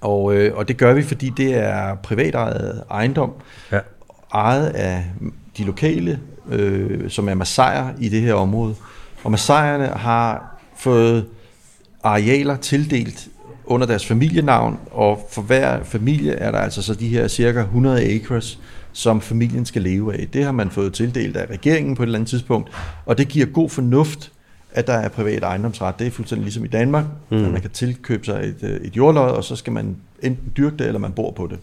Og, 0.00 0.34
øh, 0.34 0.56
og 0.56 0.68
det 0.68 0.76
gør 0.76 0.94
vi, 0.94 1.02
fordi 1.02 1.32
det 1.36 1.54
er 1.54 1.94
privatejet 1.94 2.82
ejendom, 2.90 3.32
ja. 3.72 3.78
ejet 4.34 4.66
af 4.66 5.04
de 5.58 5.64
lokale, 5.64 6.20
øh, 6.50 7.10
som 7.10 7.28
er 7.28 7.34
massajer 7.34 7.88
i 8.00 8.08
det 8.08 8.22
her 8.22 8.34
område. 8.34 8.74
Og 9.24 9.30
massajerne 9.30 9.86
har 9.86 10.58
fået 10.76 11.26
arealer 12.02 12.56
tildelt 12.56 13.28
under 13.66 13.86
deres 13.86 14.06
familienavn, 14.06 14.78
og 14.90 15.28
for 15.30 15.42
hver 15.42 15.84
familie 15.84 16.32
er 16.32 16.50
der 16.50 16.58
altså 16.58 16.82
så 16.82 16.94
de 16.94 17.08
her 17.08 17.28
cirka 17.28 17.60
100 17.60 18.04
acres, 18.04 18.58
som 18.92 19.20
familien 19.20 19.66
skal 19.66 19.82
leve 19.82 20.14
af. 20.20 20.26
Det 20.32 20.44
har 20.44 20.52
man 20.52 20.70
fået 20.70 20.94
tildelt 20.94 21.36
af 21.36 21.50
regeringen 21.50 21.96
på 21.96 22.02
et 22.02 22.06
eller 22.06 22.18
andet 22.18 22.30
tidspunkt, 22.30 22.70
og 23.06 23.18
det 23.18 23.28
giver 23.28 23.46
god 23.46 23.70
fornuft, 23.70 24.32
at 24.76 24.86
der 24.86 24.92
er 24.92 25.08
privat 25.08 25.42
ejendomsret. 25.42 25.98
Det 25.98 26.06
er 26.06 26.10
fuldstændig 26.10 26.44
ligesom 26.44 26.64
i 26.64 26.68
Danmark, 26.68 27.04
mm. 27.30 27.44
at 27.44 27.52
man 27.52 27.60
kan 27.60 27.70
tilkøbe 27.70 28.26
sig 28.26 28.44
et, 28.44 28.56
øh, 28.62 28.80
et 28.80 28.96
jordlod, 28.96 29.30
og 29.30 29.44
så 29.44 29.56
skal 29.56 29.72
man 29.72 29.96
enten 30.22 30.52
dyrke 30.56 30.76
det, 30.76 30.86
eller 30.86 30.98
man 30.98 31.12
bor 31.12 31.30
på 31.30 31.46
det. 31.46 31.58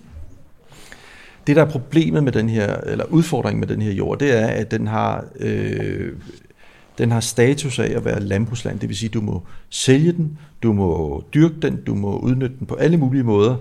Det, 1.48 1.56
der 1.56 1.62
er 1.62 1.70
problemet 1.70 2.24
med 2.24 2.32
den 2.32 2.50
her, 2.50 2.78
eller 2.78 3.06
udfordringen 3.06 3.60
med 3.60 3.68
den 3.68 3.82
her 3.82 3.92
jord, 3.92 4.20
det 4.20 4.42
er, 4.42 4.48
at 4.48 4.72
den 4.72 4.88
har 4.88 5.26
øh, 5.40 6.14
den 6.98 7.12
har 7.12 7.20
status 7.20 7.80
af 7.80 7.94
at 7.96 8.06
være 8.06 8.20
landbrugsland, 8.20 8.80
det 8.80 8.90
vil 8.90 8.98
sige, 8.98 9.10
at 9.10 9.14
du 9.14 9.22
må 9.22 9.42
sælge 9.70 10.12
den, 10.12 10.38
du 10.64 10.74
må 10.74 11.24
dyrke 11.34 11.56
den, 11.62 11.84
du 11.88 11.96
må 11.96 12.18
udnytte 12.18 12.56
den 12.60 12.68
på 12.68 12.76
alle 12.76 12.98
mulige 12.98 13.24
måder, 13.24 13.56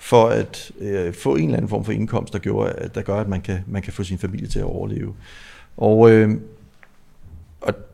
for 0.00 0.26
at 0.26 0.72
øh, 0.80 1.14
få 1.14 1.36
en 1.36 1.44
eller 1.44 1.56
anden 1.56 1.68
form 1.68 1.84
for 1.84 1.92
indkomst, 1.92 2.32
der, 2.32 2.38
gør, 2.38 2.72
der 2.94 3.02
gør, 3.02 3.16
at 3.16 3.28
man 3.28 3.40
kan, 3.40 3.58
man 3.66 3.82
kan 3.82 3.92
få 3.92 4.04
sin 4.04 4.18
familie 4.18 4.48
til 4.48 4.58
at 4.58 4.64
overleve. 4.64 5.14
Og, 5.76 6.10
øh, 6.10 6.30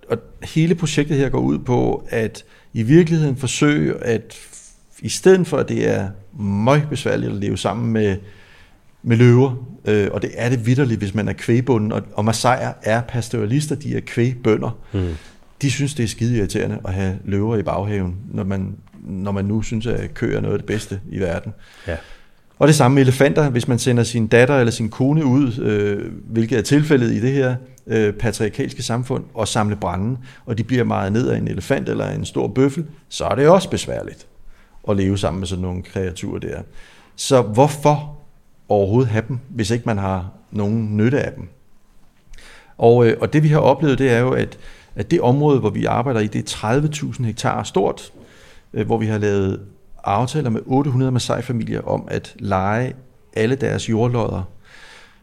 og, 0.09 0.19
hele 0.43 0.75
projektet 0.75 1.17
her 1.17 1.29
går 1.29 1.41
ud 1.41 1.59
på, 1.59 2.07
at 2.09 2.45
i 2.73 2.83
virkeligheden 2.83 3.37
forsøge 3.37 4.05
at, 4.05 4.37
i 5.01 5.09
stedet 5.09 5.47
for 5.47 5.57
at 5.57 5.69
det 5.69 5.89
er 5.89 6.09
meget 6.43 6.87
besværligt 6.91 7.33
at 7.33 7.39
leve 7.39 7.59
sammen 7.59 7.93
med 7.93 8.17
med 9.03 9.17
løver, 9.17 9.67
øh, 9.85 10.09
og 10.13 10.23
det 10.23 10.31
er 10.35 10.49
det 10.49 10.67
vidderligt, 10.67 10.99
hvis 10.99 11.15
man 11.15 11.29
er 11.29 11.33
kvægbunden, 11.33 11.93
og, 11.93 12.03
og 12.15 12.25
Masaier 12.25 12.73
er 12.83 13.01
pastoralister, 13.01 13.75
de 13.75 13.97
er 13.97 14.01
kvægbønder. 14.01 14.79
Mm. 14.93 15.09
De 15.63 15.71
synes, 15.71 15.95
det 15.95 16.03
er 16.03 16.09
skide 16.09 16.39
irriterende 16.39 16.79
at 16.85 16.95
have 16.95 17.19
løver 17.25 17.57
i 17.57 17.63
baghaven, 17.63 18.17
når 18.33 18.45
man, 18.45 18.77
når 19.03 19.33
man 19.33 19.45
nu 19.45 19.63
synes, 19.63 19.87
at 19.87 20.15
køer 20.15 20.37
er 20.37 20.41
noget 20.41 20.55
af 20.55 20.59
det 20.59 20.67
bedste 20.67 21.01
i 21.11 21.19
verden. 21.19 21.53
Ja. 21.87 21.97
Og 22.59 22.69
det 22.69 22.75
samme 22.75 22.95
med 22.95 23.03
elefanter, 23.03 23.51
hvis 23.51 23.69
man 23.69 23.79
sender 23.79 24.03
sin 24.03 24.27
datter 24.27 24.59
eller 24.59 24.71
sin 24.71 24.89
kone 24.89 25.25
ud, 25.25 25.59
øh, 25.59 26.13
hvilket 26.27 26.59
er 26.59 26.63
tilfældet 26.63 27.13
i 27.13 27.21
det 27.21 27.33
her 27.33 27.57
øh, 27.87 28.13
patriarkalske 28.13 28.83
samfund, 28.83 29.25
og 29.35 29.49
samle 29.49 29.77
branden, 29.77 30.19
og 30.47 30.59
de 30.59 30.65
bliver 30.65 30.85
meget 30.85 31.13
ned 31.13 31.29
af 31.29 31.39
en 31.39 31.49
elefant 31.49 31.89
eller 31.89 32.11
en 32.11 32.25
stor 32.25 32.49
bøffel, 32.49 32.87
så 33.09 33.25
er 33.25 33.35
det 33.35 33.49
også 33.49 33.71
besværligt 33.71 34.27
at 34.89 34.97
leve 34.97 35.19
sammen 35.19 35.41
med 35.41 35.47
sådan 35.47 35.63
nogle 35.63 35.83
kreaturer 35.83 36.39
der. 36.39 36.63
Så 37.17 37.43
hvorfor 37.43 38.19
overhovedet 38.69 39.11
have 39.11 39.25
dem, 39.29 39.39
hvis 39.49 39.71
ikke 39.71 39.85
man 39.87 39.99
har 39.99 40.31
nogen 40.51 40.97
nytte 40.97 41.21
af 41.21 41.33
dem. 41.33 41.49
Og, 42.79 43.07
øh, 43.07 43.17
og 43.21 43.33
det 43.33 43.43
vi 43.43 43.49
har 43.49 43.59
oplevet, 43.59 43.99
det 43.99 44.11
er 44.11 44.19
jo, 44.19 44.31
at, 44.31 44.59
at 44.95 45.11
det 45.11 45.21
område, 45.21 45.61
hvor 45.61 45.71
vi 45.71 45.85
arbejder 45.85 46.21
i, 46.21 46.27
det 46.27 46.55
er 46.55 46.81
30.000 46.81 47.25
hektar 47.25 47.63
stort, 47.63 48.13
øh, 48.73 48.87
hvor 48.87 48.99
vi 48.99 49.07
har 49.07 49.19
lavet 49.19 49.61
aftaler 50.05 50.51
med 50.51 50.61
800 50.67 51.13
Masai-familier 51.13 51.81
om 51.81 52.05
at 52.11 52.35
lege 52.39 52.95
alle 53.37 53.57
deres 53.57 53.91
jordlodder, 53.91 54.43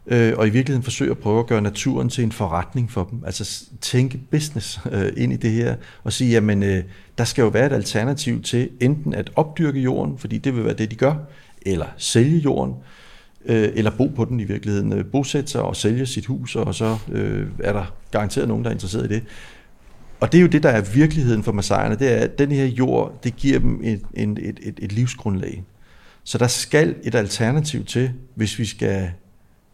øh, 0.09 0.33
og 0.37 0.47
i 0.47 0.49
virkeligheden 0.49 0.83
forsøge 0.83 1.11
at 1.11 1.17
prøve 1.17 1.39
at 1.39 1.47
gøre 1.47 1.61
naturen 1.61 2.09
til 2.09 2.23
en 2.23 2.31
forretning 2.31 2.91
for 2.91 3.03
dem. 3.03 3.23
Altså 3.25 3.63
tænke 3.81 4.19
business 4.31 4.79
øh, 4.91 5.11
ind 5.17 5.33
i 5.33 5.35
det 5.35 5.51
her, 5.51 5.75
og 6.03 6.13
sige, 6.13 6.31
jamen 6.31 6.63
øh, 6.63 6.83
der 7.17 7.23
skal 7.23 7.41
jo 7.41 7.47
være 7.47 7.65
et 7.65 7.73
alternativ 7.73 8.41
til 8.41 8.69
enten 8.79 9.13
at 9.13 9.31
opdyrke 9.35 9.79
jorden, 9.79 10.17
fordi 10.17 10.37
det 10.37 10.55
vil 10.55 10.65
være 10.65 10.73
det, 10.73 10.91
de 10.91 10.95
gør, 10.95 11.15
eller 11.61 11.85
sælge 11.97 12.37
jorden, 12.37 12.73
øh, 13.45 13.69
eller 13.73 13.91
bo 13.97 14.07
på 14.07 14.25
den 14.25 14.39
i 14.39 14.43
virkeligheden. 14.43 14.93
Øh, 14.93 15.05
bosætte 15.05 15.51
sig 15.51 15.61
og 15.61 15.75
sælge 15.75 16.05
sit 16.05 16.25
hus, 16.25 16.55
og 16.55 16.75
så 16.75 16.97
øh, 17.11 17.47
er 17.59 17.73
der 17.73 17.93
garanteret 18.11 18.47
nogen, 18.47 18.63
der 18.63 18.69
er 18.69 18.73
interesseret 18.73 19.11
i 19.11 19.15
det. 19.15 19.23
Og 20.19 20.31
det 20.31 20.37
er 20.37 20.41
jo 20.41 20.47
det, 20.47 20.63
der 20.63 20.69
er 20.69 20.81
virkeligheden 20.93 21.43
for 21.43 21.51
masajerne, 21.51 21.95
det 21.95 22.13
er, 22.13 22.17
at 22.17 22.39
den 22.39 22.51
her 22.51 22.65
jord, 22.65 23.19
det 23.23 23.35
giver 23.35 23.59
dem 23.59 23.81
et, 23.83 24.01
et, 24.13 24.59
et, 24.61 24.79
et 24.81 24.91
livsgrundlag. 24.91 25.63
Så 26.23 26.37
der 26.37 26.47
skal 26.47 26.95
et 27.03 27.15
alternativ 27.15 27.85
til, 27.85 28.11
hvis 28.35 28.59
vi 28.59 28.65
skal, 28.65 29.11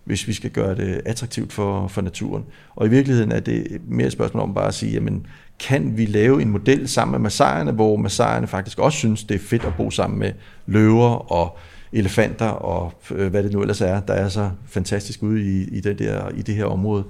hvis 0.06 0.28
vi 0.28 0.34
skal 0.34 0.50
gøre 0.50 0.76
det 0.76 1.02
attraktivt 1.06 1.54
for, 1.54 1.88
for 1.88 2.02
naturen. 2.02 2.46
Og 2.76 2.88
i 2.88 2.89
virkeligheden 2.89 3.32
er 3.32 3.39
det 3.39 3.82
mere 3.88 4.08
et 4.08 4.13
spørgsmål 4.13 4.44
om 4.44 4.54
bare 4.54 4.68
at 4.68 4.74
sige, 4.74 4.91
jamen, 4.91 5.26
kan 5.60 5.98
vi 5.98 6.06
lave 6.06 6.42
en 6.42 6.50
model 6.50 6.88
sammen 6.88 7.12
med 7.12 7.19
masajerne, 7.19 7.71
hvor 7.71 7.96
masajerne 7.96 8.48
faktisk 8.48 8.79
også 8.79 8.98
synes, 8.98 9.23
det 9.23 9.36
er 9.36 9.40
fedt 9.40 9.65
at 9.65 9.73
bo 9.77 9.92
sammen 9.92 10.19
med 10.19 10.32
løver 10.65 11.32
og 11.32 11.58
elefanter 11.92 12.48
og 12.48 12.94
øh, 13.12 13.27
hvad 13.27 13.44
det 13.44 13.54
nu 13.54 13.62
ellers 13.62 13.82
er, 13.82 14.00
der 14.00 14.13
er 14.13 14.29
så 14.29 14.50
fantastisk 14.67 15.23
ude 15.23 15.42
i, 15.42 15.77
i, 15.77 15.79
det, 15.79 16.00
der, 16.00 16.29
i 16.29 16.42
det 16.42 16.56
her 16.56 16.65
område, 16.65 17.04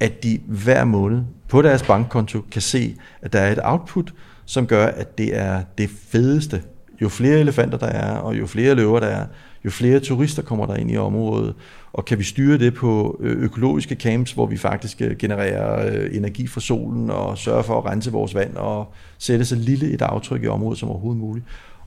at 0.00 0.22
de 0.22 0.40
hver 0.46 0.84
måned 0.84 1.22
på 1.48 1.62
deres 1.62 1.82
bankkonto 1.82 2.40
kan 2.50 2.62
se, 2.62 2.96
at 3.22 3.32
der 3.32 3.40
er 3.40 3.52
et 3.52 3.58
output, 3.62 4.14
som 4.44 4.66
gør, 4.66 4.86
at 4.86 5.18
det 5.18 5.38
er 5.38 5.62
det 5.78 5.90
fedeste. 6.08 6.62
Jo 7.02 7.08
flere 7.08 7.38
elefanter 7.38 7.78
der 7.78 7.86
er, 7.86 8.16
og 8.16 8.38
jo 8.38 8.46
flere 8.46 8.74
løver 8.74 9.00
der 9.00 9.06
er, 9.06 9.26
jo 9.64 9.70
flere 9.70 10.00
turister 10.00 10.42
kommer 10.42 10.66
der 10.66 10.74
ind 10.74 10.90
i 10.90 10.96
området, 10.96 11.54
og 11.96 12.04
kan 12.04 12.18
vi 12.18 12.24
styre 12.24 12.58
det 12.58 12.74
på 12.74 13.20
øh, 13.20 13.42
økologiske 13.42 13.94
camps, 13.94 14.32
hvor 14.32 14.46
vi 14.46 14.56
faktisk 14.56 15.02
øh, 15.02 15.16
genererer 15.16 15.86
øh, 15.92 16.16
energi 16.16 16.46
fra 16.46 16.60
solen 16.60 17.10
og 17.10 17.38
sørger 17.38 17.62
for 17.62 17.78
at 17.78 17.84
rense 17.84 18.12
vores 18.12 18.34
vand 18.34 18.56
og 18.56 18.92
sætte 19.18 19.44
så 19.44 19.56
lille 19.56 19.90
et 19.90 20.02
aftryk 20.02 20.42
i 20.44 20.46
området 20.46 20.78
som 20.78 20.88
overhovedet 20.88 21.20
muligt 21.20 21.46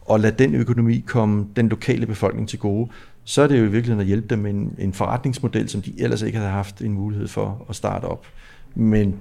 og 0.09 0.19
lade 0.19 0.43
den 0.43 0.55
økonomi 0.55 1.03
komme 1.07 1.47
den 1.55 1.69
lokale 1.69 2.05
befolkning 2.05 2.49
til 2.49 2.59
gode, 2.59 2.89
så 3.23 3.41
er 3.41 3.47
det 3.47 3.59
jo 3.59 3.63
i 3.63 3.71
virkeligheden 3.71 4.01
at 4.01 4.07
hjælpe 4.07 4.27
dem 4.27 4.39
med 4.39 4.51
en, 4.51 4.75
en 4.79 4.93
forretningsmodel, 4.93 5.69
som 5.69 5.81
de 5.81 5.93
ellers 5.97 6.21
ikke 6.21 6.37
havde 6.37 6.51
haft 6.51 6.81
en 6.81 6.93
mulighed 6.93 7.27
for 7.27 7.65
at 7.69 7.75
starte 7.75 8.05
op. 8.05 8.25
Men 8.75 9.15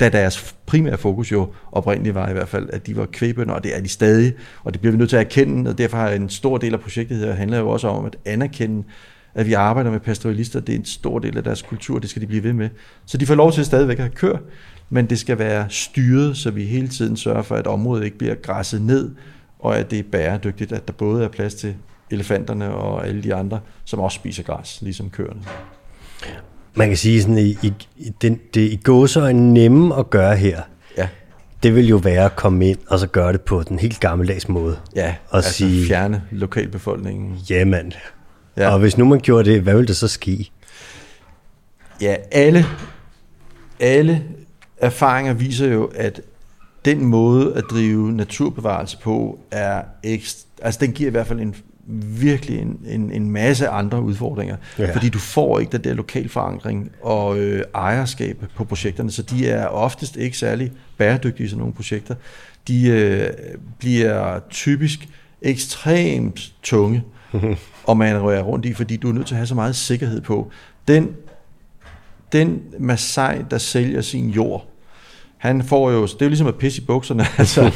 da 0.00 0.08
deres 0.08 0.56
primære 0.66 0.98
fokus 0.98 1.32
jo 1.32 1.48
oprindeligt 1.72 2.14
var 2.14 2.28
i 2.28 2.32
hvert 2.32 2.48
fald, 2.48 2.70
at 2.72 2.86
de 2.86 2.96
var 2.96 3.06
kvæbønder, 3.06 3.54
og 3.54 3.64
det 3.64 3.76
er 3.76 3.80
de 3.80 3.88
stadig, 3.88 4.34
og 4.64 4.72
det 4.72 4.80
bliver 4.80 4.92
vi 4.92 4.98
nødt 4.98 5.10
til 5.10 5.16
at 5.16 5.26
erkende, 5.26 5.70
og 5.70 5.78
derfor 5.78 5.96
har 5.96 6.08
en 6.08 6.28
stor 6.28 6.58
del 6.58 6.74
af 6.74 6.80
projektet 6.80 7.18
her 7.18 7.32
handler 7.32 7.58
jo 7.58 7.68
også 7.68 7.88
om 7.88 8.04
at 8.04 8.16
anerkende, 8.24 8.84
at 9.38 9.46
vi 9.46 9.52
arbejder 9.52 9.90
med 9.90 10.00
pastoralister, 10.00 10.60
det 10.60 10.74
er 10.74 10.78
en 10.78 10.84
stor 10.84 11.18
del 11.18 11.36
af 11.36 11.44
deres 11.44 11.62
kultur, 11.62 11.98
det 11.98 12.10
skal 12.10 12.22
de 12.22 12.26
blive 12.26 12.42
ved 12.42 12.52
med. 12.52 12.68
Så 13.06 13.18
de 13.18 13.26
får 13.26 13.34
lov 13.34 13.52
til 13.52 13.64
stadigvæk 13.64 13.98
at 13.98 14.04
have 14.04 14.14
kør, 14.14 14.36
men 14.90 15.06
det 15.06 15.18
skal 15.18 15.38
være 15.38 15.66
styret, 15.68 16.36
så 16.36 16.50
vi 16.50 16.64
hele 16.64 16.88
tiden 16.88 17.16
sørger 17.16 17.42
for, 17.42 17.56
at 17.56 17.66
området 17.66 18.04
ikke 18.04 18.18
bliver 18.18 18.34
græsset 18.34 18.82
ned, 18.82 19.10
og 19.58 19.78
at 19.78 19.90
det 19.90 19.98
er 19.98 20.02
bæredygtigt, 20.12 20.72
at 20.72 20.88
der 20.88 20.92
både 20.92 21.24
er 21.24 21.28
plads 21.28 21.54
til 21.54 21.74
elefanterne 22.10 22.70
og 22.70 23.06
alle 23.06 23.22
de 23.22 23.34
andre, 23.34 23.60
som 23.84 24.00
også 24.00 24.14
spiser 24.14 24.42
græs, 24.42 24.78
ligesom 24.82 25.10
køerne. 25.10 25.40
Man 26.74 26.88
kan 26.88 26.96
sige 26.96 27.22
sådan, 27.22 27.38
i, 27.38 27.56
i, 27.96 28.12
den, 28.22 28.40
det 28.54 28.60
i 28.60 28.80
gåser 28.84 29.22
er 29.22 29.32
nemme 29.32 29.96
at 29.96 30.10
gøre 30.10 30.36
her. 30.36 30.62
Ja. 30.96 31.08
Det 31.62 31.74
vil 31.74 31.88
jo 31.88 31.96
være 31.96 32.24
at 32.24 32.36
komme 32.36 32.68
ind 32.68 32.78
og 32.88 32.98
så 32.98 33.06
gøre 33.06 33.32
det 33.32 33.40
på 33.40 33.62
den 33.62 33.78
helt 33.78 34.00
gammeldags 34.00 34.48
måde. 34.48 34.76
Ja, 34.96 35.14
og 35.28 35.36
altså 35.36 35.52
sige, 35.52 35.86
fjerne 35.86 36.22
lokalbefolkningen. 36.30 37.36
Jamen, 37.50 37.92
ja. 38.58 38.70
og 38.70 38.78
hvis 38.78 38.98
nu 38.98 39.04
man 39.04 39.20
gjorde 39.20 39.50
det, 39.50 39.60
hvad 39.60 39.74
ville 39.74 39.88
det 39.88 39.96
så 39.96 40.08
ske? 40.08 40.50
Ja, 42.00 42.16
alle, 42.32 42.66
alle 43.80 44.24
erfaringer 44.76 45.32
viser 45.32 45.68
jo, 45.68 45.84
at 45.94 46.20
den 46.84 47.04
måde 47.04 47.54
at 47.54 47.64
drive 47.70 48.12
naturbevarelse 48.12 48.98
på 48.98 49.38
er 49.50 49.82
ekstra, 50.02 50.48
altså 50.62 50.80
den 50.80 50.92
giver 50.92 51.08
i 51.08 51.10
hvert 51.10 51.26
fald 51.26 51.40
en 51.40 51.54
virkelig 52.20 52.58
en, 52.58 52.80
en, 52.86 53.12
en 53.12 53.30
masse 53.30 53.68
andre 53.68 54.02
udfordringer, 54.02 54.56
ja. 54.78 54.94
fordi 54.94 55.08
du 55.08 55.18
får 55.18 55.58
ikke 55.58 55.72
den 55.72 55.84
der 55.84 55.94
lokal 55.94 56.28
forankring 56.28 56.90
og 57.02 57.38
øh, 57.38 57.64
ejerskab 57.74 58.44
på 58.56 58.64
projekterne, 58.64 59.10
så 59.10 59.22
de 59.22 59.48
er 59.48 59.66
oftest 59.66 60.16
ikke 60.16 60.38
særlig 60.38 60.72
bæredygtige, 60.98 61.48
sådan 61.48 61.58
nogle 61.58 61.74
projekter. 61.74 62.14
De 62.68 62.88
øh, 62.88 63.30
bliver 63.78 64.40
typisk 64.50 65.08
ekstremt 65.42 66.52
tunge, 66.62 67.04
og 67.88 67.96
man 67.96 68.22
rører 68.22 68.42
rundt 68.42 68.64
i, 68.64 68.72
fordi 68.72 68.96
du 68.96 69.08
er 69.08 69.12
nødt 69.12 69.26
til 69.26 69.34
at 69.34 69.36
have 69.36 69.46
så 69.46 69.54
meget 69.54 69.76
sikkerhed 69.76 70.20
på. 70.20 70.50
Den, 70.88 71.08
den 72.32 72.62
Masai, 72.78 73.38
der 73.50 73.58
sælger 73.58 74.00
sin 74.00 74.30
jord, 74.30 74.66
han 75.36 75.62
får 75.62 75.90
jo, 75.90 76.02
det 76.02 76.12
er 76.12 76.16
jo 76.22 76.28
ligesom 76.28 76.46
at 76.46 76.54
pisse 76.54 76.82
i 76.82 76.84
bukserne, 76.84 77.24
altså, 77.38 77.72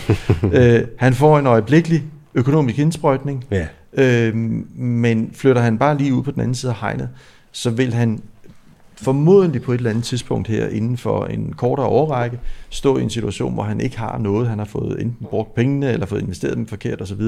øh, 0.53 0.85
han 0.99 1.15
får 1.15 1.39
en 1.39 1.47
øjeblikkelig 1.47 2.03
økonomisk 2.35 2.79
indsprøjtning, 2.79 3.45
ja. 3.51 3.67
øh, 3.93 4.35
men 4.75 5.31
flytter 5.35 5.63
han 5.63 5.79
bare 5.79 5.99
lige 5.99 6.15
ud 6.15 6.23
på 6.23 6.31
den 6.31 6.41
anden 6.41 6.55
side 6.55 6.73
af 6.73 6.79
hegnet, 6.81 7.09
så 7.53 7.71
vil 7.71 7.95
han 7.95 8.23
formodentlig 8.97 9.63
på 9.63 9.73
et 9.73 9.77
eller 9.77 9.91
andet 9.91 10.05
tidspunkt 10.05 10.49
her 10.49 10.69
inden 10.69 10.97
for 10.97 11.25
en 11.25 11.53
kortere 11.53 11.87
årrække 11.87 12.41
stå 12.71 12.99
i 12.99 13.03
en 13.03 13.11
situation, 13.11 13.55
hvor 13.55 13.63
han 13.63 13.81
ikke 13.81 13.99
har 13.99 14.19
noget. 14.19 14.49
Han 14.49 14.59
har 14.59 14.65
fået 14.65 15.03
enten 15.03 15.27
brugt 15.27 15.55
pengene 15.55 15.93
eller 15.93 16.07
fået 16.07 16.23
investeret 16.23 16.57
dem 16.57 16.67
forkert 16.67 17.01
osv. 17.03 17.23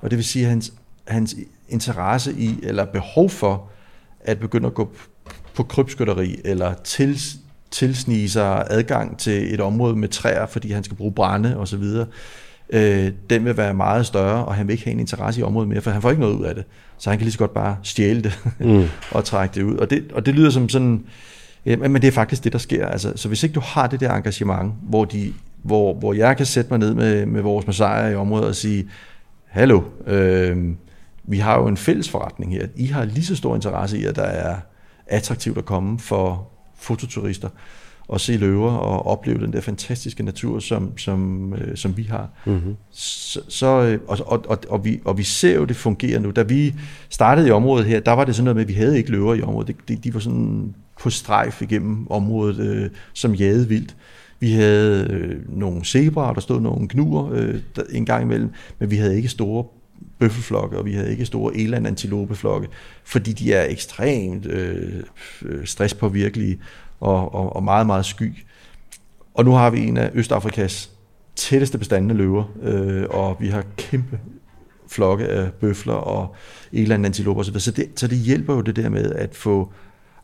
Og 0.00 0.10
det 0.10 0.16
vil 0.16 0.24
sige, 0.24 0.44
at 0.44 0.50
hans, 0.50 0.72
hans 1.08 1.36
interesse 1.68 2.32
i 2.32 2.58
eller 2.62 2.84
behov 2.84 3.30
for 3.30 3.70
at 4.20 4.38
begynde 4.38 4.66
at 4.66 4.74
gå 4.74 4.92
på 5.54 5.62
krybskytteri 5.62 6.40
eller 6.44 6.74
til, 6.74 7.20
tilsnige 7.70 8.30
sig 8.30 8.66
adgang 8.70 9.18
til 9.18 9.54
et 9.54 9.60
område 9.60 9.96
med 9.96 10.08
træer, 10.08 10.46
fordi 10.46 10.72
han 10.72 10.84
skal 10.84 10.96
bruge 10.96 11.12
brænde 11.12 11.56
osv., 11.56 11.84
øh, 12.70 13.12
den 13.30 13.44
vil 13.44 13.56
være 13.56 13.74
meget 13.74 14.06
større, 14.06 14.44
og 14.44 14.54
han 14.54 14.66
vil 14.66 14.72
ikke 14.72 14.84
have 14.84 14.92
en 14.92 15.00
interesse 15.00 15.40
i 15.40 15.44
området 15.44 15.68
mere, 15.68 15.80
for 15.80 15.90
han 15.90 16.02
får 16.02 16.10
ikke 16.10 16.20
noget 16.20 16.34
ud 16.34 16.44
af 16.44 16.54
det. 16.54 16.64
Så 16.98 17.10
han 17.10 17.18
kan 17.18 17.24
lige 17.24 17.32
så 17.32 17.38
godt 17.38 17.54
bare 17.54 17.76
stjæle 17.82 18.22
det 18.22 18.38
mm. 18.58 18.84
og 19.16 19.24
trække 19.24 19.54
det 19.54 19.62
ud. 19.62 19.76
Og 19.76 19.90
det, 19.90 20.04
og 20.12 20.26
det 20.26 20.34
lyder 20.34 20.50
som 20.50 20.68
sådan, 20.68 21.04
ja, 21.66 21.76
men 21.76 21.94
det 21.94 22.04
er 22.04 22.12
faktisk 22.12 22.44
det, 22.44 22.52
der 22.52 22.58
sker. 22.58 22.86
Altså, 22.86 23.12
så 23.16 23.28
hvis 23.28 23.42
ikke 23.42 23.54
du 23.54 23.60
har 23.60 23.86
det 23.86 24.00
der 24.00 24.12
engagement, 24.12 24.72
hvor, 24.82 25.04
de, 25.04 25.32
hvor, 25.62 25.94
hvor 25.94 26.12
jeg 26.12 26.36
kan 26.36 26.46
sætte 26.46 26.70
mig 26.70 26.78
ned 26.78 26.94
med, 26.94 27.26
med 27.26 27.42
vores 27.42 27.66
massager 27.66 28.08
i 28.08 28.14
området 28.14 28.48
og 28.48 28.54
sige, 28.54 28.88
hallo, 29.44 29.82
øh, 30.06 30.56
vi 31.26 31.38
har 31.38 31.58
jo 31.58 31.66
en 31.66 31.76
fælles 31.76 32.08
forretning 32.08 32.52
her. 32.52 32.66
I 32.76 32.86
har 32.86 33.04
lige 33.04 33.24
så 33.24 33.36
stor 33.36 33.54
interesse 33.54 33.98
i, 33.98 34.04
at 34.04 34.16
der 34.16 34.22
er 34.22 34.56
attraktivt 35.06 35.58
at 35.58 35.64
komme 35.64 35.98
for 35.98 36.48
fototurister 36.78 37.48
og 38.08 38.20
se 38.20 38.36
løver 38.36 38.70
og 38.70 39.06
opleve 39.06 39.40
den 39.40 39.52
der 39.52 39.60
fantastiske 39.60 40.22
natur, 40.22 40.58
som, 40.58 40.98
som, 40.98 41.52
øh, 41.54 41.76
som 41.76 41.96
vi 41.96 42.02
har. 42.02 42.28
Mm-hmm. 42.46 42.76
Så, 42.90 43.40
så, 43.48 43.66
øh, 43.66 44.00
og, 44.08 44.18
og, 44.26 44.44
og, 44.48 44.58
og, 44.68 44.84
vi, 44.84 45.00
og 45.04 45.18
vi 45.18 45.22
ser 45.22 45.54
jo, 45.54 45.64
det 45.64 45.76
fungerer 45.76 46.18
nu. 46.20 46.30
Da 46.30 46.42
vi 46.42 46.74
startede 47.08 47.48
i 47.48 47.50
området 47.50 47.86
her, 47.86 48.00
der 48.00 48.12
var 48.12 48.24
det 48.24 48.34
sådan 48.34 48.44
noget 48.44 48.56
med, 48.56 48.62
at 48.62 48.68
vi 48.68 48.74
havde 48.74 48.98
ikke 48.98 49.10
løver 49.10 49.34
i 49.34 49.42
området. 49.42 49.68
De, 49.68 49.94
de, 49.94 50.00
de 50.04 50.14
var 50.14 50.20
sådan 50.20 50.74
på 51.02 51.10
strejf 51.10 51.62
igennem 51.62 52.10
området, 52.10 52.58
øh, 52.58 52.90
som 53.12 53.34
jagede 53.34 53.68
vildt. 53.68 53.96
Vi 54.40 54.50
havde 54.50 55.06
øh, 55.10 55.58
nogle 55.58 55.84
zebraer, 55.84 56.32
der 56.32 56.40
stod 56.40 56.60
nogle 56.60 56.88
gnuer 56.90 57.30
øh, 57.32 57.54
der, 57.76 57.82
en 57.90 58.06
gang 58.06 58.22
imellem, 58.22 58.50
men 58.78 58.90
vi 58.90 58.96
havde 58.96 59.16
ikke 59.16 59.28
store 59.28 59.64
bøffelflokke, 60.18 60.78
og 60.78 60.84
vi 60.84 60.92
havde 60.92 61.10
ikke 61.10 61.26
store 61.26 61.56
eland-antilopeflokke, 61.56 62.68
fordi 63.04 63.32
de 63.32 63.52
er 63.52 63.66
ekstremt 63.70 64.46
øh, 64.46 65.02
øh, 65.42 65.66
stresspåvirkelige 65.66 66.60
og, 67.00 67.34
og, 67.34 67.56
og 67.56 67.62
meget, 67.62 67.86
meget 67.86 68.06
sky. 68.06 68.32
Og 69.34 69.44
nu 69.44 69.52
har 69.52 69.70
vi 69.70 69.86
en 69.86 69.96
af 69.96 70.10
Østafrikas 70.14 70.90
tætteste 71.36 71.78
bestandende 71.78 72.14
løver, 72.14 72.44
øh, 72.62 73.04
og 73.10 73.36
vi 73.40 73.48
har 73.48 73.64
kæmpe 73.76 74.20
flokke 74.88 75.26
af 75.26 75.52
bøfler 75.52 75.94
og 75.94 76.34
eland-antiloper 76.72 77.40
osv. 77.40 77.58
Så 77.58 77.70
det, 77.70 77.86
så 77.96 78.06
det 78.08 78.18
hjælper 78.18 78.54
jo 78.54 78.60
det 78.60 78.76
der 78.76 78.88
med 78.88 79.12
at 79.12 79.34
få 79.34 79.72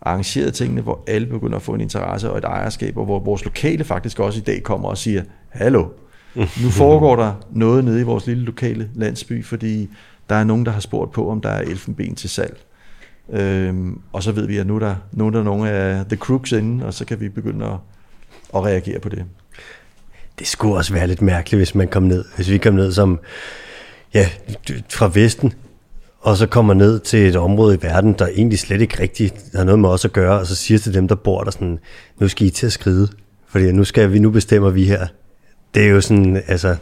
arrangeret 0.00 0.54
tingene, 0.54 0.80
hvor 0.80 1.04
alle 1.06 1.26
begynder 1.26 1.56
at 1.56 1.62
få 1.62 1.74
en 1.74 1.80
interesse 1.80 2.30
og 2.30 2.38
et 2.38 2.44
ejerskab, 2.44 2.96
og 2.96 3.04
hvor 3.04 3.18
vores 3.18 3.44
lokale 3.44 3.84
faktisk 3.84 4.18
også 4.20 4.40
i 4.40 4.42
dag 4.42 4.62
kommer 4.62 4.88
og 4.88 4.98
siger, 4.98 5.22
hallo, 5.48 5.88
nu 6.34 6.70
foregår 6.70 7.16
der 7.16 7.32
noget 7.50 7.84
nede 7.84 8.00
i 8.00 8.02
vores 8.02 8.26
lille 8.26 8.44
lokale 8.44 8.90
landsby, 8.94 9.44
fordi 9.44 9.88
der 10.28 10.34
er 10.34 10.44
nogen, 10.44 10.66
der 10.66 10.72
har 10.72 10.80
spurgt 10.80 11.12
på, 11.12 11.30
om 11.30 11.40
der 11.40 11.48
er 11.48 11.60
elfenben 11.60 12.14
til 12.14 12.30
salg. 12.30 12.56
Øhm, 13.32 14.00
og 14.12 14.22
så 14.22 14.32
ved 14.32 14.46
vi, 14.46 14.56
at 14.56 14.66
nu 14.66 14.74
er 14.74 14.78
der, 14.78 14.94
nu 15.12 15.26
er 15.26 15.30
der 15.30 15.42
nogle 15.42 15.70
af 15.70 16.06
the 16.06 16.16
crooks 16.16 16.52
inde, 16.52 16.86
og 16.86 16.94
så 16.94 17.04
kan 17.04 17.20
vi 17.20 17.28
begynde 17.28 17.66
at, 17.66 17.76
at 18.54 18.64
reagere 18.64 19.00
på 19.00 19.08
det. 19.08 19.24
Det 20.38 20.46
skulle 20.46 20.74
også 20.74 20.92
være 20.92 21.06
lidt 21.06 21.22
mærkeligt, 21.22 21.58
hvis 21.58 21.74
man 21.74 21.88
kom 21.88 22.02
ned, 22.02 22.24
hvis 22.36 22.50
vi 22.50 22.58
kom 22.58 22.74
ned 22.74 22.92
som, 22.92 23.20
ja, 24.14 24.28
fra 24.90 25.10
Vesten, 25.14 25.52
og 26.20 26.36
så 26.36 26.46
kommer 26.46 26.74
ned 26.74 27.00
til 27.00 27.28
et 27.28 27.36
område 27.36 27.74
i 27.74 27.82
verden, 27.82 28.12
der 28.12 28.26
egentlig 28.26 28.58
slet 28.58 28.80
ikke 28.80 29.00
rigtigt 29.00 29.34
har 29.54 29.64
noget 29.64 29.78
med 29.78 29.88
os 29.88 30.04
at 30.04 30.12
gøre, 30.12 30.38
og 30.38 30.46
så 30.46 30.54
siger 30.54 30.78
til 30.78 30.94
dem, 30.94 31.08
der 31.08 31.14
bor 31.14 31.44
der 31.44 31.50
sådan, 31.50 31.78
nu 32.18 32.28
skal 32.28 32.46
I 32.46 32.50
til 32.50 32.66
at 32.66 32.72
skride, 32.72 33.08
fordi 33.48 33.72
nu 33.72 33.84
skal 33.84 34.12
vi, 34.12 34.18
nu 34.18 34.30
bestemmer 34.30 34.70
vi 34.70 34.84
her. 34.84 35.06
Det 35.74 35.84
er 35.84 35.88
jo 35.88 36.00
sådan, 36.00 36.42
altså, 36.46 36.76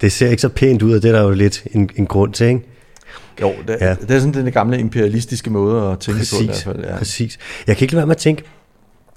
det 0.00 0.12
ser 0.12 0.28
ikke 0.30 0.42
så 0.42 0.48
pænt 0.48 0.82
ud, 0.82 0.94
og 0.94 1.02
det 1.02 1.08
er 1.08 1.12
der 1.12 1.22
jo 1.22 1.30
lidt 1.30 1.62
en, 1.72 1.90
en 1.96 2.06
grund 2.06 2.32
til, 2.32 2.46
ikke? 2.46 2.62
Jo, 3.40 3.52
det, 3.68 3.76
ja. 3.80 3.94
det 3.94 4.10
er 4.10 4.18
sådan 4.18 4.34
den 4.34 4.52
gamle 4.52 4.78
imperialistiske 4.78 5.50
måde 5.50 5.90
at 5.90 5.98
tænke 5.98 6.18
præcis, 6.18 6.38
på 6.38 6.42
i 6.42 6.46
hvert 6.46 6.62
fald. 6.64 6.84
Ja. 6.84 6.98
Præcis. 6.98 7.38
Jeg 7.66 7.76
kan 7.76 7.84
ikke 7.84 7.94
lade 7.94 7.98
være 7.98 8.06
med 8.06 8.14
at 8.14 8.20
tænke, 8.20 8.42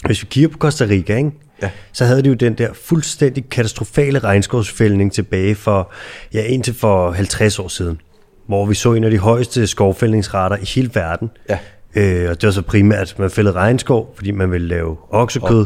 hvis 0.05 0.21
vi 0.21 0.27
kigger 0.29 0.49
på 0.49 0.57
Costa 0.57 0.85
Rica, 0.85 1.17
ikke? 1.17 1.31
Ja. 1.61 1.69
så 1.91 2.05
havde 2.05 2.23
de 2.23 2.29
jo 2.29 2.33
den 2.33 2.53
der 2.53 2.73
fuldstændig 2.73 3.49
katastrofale 3.49 4.19
regnskovsfældning 4.19 5.13
tilbage 5.13 5.55
for, 5.55 5.91
ja, 6.33 6.43
indtil 6.43 6.73
for 6.73 7.11
50 7.11 7.59
år 7.59 7.67
siden, 7.67 8.01
hvor 8.47 8.65
vi 8.65 8.75
så 8.75 8.93
en 8.93 9.03
af 9.03 9.11
de 9.11 9.17
højeste 9.17 9.67
skovfældningsrater 9.67 10.57
i 10.57 10.65
hele 10.65 10.89
verden. 10.93 11.29
Ja. 11.49 11.57
Øh, 11.95 12.29
og 12.29 12.41
det 12.41 12.47
var 12.47 12.51
så 12.51 12.61
primært, 12.61 13.11
at 13.11 13.19
man 13.19 13.29
fældede 13.29 13.55
regnskov, 13.55 14.13
fordi 14.15 14.31
man 14.31 14.51
ville 14.51 14.67
lave 14.67 14.97
oksekød. 15.09 15.65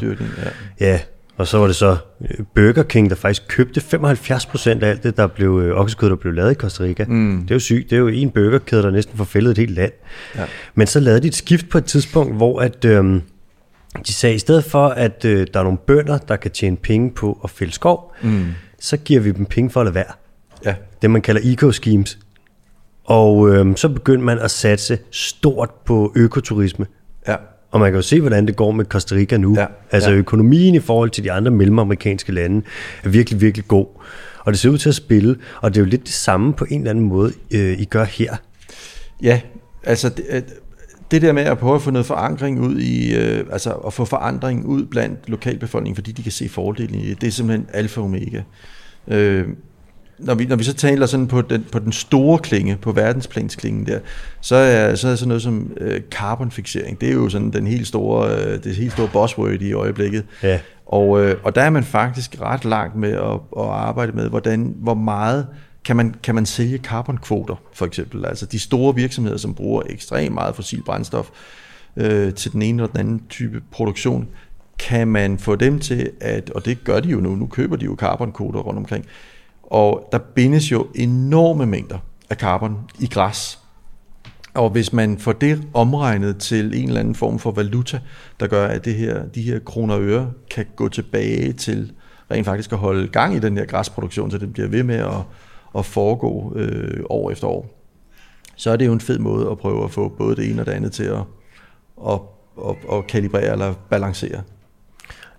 ja. 0.79 0.87
ja. 0.87 0.99
Og 1.39 1.47
så 1.47 1.57
var 1.57 1.67
det 1.67 1.75
så 1.75 1.97
øh, 2.21 2.45
Burger 2.55 2.83
King, 2.83 3.09
der 3.09 3.15
faktisk 3.15 3.47
købte 3.47 3.81
75% 3.81 4.69
af 4.69 4.89
alt 4.89 5.03
det, 5.03 5.17
der 5.17 5.27
blev 5.27 5.59
øh, 5.63 5.79
oksekød, 5.79 6.09
der 6.09 6.15
blev 6.15 6.33
lavet 6.33 6.51
i 6.51 6.53
Costa 6.53 6.83
Rica. 6.83 7.05
Mm. 7.07 7.41
Det 7.41 7.51
er 7.51 7.55
jo 7.55 7.59
sygt. 7.59 7.89
Det 7.89 7.95
er 7.95 7.99
jo 7.99 8.07
en 8.07 8.29
burgerkæde, 8.29 8.83
der 8.83 8.91
næsten 8.91 9.17
får 9.17 9.23
fældet 9.23 9.51
et 9.51 9.57
helt 9.57 9.71
land. 9.71 9.91
Ja. 10.35 10.45
Men 10.75 10.87
så 10.87 10.99
lavede 10.99 11.21
de 11.21 11.27
et 11.27 11.35
skift 11.35 11.69
på 11.69 11.77
et 11.77 11.85
tidspunkt, 11.85 12.35
hvor 12.35 12.59
at, 12.59 12.85
øhm, 12.85 13.21
de 14.07 14.13
sagde, 14.13 14.35
i 14.35 14.39
stedet 14.39 14.63
for, 14.63 14.87
at 14.87 15.25
øh, 15.25 15.47
der 15.53 15.59
er 15.59 15.63
nogle 15.63 15.77
bønder, 15.77 16.17
der 16.17 16.35
kan 16.35 16.51
tjene 16.51 16.77
penge 16.77 17.11
på 17.11 17.39
at 17.43 17.49
fælde 17.49 17.73
skov, 17.73 18.15
mm. 18.21 18.45
så 18.79 18.97
giver 18.97 19.19
vi 19.21 19.31
dem 19.31 19.45
penge 19.45 19.69
for 19.69 19.79
at 19.79 19.85
lade 19.85 19.95
være. 19.95 20.13
Ja. 20.65 20.75
Det, 21.01 21.11
man 21.11 21.21
kalder 21.21 21.41
eco-schemes. 21.43 22.17
Og 23.03 23.49
øhm, 23.49 23.77
så 23.77 23.89
begyndte 23.89 24.25
man 24.25 24.39
at 24.39 24.51
satse 24.51 24.97
stort 25.11 25.69
på 25.85 26.13
økoturisme. 26.15 26.85
Ja. 27.27 27.35
Og 27.71 27.79
man 27.79 27.91
kan 27.91 27.95
jo 27.95 28.01
se, 28.01 28.21
hvordan 28.21 28.47
det 28.47 28.55
går 28.55 28.71
med 28.71 28.85
Costa 28.85 29.15
Rica 29.15 29.37
nu. 29.37 29.55
Ja, 29.57 29.65
altså 29.91 30.09
ja. 30.09 30.15
økonomien 30.15 30.75
i 30.75 30.79
forhold 30.79 31.09
til 31.09 31.23
de 31.23 31.31
andre 31.31 31.51
mellemamerikanske 31.51 32.31
lande 32.31 32.61
er 33.03 33.09
virkelig, 33.09 33.41
virkelig 33.41 33.67
god. 33.67 33.85
Og 34.39 34.51
det 34.51 34.59
ser 34.59 34.69
ud 34.69 34.77
til 34.77 34.89
at 34.89 34.95
spille, 34.95 35.35
og 35.61 35.73
det 35.73 35.79
er 35.79 35.85
jo 35.85 35.89
lidt 35.89 36.01
det 36.01 36.13
samme 36.13 36.53
på 36.53 36.65
en 36.69 36.79
eller 36.79 36.89
anden 36.89 37.05
måde, 37.05 37.33
øh, 37.51 37.79
I 37.79 37.85
gør 37.85 38.03
her. 38.03 38.35
Ja, 39.21 39.41
altså 39.83 40.09
det, 40.09 40.25
øh, 40.29 40.41
det 41.11 41.21
der 41.21 41.31
med 41.31 41.43
at 41.43 41.57
prøve 41.57 41.75
at 41.75 41.81
få 41.81 41.91
noget 41.91 42.05
forankring 42.05 42.61
ud 42.61 42.79
i, 42.79 43.15
øh, 43.15 43.45
altså 43.51 43.71
at 43.71 43.93
få 43.93 44.05
forandring 44.05 44.65
ud 44.65 44.85
blandt 44.85 45.29
lokalbefolkningen, 45.29 45.95
fordi 45.95 46.11
de 46.11 46.23
kan 46.23 46.31
se 46.31 46.49
fordelen 46.49 46.95
i 46.95 47.09
det, 47.09 47.21
det 47.21 47.27
er 47.27 47.31
simpelthen 47.31 47.67
alfa 47.73 48.01
og 48.01 48.05
omega. 48.05 48.41
Øh, 49.07 49.47
når 50.19 50.35
vi, 50.35 50.45
når 50.45 50.55
vi 50.55 50.63
så 50.63 50.73
taler 50.73 51.05
sådan 51.05 51.27
på 51.27 51.41
den, 51.41 51.65
på 51.71 51.79
den 51.79 51.91
store 51.91 52.39
klinge, 52.39 52.77
på 52.81 52.91
verdensplansklingen 52.91 53.85
der, 53.85 53.99
så 54.41 54.55
er, 54.55 54.95
så 54.95 55.07
er 55.07 55.15
sådan 55.15 55.27
noget 55.27 55.43
som 55.43 55.71
øh, 55.77 56.01
carbonfixering. 56.11 57.01
Det 57.01 57.09
er 57.09 57.13
jo 57.13 57.29
sådan 57.29 57.51
den 57.51 57.67
helt 57.67 57.87
store, 57.87 58.35
øh, 58.35 58.63
det 58.63 58.75
helt 58.75 58.91
store 58.91 59.09
buzzword 59.13 59.61
i 59.61 59.73
øjeblikket. 59.73 60.25
Ja. 60.43 60.59
Og, 60.85 61.21
øh, 61.21 61.35
og 61.43 61.55
der 61.55 61.61
er 61.61 61.69
man 61.69 61.83
faktisk 61.83 62.41
ret 62.41 62.65
langt 62.65 62.95
med 62.95 63.11
at, 63.11 63.39
at 63.57 63.69
arbejde 63.69 64.11
med, 64.11 64.29
hvordan, 64.29 64.73
hvor 64.77 64.93
meget 64.93 65.47
kan 65.85 65.95
man, 65.95 66.15
kan 66.23 66.35
man 66.35 66.45
sælge 66.45 66.77
carbonkvoter, 66.77 67.55
for 67.73 67.85
eksempel. 67.85 68.25
Altså 68.25 68.45
de 68.45 68.59
store 68.59 68.95
virksomheder, 68.95 69.37
som 69.37 69.53
bruger 69.53 69.81
ekstremt 69.89 70.33
meget 70.33 70.55
fossil 70.55 70.83
brændstof 70.83 71.29
øh, 71.97 72.33
til 72.33 72.53
den 72.53 72.61
ene 72.61 72.81
eller 72.81 72.91
den 72.91 72.99
anden 72.99 73.21
type 73.29 73.61
produktion, 73.71 74.27
kan 74.79 75.07
man 75.07 75.37
få 75.37 75.55
dem 75.55 75.79
til 75.79 76.09
at, 76.21 76.49
og 76.49 76.65
det 76.65 76.83
gør 76.83 76.99
de 76.99 77.09
jo 77.09 77.19
nu, 77.19 77.35
nu 77.35 77.47
køber 77.47 77.75
de 77.75 77.85
jo 77.85 77.95
carbonkvoter 77.99 78.59
rundt 78.59 78.79
omkring, 78.79 79.05
og 79.69 80.09
der 80.11 80.17
bindes 80.17 80.71
jo 80.71 80.87
enorme 80.95 81.65
mængder 81.65 81.97
af 82.29 82.35
carbon 82.35 82.77
i 82.99 83.07
græs. 83.07 83.59
Og 84.53 84.69
hvis 84.69 84.93
man 84.93 85.17
får 85.17 85.31
det 85.31 85.67
omregnet 85.73 86.37
til 86.37 86.65
en 86.65 86.87
eller 86.87 86.99
anden 86.99 87.15
form 87.15 87.39
for 87.39 87.51
valuta, 87.51 87.99
der 88.39 88.47
gør, 88.47 88.67
at 88.67 88.85
det 88.85 88.93
her, 88.93 89.25
de 89.25 89.41
her 89.41 89.59
kroner 89.59 89.95
og 89.95 90.01
øre 90.01 90.31
kan 90.51 90.65
gå 90.75 90.89
tilbage 90.89 91.53
til 91.53 91.91
rent 92.31 92.45
faktisk 92.45 92.71
at 92.71 92.77
holde 92.77 93.07
gang 93.07 93.35
i 93.35 93.39
den 93.39 93.57
her 93.57 93.65
græsproduktion, 93.65 94.31
så 94.31 94.37
det 94.37 94.53
bliver 94.53 94.67
ved 94.67 94.83
med 94.83 94.95
at, 94.95 95.21
at 95.77 95.85
foregå 95.85 96.53
øh, 96.55 97.03
år 97.09 97.31
efter 97.31 97.47
år, 97.47 97.79
så 98.55 98.71
er 98.71 98.75
det 98.75 98.85
jo 98.85 98.93
en 98.93 99.01
fed 99.01 99.19
måde 99.19 99.51
at 99.51 99.57
prøve 99.57 99.83
at 99.83 99.91
få 99.91 100.09
både 100.09 100.35
det 100.35 100.51
ene 100.51 100.61
og 100.61 100.65
det 100.65 100.71
andet 100.71 100.91
til 100.91 101.03
at, 101.03 101.21
at, 102.07 102.19
at, 102.67 102.75
at 102.93 103.07
kalibrere 103.07 103.51
eller 103.51 103.73
balancere. 103.89 104.41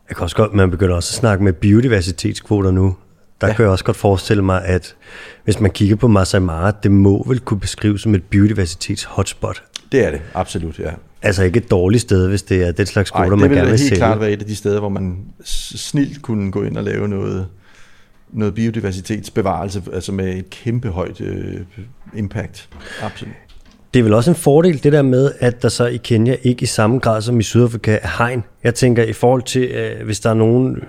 Jeg 0.09 0.17
kan 0.17 0.23
også 0.23 0.37
godt, 0.37 0.55
man 0.55 0.71
begynder 0.71 0.97
også 0.97 1.13
at 1.13 1.19
snakke 1.19 1.45
med 1.45 1.53
biodiversitetskvoter 1.53 2.71
nu. 2.71 2.97
Der 3.41 3.47
ja. 3.47 3.53
kan 3.53 3.63
jeg 3.63 3.71
også 3.71 3.85
godt 3.85 3.97
forestille 3.97 4.43
mig, 4.43 4.65
at 4.65 4.97
hvis 5.45 5.61
man 5.61 5.71
kigger 5.71 5.97
på 5.97 6.09
Masai 6.09 6.41
Mara, 6.41 6.71
det 6.71 6.91
må 6.91 7.25
vel 7.29 7.41
kunne 7.41 7.61
beskrives 7.61 8.01
som 8.01 8.15
et 8.15 8.23
biodiversitets-hotspot. 8.35 9.63
Det 9.93 10.07
er 10.07 10.11
det, 10.11 10.21
absolut, 10.35 10.79
ja. 10.79 10.91
Altså 11.23 11.43
ikke 11.43 11.57
et 11.57 11.71
dårligt 11.71 12.01
sted, 12.01 12.29
hvis 12.29 12.43
det 12.43 12.63
er 12.63 12.73
den 12.73 12.87
slags 12.87 13.11
kvoter, 13.11 13.37
man 13.37 13.51
gerne 13.51 13.55
vil 13.55 13.57
sælge. 13.57 13.71
det 13.71 13.81
vil 13.81 13.89
helt 13.89 13.99
klart 13.99 14.21
være 14.21 14.31
et 14.31 14.41
af 14.41 14.47
de 14.47 14.57
steder, 14.57 14.79
hvor 14.79 14.89
man 14.89 15.19
snilt 15.45 16.23
kunne 16.23 16.53
gå 16.53 16.63
ind 16.63 16.77
og 16.77 16.85
lave 16.85 17.09
noget, 17.09 17.47
noget 18.33 18.55
biodiversitetsbevarelse, 18.55 19.83
altså 19.93 20.13
med 20.13 20.37
et 20.37 20.51
kæmpe 20.51 20.89
højt 20.89 21.21
øh, 21.21 21.61
impact. 22.17 22.69
Absolut. 23.03 23.35
Det 23.95 24.01
er 24.01 24.05
vel 24.05 24.15
også 24.15 24.31
en 24.31 24.37
fordel, 24.37 24.83
det 24.83 24.93
der 24.93 25.03
med, 25.03 25.33
at 25.39 25.63
der 25.63 25.69
så 25.69 25.87
i 25.87 25.97
Kenya 25.97 26.37
ikke 26.43 26.63
i 26.63 26.67
samme 26.67 26.99
grad 26.99 27.23
som 27.23 27.41
i 27.41 27.43
Sydafrika 27.43 27.99
er 28.03 28.09
hegn. 28.19 28.45
Jeg 28.65 28.75
tænker 28.75 29.03
i 29.03 29.13
forhold 29.13 29.43
til, 29.43 29.63
øh, 29.63 30.05
hvis 30.05 30.21
der 30.21 30.31
er 30.31 30.35
nogen 30.35 30.83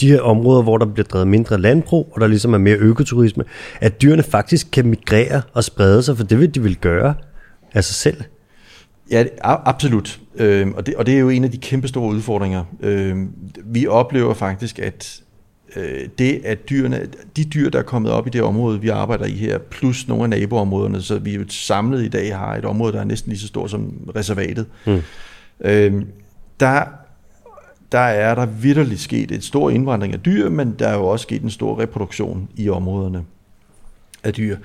de 0.00 0.08
her 0.08 0.20
områder, 0.20 0.62
hvor 0.62 0.78
der 0.78 0.86
bliver 0.86 1.06
drevet 1.06 1.28
mindre 1.28 1.58
landbrug, 1.60 2.12
og 2.14 2.20
der 2.20 2.26
ligesom 2.26 2.54
er 2.54 2.58
mere 2.58 2.76
økoturisme, 2.76 3.44
at 3.80 4.02
dyrene 4.02 4.22
faktisk 4.22 4.68
kan 4.72 4.86
migrere 4.86 5.42
og 5.52 5.64
sprede 5.64 6.02
sig, 6.02 6.16
for 6.16 6.24
det 6.24 6.40
vil 6.40 6.54
de 6.54 6.62
vil 6.62 6.76
gøre 6.76 7.14
af 7.74 7.84
sig 7.84 7.94
selv. 7.94 8.22
Ja, 9.10 9.24
absolut. 9.44 10.20
Øh, 10.36 10.68
og, 10.68 10.86
det, 10.86 10.94
og 10.94 11.06
det 11.06 11.14
er 11.14 11.18
jo 11.18 11.28
en 11.28 11.44
af 11.44 11.50
de 11.50 11.58
kæmpe 11.58 11.88
store 11.88 12.14
udfordringer. 12.14 12.64
Øh, 12.80 13.16
vi 13.64 13.86
oplever 13.86 14.34
faktisk, 14.34 14.78
at 14.78 15.20
øh, 15.76 16.08
det, 16.18 16.40
at 16.44 16.70
dyrene, 16.70 17.06
de 17.36 17.44
dyr, 17.44 17.70
der 17.70 17.78
er 17.78 17.82
kommet 17.82 18.12
op 18.12 18.26
i 18.26 18.30
det 18.30 18.42
område, 18.42 18.80
vi 18.80 18.88
arbejder 18.88 19.24
i 19.24 19.32
her, 19.32 19.58
plus 19.58 20.08
nogle 20.08 20.22
af 20.22 20.30
naboområderne, 20.30 21.02
så 21.02 21.18
vi 21.18 21.34
jo 21.34 21.44
samlet 21.48 22.04
i 22.04 22.08
dag 22.08 22.36
har 22.36 22.56
et 22.56 22.64
område, 22.64 22.92
der 22.92 23.00
er 23.00 23.04
næsten 23.04 23.30
lige 23.30 23.40
så 23.40 23.46
stort 23.46 23.70
som 23.70 24.10
reservatet. 24.16 24.66
Mm. 24.86 25.02
Øh, 25.64 26.02
der, 26.60 26.82
der 27.92 27.98
er 27.98 28.34
der 28.34 28.46
vidderligt 28.46 29.00
sket 29.00 29.30
et 29.30 29.44
stor 29.44 29.70
indvandring 29.70 30.14
af 30.14 30.20
dyr, 30.20 30.48
men 30.48 30.74
der 30.78 30.88
er 30.88 30.94
jo 30.94 31.06
også 31.06 31.22
sket 31.22 31.42
en 31.42 31.50
stor 31.50 31.80
reproduktion 31.80 32.48
i 32.56 32.68
områderne 32.68 33.24
af 34.24 34.34
dyr. 34.34 34.56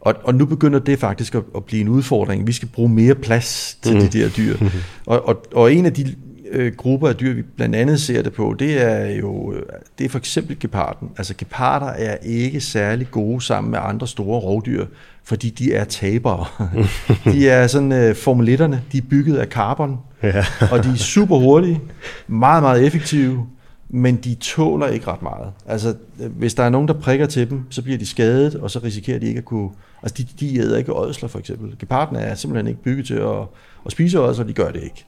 Og, 0.00 0.14
og 0.24 0.34
nu 0.34 0.46
begynder 0.46 0.78
det 0.78 0.98
faktisk 0.98 1.34
at, 1.34 1.42
at 1.56 1.64
blive 1.64 1.80
en 1.80 1.88
udfordring. 1.88 2.46
Vi 2.46 2.52
skal 2.52 2.68
bruge 2.68 2.88
mere 2.88 3.14
plads 3.14 3.78
til 3.82 3.94
mm. 3.94 4.00
de 4.00 4.18
der 4.18 4.28
dyr. 4.28 4.56
Og, 5.06 5.28
og, 5.28 5.42
og 5.54 5.72
en 5.74 5.86
af 5.86 5.92
de 5.92 6.14
øh, 6.54 6.72
grupper 6.76 7.08
af 7.08 7.16
dyr, 7.16 7.34
vi 7.34 7.42
blandt 7.42 7.76
andet 7.76 8.00
ser 8.00 8.22
det 8.22 8.32
på, 8.32 8.56
det 8.58 8.82
er 8.82 9.16
jo 9.16 9.52
øh, 9.52 9.62
det 9.98 10.04
er 10.04 10.08
for 10.08 10.18
eksempel 10.18 10.58
geparden. 10.60 11.10
Altså 11.16 11.34
geparder 11.38 11.86
er 11.86 12.16
ikke 12.22 12.60
særlig 12.60 13.10
gode 13.10 13.40
sammen 13.40 13.70
med 13.70 13.78
andre 13.82 14.08
store 14.08 14.40
rovdyr, 14.40 14.86
fordi 15.24 15.50
de 15.50 15.74
er 15.74 15.84
tabere. 15.84 16.46
de 17.32 17.48
er 17.48 17.66
sådan 17.66 17.92
øh, 17.92 18.16
formelitterne, 18.16 18.82
de 18.92 18.98
er 18.98 19.02
bygget 19.10 19.36
af 19.36 19.46
carbon, 19.46 19.98
ja. 20.22 20.44
og 20.72 20.84
de 20.84 20.90
er 20.90 20.96
super 20.96 21.38
hurtige, 21.38 21.80
meget, 22.26 22.62
meget 22.62 22.86
effektive, 22.86 23.46
men 23.88 24.16
de 24.16 24.34
tåler 24.34 24.86
ikke 24.86 25.06
ret 25.06 25.22
meget. 25.22 25.48
Altså, 25.66 25.94
hvis 26.16 26.54
der 26.54 26.62
er 26.62 26.68
nogen, 26.68 26.88
der 26.88 26.94
prikker 26.94 27.26
til 27.26 27.50
dem, 27.50 27.62
så 27.70 27.82
bliver 27.82 27.98
de 27.98 28.06
skadet, 28.06 28.54
og 28.54 28.70
så 28.70 28.78
risikerer 28.78 29.18
de 29.18 29.26
ikke 29.26 29.38
at 29.38 29.44
kunne... 29.44 29.70
Altså, 30.02 30.14
de, 30.22 30.26
de 30.40 30.58
æder 30.58 30.78
ikke 30.78 30.92
ådsler, 30.92 31.28
for 31.28 31.38
eksempel. 31.38 31.76
Geparden 31.78 32.16
er 32.16 32.34
simpelthen 32.34 32.68
ikke 32.68 32.82
bygget 32.82 33.06
til 33.06 33.14
at, 33.14 33.40
at 33.86 33.92
spise 33.92 34.20
ådsler, 34.20 34.44
de 34.44 34.52
gør 34.52 34.70
det 34.70 34.82
ikke 34.82 35.04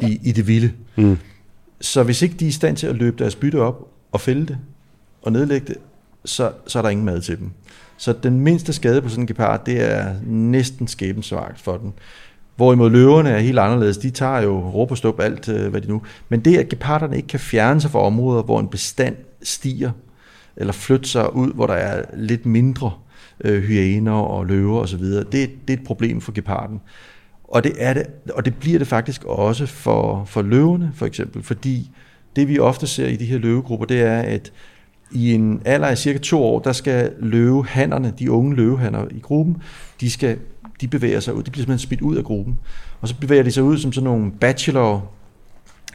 i, 0.00 0.20
i 0.22 0.32
det 0.32 0.46
vilde. 0.46 0.72
Mm. 0.96 1.18
Så 1.80 2.02
hvis 2.02 2.22
ikke 2.22 2.34
de 2.34 2.44
er 2.44 2.48
i 2.48 2.52
stand 2.52 2.76
til 2.76 2.86
at 2.86 2.94
løbe 2.94 3.18
deres 3.18 3.36
bytte 3.36 3.60
op 3.60 3.88
og 4.12 4.20
fælde 4.20 4.46
det 4.46 4.58
og 5.22 5.32
nedlægge 5.32 5.66
det, 5.66 5.76
så, 6.24 6.52
så 6.66 6.78
er 6.78 6.82
der 6.82 6.88
ingen 6.88 7.06
mad 7.06 7.20
til 7.20 7.38
dem. 7.38 7.50
Så 7.96 8.12
den 8.22 8.40
mindste 8.40 8.72
skade 8.72 9.02
på 9.02 9.08
sådan 9.08 9.22
en 9.22 9.26
gepard, 9.26 9.64
det 9.66 9.92
er 9.92 10.14
næsten 10.26 10.88
skæbensvagt 10.88 11.60
for 11.60 11.76
den. 11.76 11.92
Hvorimod 12.56 12.90
løverne 12.90 13.30
er 13.30 13.38
helt 13.38 13.58
anderledes. 13.58 13.98
De 13.98 14.10
tager 14.10 14.40
jo 14.40 14.70
råb 14.70 14.90
og 14.90 14.96
stop 14.96 15.20
alt, 15.20 15.48
øh, 15.48 15.70
hvad 15.70 15.80
de 15.80 15.88
nu... 15.88 16.02
Men 16.28 16.40
det, 16.40 16.56
at 16.56 16.68
geparderne 16.68 17.16
ikke 17.16 17.28
kan 17.28 17.40
fjerne 17.40 17.80
sig 17.80 17.90
fra 17.90 18.00
områder, 18.00 18.42
hvor 18.42 18.60
en 18.60 18.68
bestand 18.68 19.16
stiger, 19.42 19.90
eller 20.56 20.72
flytte 20.72 21.08
sig 21.08 21.36
ud, 21.36 21.52
hvor 21.52 21.66
der 21.66 21.74
er 21.74 22.04
lidt 22.16 22.46
mindre 22.46 22.92
øh, 23.40 23.62
hyæner 23.62 24.12
og 24.12 24.46
løver 24.46 24.80
osv., 24.80 25.02
det, 25.02 25.32
det 25.32 25.48
er 25.68 25.72
et 25.72 25.84
problem 25.84 26.20
for 26.20 26.32
geparden. 26.32 26.80
Og 27.48 27.64
det, 27.64 27.72
er 27.78 27.94
det, 27.94 28.06
og 28.34 28.44
det 28.44 28.54
bliver 28.54 28.78
det 28.78 28.88
faktisk 28.88 29.24
også 29.24 29.66
for, 29.66 30.24
for 30.24 30.42
løverne, 30.42 30.92
for 30.94 31.06
eksempel, 31.06 31.42
fordi 31.42 31.90
det 32.36 32.48
vi 32.48 32.58
ofte 32.58 32.86
ser 32.86 33.06
i 33.06 33.16
de 33.16 33.24
her 33.24 33.38
løvegrupper, 33.38 33.86
det 33.86 34.00
er, 34.00 34.18
at 34.18 34.52
i 35.12 35.34
en 35.34 35.62
alder 35.64 35.86
af 35.86 35.98
cirka 35.98 36.18
to 36.18 36.44
år, 36.44 36.58
der 36.58 36.72
skal 36.72 37.12
løvehannerne, 37.18 38.12
de 38.18 38.30
unge 38.30 38.56
løvehanner 38.56 39.04
i 39.10 39.20
gruppen, 39.20 39.56
de, 40.00 40.10
skal, 40.10 40.38
de 40.80 40.88
bevæger 40.88 41.20
sig 41.20 41.34
ud, 41.34 41.42
de 41.42 41.50
bliver 41.50 41.62
simpelthen 41.62 41.86
smidt 41.86 42.00
ud 42.00 42.16
af 42.16 42.24
gruppen. 42.24 42.58
Og 43.00 43.08
så 43.08 43.14
bevæger 43.20 43.42
de 43.42 43.52
sig 43.52 43.62
ud 43.62 43.78
som 43.78 43.92
sådan 43.92 44.04
nogle 44.04 44.32
bachelor, 44.40 45.10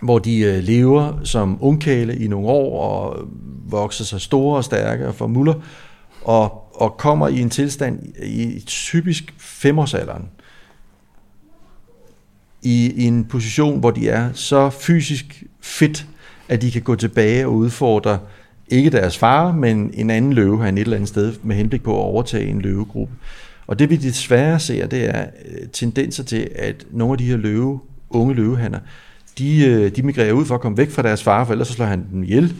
hvor 0.02 0.20
de 0.20 0.40
øh, 0.40 0.64
lever 0.64 1.20
som 1.24 1.58
ungkæle 1.62 2.18
i 2.18 2.28
nogle 2.28 2.48
år, 2.48 2.80
og 2.82 3.28
vokser 3.66 4.04
sig 4.06 4.22
store 4.22 4.58
og 4.58 4.64
stærke 4.64 5.08
og 5.08 5.16
får 5.16 5.28
muller, 5.28 5.54
og, 6.24 6.72
og 6.82 6.98
kommer 6.98 7.28
i 7.28 7.40
en 7.40 7.50
tilstand 7.50 8.00
i 8.24 8.64
typisk 8.66 9.34
femårsalderen, 9.38 10.30
i, 12.64 12.94
i 12.96 13.04
en 13.04 13.26
position, 13.26 13.80
hvor 13.80 13.92
de 13.92 14.10
er 14.10 14.30
så 14.34 14.70
fysisk 14.70 15.44
fit, 15.62 16.08
at 16.50 16.62
de 16.62 16.72
kan 16.72 16.82
gå 16.82 16.96
tilbage 16.96 17.46
og 17.46 17.54
udfordre 17.54 18.20
ikke 18.68 18.90
deres 18.90 19.18
far, 19.18 19.52
men 19.52 19.92
en 19.94 20.10
anden 20.10 20.34
løve 20.34 20.64
han 20.64 20.78
et 20.78 20.82
eller 20.82 20.96
andet 20.96 21.10
sted 21.10 21.34
med 21.44 21.56
henblik 21.56 21.84
på 21.84 21.92
at 21.92 22.04
overtage 22.04 22.50
en 22.50 22.62
løvegruppe. 22.62 23.14
Og 23.68 23.80
det 23.80 23.90
vi 23.90 23.96
desværre 23.96 24.60
ser, 24.60 24.88
det 24.88 25.06
er 25.06 25.26
øh, 25.46 25.68
tendenser 25.68 26.24
til, 26.24 26.50
at 26.56 26.86
nogle 26.92 27.12
af 27.14 27.18
de 27.18 27.26
her 27.26 27.38
løve, 27.38 27.80
unge 28.10 28.34
løvehanner, 28.34 28.80
de, 29.38 29.66
øh, 29.66 29.96
de 29.96 30.04
migrerer 30.04 30.34
ud 30.34 30.46
for 30.46 30.56
at 30.56 30.62
komme 30.62 30.78
væk 30.78 30.92
fra 30.92 31.02
deres 31.02 31.24
far, 31.24 31.46
for 31.46 31.52
ellers 31.52 31.68
så 31.68 31.74
slår 31.74 31.86
han 31.86 32.06
dem 32.12 32.24
ihjel. 32.24 32.54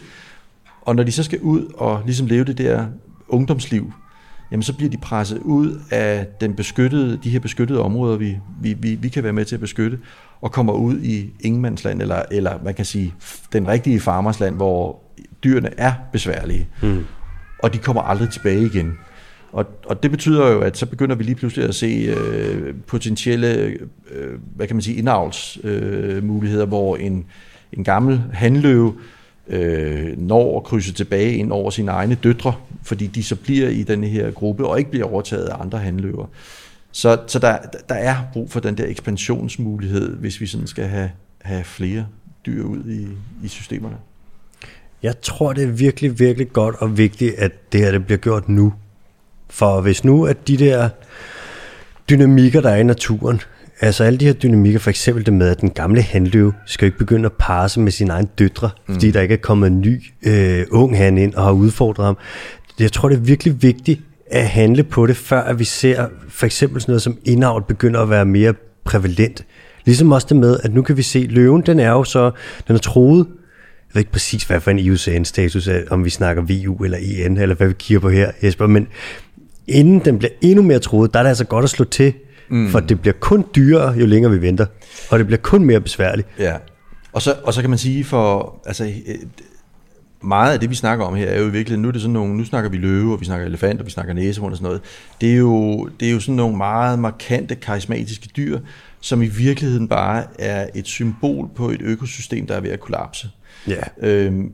Og 0.82 0.96
når 0.96 1.02
de 1.02 1.12
så 1.12 1.22
skal 1.22 1.40
ud 1.40 1.72
og 1.74 2.02
ligesom 2.04 2.26
leve 2.26 2.44
det 2.44 2.58
der 2.58 2.86
ungdomsliv, 3.28 3.92
jamen 4.50 4.62
så 4.62 4.72
bliver 4.76 4.90
de 4.90 4.96
presset 4.96 5.38
ud 5.38 5.80
af 5.90 6.26
den 6.40 6.54
beskyttede, 6.54 7.18
de 7.24 7.30
her 7.30 7.40
beskyttede 7.40 7.80
områder, 7.80 8.16
vi, 8.16 8.38
vi, 8.60 8.72
vi, 8.72 8.94
vi 8.94 9.08
kan 9.08 9.22
være 9.24 9.32
med 9.32 9.44
til 9.44 9.54
at 9.54 9.60
beskytte, 9.60 9.98
og 10.40 10.52
kommer 10.52 10.72
ud 10.72 11.00
i 11.00 11.30
ingenmandsland, 11.40 12.02
eller, 12.02 12.22
eller 12.30 12.58
man 12.64 12.74
kan 12.74 12.84
sige 12.84 13.14
den 13.52 13.68
rigtige 13.68 14.00
farmersland, 14.00 14.56
hvor 14.56 15.02
dyrene 15.44 15.70
er 15.76 15.92
besværlige, 16.12 16.68
mm. 16.82 17.04
og 17.62 17.74
de 17.74 17.78
kommer 17.78 18.02
aldrig 18.02 18.30
tilbage 18.30 18.66
igen. 18.66 18.98
Og, 19.52 19.66
og 19.86 20.02
det 20.02 20.10
betyder 20.10 20.50
jo, 20.50 20.60
at 20.60 20.76
så 20.76 20.86
begynder 20.86 21.16
vi 21.16 21.24
lige 21.24 21.34
pludselig 21.34 21.68
at 21.68 21.74
se 21.74 21.86
øh, 21.86 22.74
potentielle, 22.86 23.78
øh, 24.10 24.38
hvad 24.56 24.66
kan 24.66 24.76
man 24.76 24.82
sige, 24.82 24.96
indavlsmuligheder, 24.96 26.64
øh, 26.64 26.68
hvor 26.68 26.96
en, 26.96 27.26
en 27.72 27.84
gammel 27.84 28.22
handløve 28.32 28.94
øh, 28.96 29.00
Øh, 29.48 30.18
når 30.18 30.56
at 30.56 30.64
krydse 30.64 30.92
tilbage 30.92 31.32
ind 31.36 31.52
over 31.52 31.70
sine 31.70 31.90
egne 31.90 32.14
døtre, 32.14 32.54
fordi 32.82 33.06
de 33.06 33.22
så 33.22 33.36
bliver 33.36 33.68
i 33.68 33.82
den 33.82 34.04
her 34.04 34.30
gruppe 34.30 34.66
og 34.66 34.78
ikke 34.78 34.90
bliver 34.90 35.06
overtaget 35.06 35.46
af 35.46 35.60
andre 35.60 35.78
handløver. 35.78 36.26
Så, 36.92 37.18
så 37.26 37.38
der, 37.38 37.58
der 37.88 37.94
er 37.94 38.16
brug 38.32 38.50
for 38.50 38.60
den 38.60 38.76
der 38.76 38.86
ekspansionsmulighed, 38.86 40.16
hvis 40.16 40.40
vi 40.40 40.46
sådan 40.46 40.66
skal 40.66 40.84
have, 40.84 41.10
have 41.42 41.64
flere 41.64 42.06
dyr 42.46 42.64
ud 42.64 42.84
i, 42.84 43.08
i 43.44 43.48
systemerne. 43.48 43.96
Jeg 45.02 45.20
tror, 45.20 45.52
det 45.52 45.64
er 45.64 45.68
virkelig, 45.68 46.18
virkelig 46.18 46.52
godt 46.52 46.76
og 46.78 46.98
vigtigt, 46.98 47.34
at 47.34 47.72
det 47.72 47.80
her 47.80 47.90
det 47.90 48.06
bliver 48.06 48.18
gjort 48.18 48.48
nu. 48.48 48.72
For 49.50 49.80
hvis 49.80 50.04
nu, 50.04 50.26
at 50.26 50.48
de 50.48 50.56
der 50.56 50.88
dynamikker, 52.10 52.60
der 52.60 52.70
er 52.70 52.76
i 52.76 52.82
naturen, 52.82 53.40
Altså 53.84 54.04
alle 54.04 54.18
de 54.18 54.24
her 54.24 54.32
dynamikker, 54.32 54.80
for 54.80 54.90
eksempel 54.90 55.26
det 55.26 55.32
med, 55.32 55.48
at 55.48 55.60
den 55.60 55.70
gamle 55.70 56.02
handløve 56.02 56.52
skal 56.66 56.86
ikke 56.86 56.98
begynde 56.98 57.26
at 57.26 57.32
parse 57.32 57.80
med 57.80 57.92
sine 57.92 58.12
egne 58.12 58.28
døtre, 58.38 58.70
mm. 58.88 58.94
fordi 58.94 59.10
der 59.10 59.20
ikke 59.20 59.34
er 59.34 59.38
kommet 59.38 59.66
en 59.66 59.80
ny 59.80 60.02
øh, 60.26 60.66
ung 60.70 60.96
han 60.96 61.18
ind 61.18 61.34
og 61.34 61.44
har 61.44 61.52
udfordret 61.52 62.06
ham. 62.06 62.16
jeg 62.80 62.92
tror, 62.92 63.08
det 63.08 63.16
er 63.16 63.20
virkelig 63.20 63.62
vigtigt 63.62 64.00
at 64.30 64.48
handle 64.48 64.84
på 64.84 65.06
det, 65.06 65.16
før 65.16 65.40
at 65.40 65.58
vi 65.58 65.64
ser 65.64 66.06
for 66.28 66.46
eksempel 66.46 66.80
sådan 66.80 66.92
noget 66.92 67.02
som 67.02 67.18
indavl 67.24 67.64
begynder 67.68 68.00
at 68.00 68.10
være 68.10 68.24
mere 68.24 68.54
prævalent. 68.84 69.44
Ligesom 69.84 70.12
også 70.12 70.26
det 70.30 70.36
med, 70.36 70.58
at 70.62 70.74
nu 70.74 70.82
kan 70.82 70.96
vi 70.96 71.02
se, 71.02 71.26
løven, 71.30 71.62
den 71.62 71.80
er 71.80 71.90
jo 71.90 72.04
så, 72.04 72.30
den 72.68 72.76
er 72.76 72.80
troet, 72.80 73.26
jeg 73.28 73.94
ved 73.94 74.00
ikke 74.00 74.12
præcis, 74.12 74.44
hvad 74.44 74.60
for 74.60 74.70
en 74.70 74.78
IUCN-status 74.78 75.68
er, 75.68 75.80
om 75.90 76.04
vi 76.04 76.10
snakker 76.10 76.42
VU 76.42 76.84
eller 76.84 76.98
EN, 77.00 77.36
eller 77.36 77.54
hvad 77.54 77.66
vi 77.66 77.74
kigger 77.78 78.00
på 78.00 78.08
her, 78.08 78.30
Jesper, 78.42 78.66
men 78.66 78.88
inden 79.66 79.98
den 79.98 80.18
bliver 80.18 80.32
endnu 80.40 80.62
mere 80.62 80.78
troet, 80.78 81.12
der 81.12 81.18
er 81.18 81.22
det 81.22 81.28
altså 81.28 81.44
godt 81.44 81.64
at 81.64 81.70
slå 81.70 81.84
til, 81.84 82.14
mm. 82.48 82.68
for 82.68 82.80
det 82.80 83.00
bliver 83.00 83.14
kun 83.20 83.44
dyrere, 83.56 83.92
jo 83.92 84.06
længere 84.06 84.32
vi 84.32 84.42
venter, 84.42 84.66
og 85.10 85.18
det 85.18 85.26
bliver 85.26 85.40
kun 85.40 85.64
mere 85.64 85.80
besværligt. 85.80 86.28
Ja, 86.38 86.56
og 87.12 87.22
så, 87.22 87.34
og 87.44 87.54
så 87.54 87.60
kan 87.60 87.70
man 87.70 87.78
sige, 87.78 88.04
for 88.04 88.60
altså, 88.66 88.92
meget 90.22 90.52
af 90.52 90.60
det, 90.60 90.70
vi 90.70 90.74
snakker 90.74 91.04
om 91.04 91.14
her, 91.14 91.26
er 91.26 91.40
jo 91.40 91.46
i 91.46 91.50
virkeligheden, 91.50 91.82
nu 91.82 91.88
er 91.88 91.92
det 91.92 92.00
sådan 92.00 92.12
nogle, 92.12 92.36
nu 92.36 92.44
snakker 92.44 92.70
vi 92.70 92.76
løve, 92.76 93.12
og 93.12 93.20
vi 93.20 93.24
snakker 93.24 93.46
elefant, 93.46 93.80
og 93.80 93.86
vi 93.86 93.90
snakker 93.90 94.14
næsehorn 94.14 94.50
og 94.50 94.56
sådan 94.56 94.64
noget. 94.64 94.80
Det 95.20 95.32
er 95.32 95.36
jo, 95.36 95.88
det 96.00 96.08
er 96.08 96.12
jo 96.12 96.20
sådan 96.20 96.34
nogle 96.34 96.56
meget 96.56 96.98
markante, 96.98 97.54
karismatiske 97.54 98.28
dyr, 98.36 98.58
som 99.00 99.22
i 99.22 99.26
virkeligheden 99.26 99.88
bare 99.88 100.24
er 100.38 100.66
et 100.74 100.86
symbol 100.86 101.48
på 101.54 101.70
et 101.70 101.82
økosystem, 101.82 102.46
der 102.46 102.54
er 102.54 102.60
ved 102.60 102.70
at 102.70 102.80
kollapse. 102.80 103.28
Ja. 103.68 104.08
Øhm, 104.08 104.52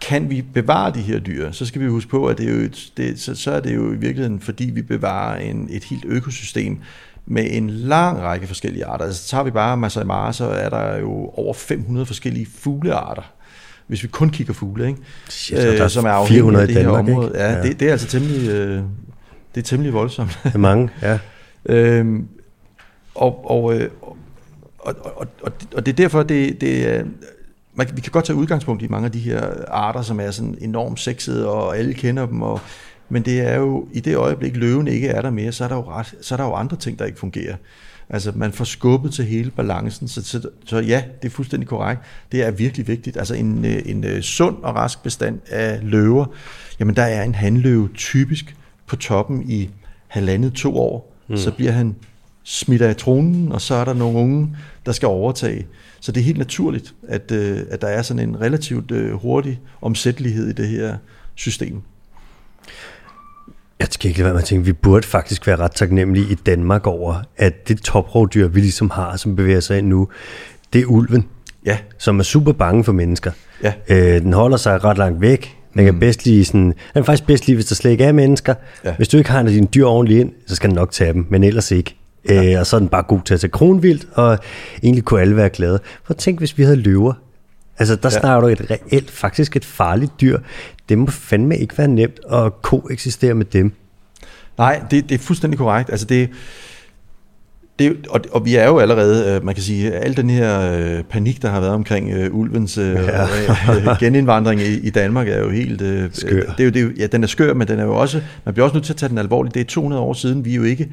kan 0.00 0.30
vi 0.30 0.42
bevare 0.54 0.92
de 0.94 1.00
her 1.00 1.18
dyr, 1.18 1.50
så 1.50 1.66
skal 1.66 1.80
vi 1.80 1.86
huske 1.86 2.10
på, 2.10 2.26
at 2.26 2.38
det 2.38 2.48
er 2.48 2.54
jo 2.54 2.60
et, 2.60 2.92
det, 2.96 3.20
så, 3.20 3.34
så 3.34 3.50
er 3.50 3.60
det 3.60 3.74
jo 3.74 3.92
i 3.92 3.96
virkeligheden, 3.96 4.40
fordi 4.40 4.64
vi 4.64 4.82
bevarer 4.82 5.38
en, 5.38 5.68
et 5.70 5.84
helt 5.84 6.04
økosystem 6.04 6.78
med 7.26 7.46
en 7.50 7.70
lang 7.70 8.20
række 8.20 8.46
forskellige 8.46 8.84
arter. 8.84 9.04
Altså 9.04 9.28
tager 9.28 9.44
vi 9.44 9.50
bare 9.50 9.76
Masai 9.76 10.04
Mara, 10.04 10.32
så 10.32 10.44
er 10.44 10.68
der 10.68 10.98
jo 10.98 11.30
over 11.34 11.54
500 11.54 12.06
forskellige 12.06 12.46
fuglearter 12.58 13.34
hvis 13.86 14.02
vi 14.02 14.08
kun 14.08 14.30
kigger 14.30 14.52
fugle, 14.52 14.86
ikke? 14.86 14.98
Shit, 15.28 15.58
øh, 15.58 15.64
der 15.64 15.84
er 15.84 15.88
som 15.88 16.04
er 16.04 16.10
afhængige 16.10 16.38
400 16.38 16.62
af 16.62 16.68
det 16.68 16.76
her 16.76 16.82
Danmark, 16.82 17.08
område. 17.08 17.32
Ja, 17.34 17.52
ja. 17.52 17.62
Det, 17.62 17.80
det 17.80 17.88
er 17.88 17.92
altså 17.92 18.06
temmelig, 18.06 18.48
øh, 18.48 18.82
det 19.54 19.60
er 19.60 19.62
temmelig 19.62 19.92
voldsomt. 19.92 20.38
Det 20.44 20.54
er 20.54 20.58
mange, 20.58 20.90
ja. 21.02 21.18
øhm, 21.74 22.28
og, 23.14 23.50
og, 23.50 23.74
øh, 23.74 23.90
og, 24.02 24.16
og, 24.78 24.96
og, 25.16 25.26
og, 25.42 25.52
og 25.74 25.86
det 25.86 25.92
er 25.92 25.96
derfor, 25.96 26.22
det, 26.22 26.60
det 26.60 27.06
man, 27.74 27.88
vi 27.94 28.00
kan 28.00 28.12
godt 28.12 28.24
tage 28.24 28.36
udgangspunkt 28.36 28.82
i 28.82 28.88
mange 28.88 29.06
af 29.06 29.12
de 29.12 29.18
her 29.18 29.42
arter, 29.68 30.02
som 30.02 30.20
er 30.20 30.30
sådan 30.30 30.58
enormt 30.60 31.00
sexede, 31.00 31.48
og 31.48 31.78
alle 31.78 31.94
kender 31.94 32.26
dem, 32.26 32.42
og, 32.42 32.60
men 33.08 33.22
det 33.22 33.40
er 33.40 33.56
jo, 33.56 33.88
i 33.92 34.00
det 34.00 34.16
øjeblik 34.16 34.56
løven 34.56 34.88
ikke 34.88 35.08
er 35.08 35.22
der 35.22 35.30
mere, 35.30 35.52
så 35.52 35.64
er 35.64 35.68
der 35.68 35.76
jo, 35.76 35.82
ret, 35.82 36.14
så 36.20 36.34
er 36.34 36.36
der 36.36 36.44
jo 36.44 36.54
andre 36.54 36.76
ting, 36.76 36.98
der 36.98 37.04
ikke 37.04 37.18
fungerer. 37.18 37.56
Altså 38.10 38.32
man 38.34 38.52
får 38.52 38.64
skubbet 38.64 39.12
til 39.12 39.24
hele 39.24 39.50
balancen, 39.50 40.08
så, 40.08 40.24
så, 40.24 40.48
så 40.64 40.78
ja, 40.78 41.02
det 41.22 41.28
er 41.28 41.32
fuldstændig 41.32 41.68
korrekt. 41.68 42.00
Det 42.32 42.42
er 42.42 42.50
virkelig 42.50 42.88
vigtigt. 42.88 43.16
Altså 43.16 43.34
en, 43.34 43.64
øh, 43.64 43.82
en, 43.86 44.04
øh, 44.04 44.22
sund 44.22 44.56
og 44.62 44.74
rask 44.74 45.02
bestand 45.02 45.40
af 45.50 45.78
løver, 45.82 46.26
jamen 46.80 46.96
der 46.96 47.02
er 47.02 47.22
en 47.22 47.34
handløve 47.34 47.88
typisk 47.94 48.56
på 48.86 48.96
toppen 48.96 49.50
i 49.50 49.70
halvandet 50.06 50.52
to 50.52 50.78
år. 50.78 51.14
Mm. 51.28 51.36
Så 51.36 51.50
bliver 51.50 51.72
han 51.72 51.96
smidt 52.42 52.82
af 52.82 52.96
tronen, 52.96 53.52
og 53.52 53.60
så 53.60 53.74
er 53.74 53.84
der 53.84 53.94
nogle 53.94 54.18
unge, 54.18 54.56
der 54.86 54.92
skal 54.92 55.06
overtage. 55.06 55.66
Så 56.04 56.12
det 56.12 56.20
er 56.20 56.24
helt 56.24 56.38
naturligt, 56.38 56.94
at, 57.08 57.32
øh, 57.32 57.60
at 57.70 57.80
der 57.80 57.88
er 57.88 58.02
sådan 58.02 58.28
en 58.28 58.40
relativt 58.40 58.92
hurtig 59.12 59.60
omsættelighed 59.82 60.48
i 60.48 60.52
det 60.52 60.68
her 60.68 60.96
system. 61.34 61.80
Jeg 63.78 63.88
skal 63.90 64.08
ikke 64.08 64.18
lade 64.18 64.24
være 64.24 64.34
med 64.34 64.42
at 64.42 64.46
tænke, 64.46 64.64
vi 64.64 64.72
burde 64.72 65.06
faktisk 65.06 65.46
være 65.46 65.56
ret 65.56 65.72
taknemmelige 65.74 66.32
i 66.32 66.34
Danmark 66.34 66.86
over, 66.86 67.14
at 67.36 67.68
det 67.68 67.80
toprovdyr, 67.80 68.48
vi 68.48 68.60
ligesom 68.60 68.90
har, 68.90 69.16
som 69.16 69.36
bevæger 69.36 69.60
sig 69.60 69.78
ind 69.78 69.86
nu, 69.86 70.08
det 70.72 70.80
er 70.80 70.86
ulven. 70.86 71.28
Ja. 71.66 71.78
Som 71.98 72.18
er 72.18 72.22
super 72.22 72.52
bange 72.52 72.84
for 72.84 72.92
mennesker. 72.92 73.30
Ja. 73.62 73.72
Øh, 73.88 74.22
den 74.22 74.32
holder 74.32 74.56
sig 74.56 74.84
ret 74.84 74.98
langt 74.98 75.20
væk. 75.20 75.56
Den 75.74 75.84
kan 75.84 75.94
mm. 75.94 76.00
bedst 76.00 76.24
lige 76.24 76.44
sådan, 76.44 76.66
den 76.66 76.74
kan 76.94 77.04
faktisk 77.04 77.26
bedst 77.26 77.46
lige, 77.46 77.56
hvis 77.56 77.66
der 77.66 77.74
slet 77.74 77.90
ikke 77.90 78.04
er 78.04 78.12
mennesker. 78.12 78.54
Ja. 78.84 78.94
Hvis 78.96 79.08
du 79.08 79.16
ikke 79.16 79.30
har 79.30 79.40
en 79.40 79.46
af 79.46 79.52
dine 79.52 79.66
dyr 79.66 79.84
ordentligt 79.84 80.20
ind, 80.20 80.32
så 80.46 80.56
skal 80.56 80.70
den 80.70 80.74
nok 80.74 80.92
tage 80.92 81.12
dem, 81.12 81.26
men 81.30 81.44
ellers 81.44 81.70
ikke. 81.70 81.96
Ja. 82.28 82.52
Øh, 82.52 82.60
og 82.60 82.66
så 82.66 82.76
er 82.76 82.80
den 82.80 82.88
bare 82.88 83.02
god 83.02 83.20
til 83.24 83.34
at 83.34 83.40
tage 83.40 83.50
kronvildt, 83.50 84.06
og 84.14 84.38
egentlig 84.82 85.04
kunne 85.04 85.20
alle 85.20 85.36
være 85.36 85.48
glade. 85.48 85.80
For 86.04 86.14
tænk, 86.14 86.38
hvis 86.38 86.58
vi 86.58 86.62
havde 86.62 86.76
løver. 86.76 87.12
Altså, 87.78 87.96
der 87.96 88.10
ja. 88.12 88.20
snakker 88.20 88.40
du 88.40 88.46
et 88.46 88.70
reelt, 88.70 89.10
faktisk 89.10 89.56
et 89.56 89.64
farligt 89.64 90.12
dyr. 90.20 90.38
Det 90.88 90.98
må 90.98 91.06
fandme 91.06 91.58
ikke 91.58 91.78
være 91.78 91.88
nemt 91.88 92.20
at 92.32 92.62
koexistere 92.62 93.34
med 93.34 93.44
dem. 93.44 93.72
Nej, 94.58 94.82
det, 94.90 95.08
det 95.08 95.14
er 95.14 95.18
fuldstændig 95.18 95.58
korrekt. 95.58 95.90
Altså, 95.90 96.06
det, 96.06 96.30
det, 97.78 98.06
og, 98.10 98.20
og 98.32 98.44
vi 98.44 98.54
er 98.54 98.66
jo 98.66 98.78
allerede, 98.78 99.34
øh, 99.34 99.44
man 99.44 99.54
kan 99.54 99.64
sige, 99.64 99.92
al 99.92 100.16
den 100.16 100.30
her 100.30 100.72
øh, 100.72 101.02
panik, 101.02 101.42
der 101.42 101.50
har 101.50 101.60
været 101.60 101.72
omkring 101.72 102.26
uh, 102.26 102.38
ulvens 102.38 102.78
uh, 102.78 102.84
ja. 102.84 103.26
genindvandring 104.00 104.60
i, 104.60 104.78
i 104.78 104.90
Danmark, 104.90 105.28
er 105.28 105.38
jo 105.38 105.50
helt... 105.50 105.82
Uh, 105.82 105.88
skør. 106.12 106.40
Det 106.40 106.60
er 106.60 106.64
jo, 106.64 106.70
det 106.70 106.76
er 106.76 106.80
jo, 106.80 106.90
ja, 106.98 107.06
den 107.06 107.22
er 107.22 107.26
skør, 107.26 107.54
men 107.54 107.68
den 107.68 107.78
er 107.78 107.84
jo 107.84 107.94
også, 107.96 108.20
man 108.44 108.54
bliver 108.54 108.64
også 108.64 108.76
nødt 108.76 108.84
til 108.84 108.92
at 108.92 108.96
tage 108.96 109.10
den 109.10 109.18
alvorligt. 109.18 109.54
Det 109.54 109.60
er 109.60 109.64
200 109.64 110.02
år 110.02 110.12
siden, 110.12 110.44
vi 110.44 110.50
er 110.50 110.56
jo 110.56 110.62
ikke 110.62 110.88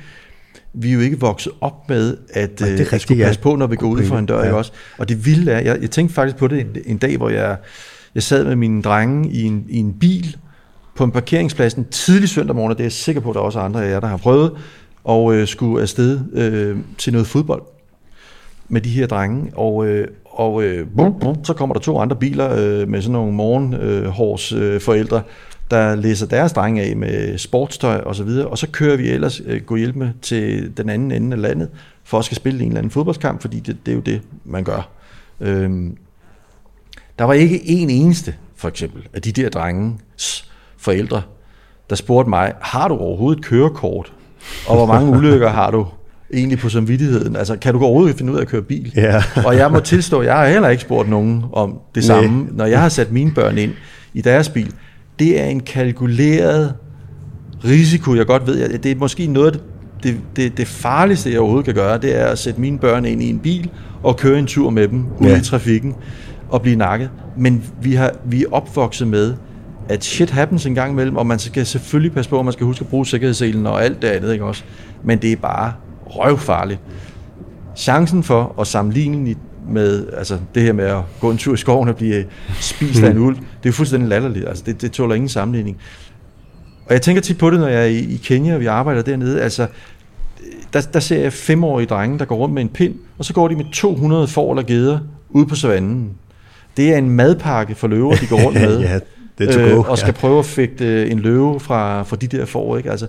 vi 0.74 0.90
er 0.90 0.94
jo 0.94 1.00
ikke 1.00 1.20
vokset 1.20 1.54
op 1.62 1.90
med 1.90 2.18
at, 2.30 2.60
Nej, 2.60 2.86
at 2.92 3.02
skulle 3.02 3.24
passe 3.24 3.42
på, 3.42 3.56
når 3.56 3.68
vi 3.68 3.76
går 3.76 3.88
ud 3.88 4.04
for 4.04 4.18
en 4.18 4.26
dør. 4.26 4.44
Ja. 4.44 4.54
Også? 4.54 4.72
Og 4.98 5.10
det 5.10 5.26
vilde 5.26 5.52
er, 5.52 5.60
jeg, 5.60 5.82
jeg 5.82 5.92
tænkte 5.92 6.16
faktisk 6.16 6.38
på 6.38 6.48
det 6.48 6.60
en, 6.60 6.78
en 6.86 6.98
dag, 6.98 7.18
hvor 7.18 7.30
jeg, 7.30 7.58
jeg 8.16 8.24
sad 8.24 8.46
med 8.46 8.56
mine 8.56 8.82
drenge 8.82 9.32
i 9.32 9.44
en, 9.44 9.66
i 9.70 9.78
en 9.78 9.94
bil 9.94 10.38
på 10.96 11.04
en 11.04 11.12
parkeringsplads 11.12 11.74
en 11.74 11.86
tidlig 11.92 12.30
søndag 12.30 12.56
morgen, 12.56 12.72
og 12.72 12.78
det 12.78 12.84
er 12.84 12.86
jeg 12.86 12.92
sikker 12.92 13.22
på, 13.22 13.30
at 13.30 13.34
der 13.34 13.42
er 13.42 13.46
også 13.46 13.60
andre 13.60 13.86
af 13.86 13.92
jer, 13.92 14.00
der 14.00 14.08
har 14.08 14.18
prøvet, 14.18 14.52
og 15.04 15.36
øh, 15.36 15.48
skulle 15.48 15.82
afsted 15.82 16.20
øh, 16.34 16.78
til 16.98 17.14
noget 17.14 17.28
fodbold 17.28 17.62
med 18.70 18.82
de 18.82 18.90
her 18.90 19.08
drenge. 19.08 19.52
Og, 19.56 19.88
øh, 19.88 20.08
og 20.32 20.64
øh, 20.64 20.88
bum, 20.98 21.20
bum, 21.20 21.46
så 21.46 21.54
kommer 21.54 21.74
der 21.74 21.80
to 21.80 22.00
andre 22.00 22.16
biler 22.16 22.52
øh, 22.52 22.88
med 22.88 23.02
sådan 23.02 23.14
nogle 23.14 23.34
morgenhårs 23.34 24.54
øh, 24.54 24.82
forældre, 24.82 25.22
der 25.72 25.96
læser 25.96 26.28
deres 26.28 26.54
drenge 26.54 26.82
af 26.82 26.96
med 26.96 27.38
sportstøj 27.38 27.98
og 27.98 28.16
så 28.16 28.24
videre, 28.24 28.48
og 28.48 28.58
så 28.58 28.68
kører 28.68 28.98
vi 28.98 29.10
ellers 29.10 29.42
øh, 29.46 29.62
gå 29.62 29.76
hjælp 29.76 29.96
med 29.96 30.10
til 30.22 30.78
den 30.78 30.90
anden 30.90 31.12
ende 31.12 31.36
af 31.36 31.42
landet, 31.42 31.70
for 32.04 32.20
at 32.20 32.26
skal 32.26 32.38
spille 32.38 32.62
en 32.62 32.68
eller 32.68 32.78
anden 32.78 32.92
fodboldskamp, 32.92 33.42
fordi 33.42 33.60
det, 33.60 33.78
det 33.86 33.92
er 33.92 33.96
jo 33.96 34.02
det, 34.02 34.22
man 34.46 34.64
gør. 34.64 34.90
Øhm, 35.42 35.98
der 37.20 37.26
var 37.26 37.34
ikke 37.34 37.70
en 37.70 37.90
eneste, 37.90 38.36
for 38.56 38.68
eksempel, 38.68 39.08
af 39.14 39.22
de 39.22 39.32
der 39.32 39.50
drenges 39.50 40.52
forældre, 40.78 41.22
der 41.90 41.96
spurgte 41.96 42.30
mig, 42.30 42.54
har 42.62 42.88
du 42.88 42.98
overhovedet 42.98 43.44
kørekort? 43.46 44.14
Og 44.68 44.76
hvor 44.76 44.86
mange 44.86 45.18
ulykker 45.18 45.50
har 45.50 45.72
du 45.72 45.88
egentlig 46.34 46.60
på 46.60 46.70
samvittigheden? 46.70 47.36
Altså, 47.36 47.56
kan 47.58 47.74
du 47.74 47.84
overhovedet 47.84 48.18
finde 48.18 48.32
ud 48.32 48.38
af 48.38 48.42
at 48.42 48.48
køre 48.48 48.62
bil? 48.62 48.94
Ja. 48.96 49.24
og 49.48 49.58
jeg 49.58 49.72
må 49.72 49.80
tilstå, 49.80 50.22
jeg 50.22 50.38
har 50.38 50.48
heller 50.48 50.70
ikke 50.70 50.82
spurgt 50.82 51.10
nogen 51.10 51.44
om 51.54 51.80
det 51.96 52.04
samme, 52.04 52.48
når 52.52 52.66
jeg 52.66 52.82
har 52.82 52.90
sat 52.90 53.12
mine 53.12 53.32
børn 53.32 53.58
ind 53.58 53.72
i 54.14 54.22
deres 54.22 54.50
bil 54.50 54.74
det 55.22 55.42
er 55.42 55.46
en 55.46 55.60
kalkuleret 55.60 56.74
risiko, 57.66 58.16
jeg 58.16 58.26
godt 58.26 58.48
ved. 58.48 58.78
Det 58.78 58.92
er 58.92 58.96
måske 58.96 59.28
noget 59.28 59.64
det, 60.04 60.18
det, 60.36 60.58
det 60.58 60.68
farligste, 60.68 61.32
jeg 61.32 61.40
overhovedet 61.40 61.66
kan 61.66 61.74
gøre, 61.74 61.98
det 61.98 62.20
er 62.20 62.26
at 62.26 62.40
sætte 62.40 62.62
mine 62.62 62.80
børn 62.80 63.06
ind 63.06 63.24
i 63.24 63.30
en 63.30 63.40
bil 63.40 63.70
og 64.04 64.18
køre 64.18 64.40
en 64.40 64.48
tur 64.48 64.70
med 64.70 64.88
dem 64.88 65.06
ud 65.20 65.28
ja. 65.28 65.38
i 65.38 65.42
trafikken 65.42 65.96
og 66.50 66.62
blive 66.62 66.76
nakket. 66.76 67.10
Men 67.38 67.64
vi, 67.82 67.94
har, 67.94 68.12
vi 68.26 68.44
er 68.44 68.48
opvokset 68.52 69.08
med, 69.08 69.34
at 69.90 70.04
shit 70.04 70.30
happens 70.30 70.66
en 70.66 70.76
gang 70.76 70.92
imellem, 70.92 71.18
og 71.18 71.28
man 71.28 71.40
skal 71.40 71.66
selvfølgelig 71.66 72.14
passe 72.14 72.30
på, 72.30 72.40
at 72.40 72.46
man 72.46 72.54
skal 72.54 72.66
huske 72.66 72.84
at 72.84 72.88
bruge 72.88 73.06
sikkerhedsselen 73.06 73.68
og 73.68 73.84
alt 73.84 74.02
det 74.02 74.08
andet, 74.08 74.34
ikke 74.34 74.46
også? 74.46 74.64
Men 75.04 75.18
det 75.18 75.32
er 75.32 75.36
bare 75.36 75.74
røvfarligt. 76.18 76.80
Chancen 77.76 78.24
for 78.24 78.56
at 78.60 78.68
sammenligne 78.68 79.36
med 79.68 80.08
altså 80.18 80.38
det 80.56 80.64
her 80.64 80.74
med 80.74 80.86
at 80.86 81.02
gå 81.20 81.32
en 81.32 81.38
tur 81.38 81.54
i 81.54 81.58
skoven 81.58 81.90
og 81.90 81.96
blive 81.96 82.26
spist 82.60 83.04
af 83.04 83.12
en 83.12 83.18
ulv, 83.18 83.36
det 83.36 83.44
er 83.44 83.46
jo 83.66 83.72
fuldstændig 83.72 84.10
latterligt. 84.10 84.48
Altså 84.48 84.64
det, 84.66 84.82
det 84.82 84.92
tåler 84.92 85.16
ingen 85.16 85.30
sammenligning. 85.30 85.78
Og 86.86 86.94
jeg 86.94 87.02
tænker 87.02 87.22
tit 87.22 87.38
på 87.38 87.50
det, 87.50 87.60
når 87.60 87.68
jeg 87.68 87.82
er 87.82 87.86
i, 87.86 88.20
Kenya, 88.24 88.54
og 88.54 88.60
vi 88.60 88.66
arbejder 88.66 89.02
dernede. 89.02 89.42
Altså, 89.42 89.68
der, 90.74 90.82
der 90.82 91.00
ser 91.00 91.22
jeg 91.22 91.34
femårige 91.34 91.88
drenge, 91.88 92.20
der 92.20 92.26
går 92.26 92.36
rundt 92.36 92.54
med 92.54 92.62
en 92.62 92.70
pind, 92.70 92.96
og 93.18 93.26
så 93.26 93.34
går 93.34 93.48
de 93.48 93.56
med 93.56 93.66
200 93.74 94.28
får 94.28 94.52
eller 94.52 94.64
geder 94.64 95.00
ude 95.30 95.46
på 95.46 95.56
savannen. 95.56 96.10
Det 96.78 96.94
er 96.94 96.98
en 96.98 97.10
madpakke 97.10 97.76
for 97.76 97.88
løver, 97.88 98.16
de 98.16 98.28
går 98.28 98.42
rundt 98.46 98.62
med. 98.68 98.80
ja, 98.80 99.00
det 99.38 99.56
er 99.56 99.78
øh, 99.78 99.90
og 99.90 99.98
skal 99.98 100.14
ja. 100.16 100.20
prøve 100.20 100.40
at 100.40 100.46
fægte 100.46 101.10
en 101.10 101.20
løve 101.20 101.60
fra, 101.60 102.04
fra 102.04 102.16
de 102.16 102.28
der 102.28 102.46
får. 102.46 102.78
Ikke? 102.78 102.92
Altså, 102.92 103.08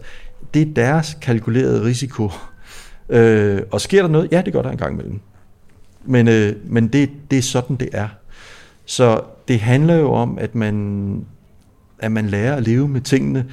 det 0.54 0.62
er 0.62 0.74
deres 0.76 1.16
kalkulerede 1.22 1.84
risiko. 1.84 2.30
Øh, 3.12 3.62
og 3.70 3.80
sker 3.80 4.02
der 4.02 4.08
noget? 4.08 4.32
Ja, 4.32 4.42
det 4.44 4.52
gør 4.52 4.62
der 4.62 4.70
en 4.70 4.76
gang 4.76 4.92
imellem. 4.92 5.20
Men, 6.04 6.28
øh, 6.28 6.52
men 6.64 6.88
det, 6.88 7.10
det 7.30 7.38
er 7.38 7.42
sådan, 7.42 7.76
det 7.76 7.88
er. 7.92 8.08
Så 8.84 9.20
det 9.48 9.60
handler 9.60 9.94
jo 9.94 10.12
om, 10.12 10.38
at 10.38 10.54
man, 10.54 11.26
at 11.98 12.12
man 12.12 12.26
lærer 12.26 12.56
at 12.56 12.62
leve 12.62 12.88
med 12.88 13.00
tingene 13.00 13.46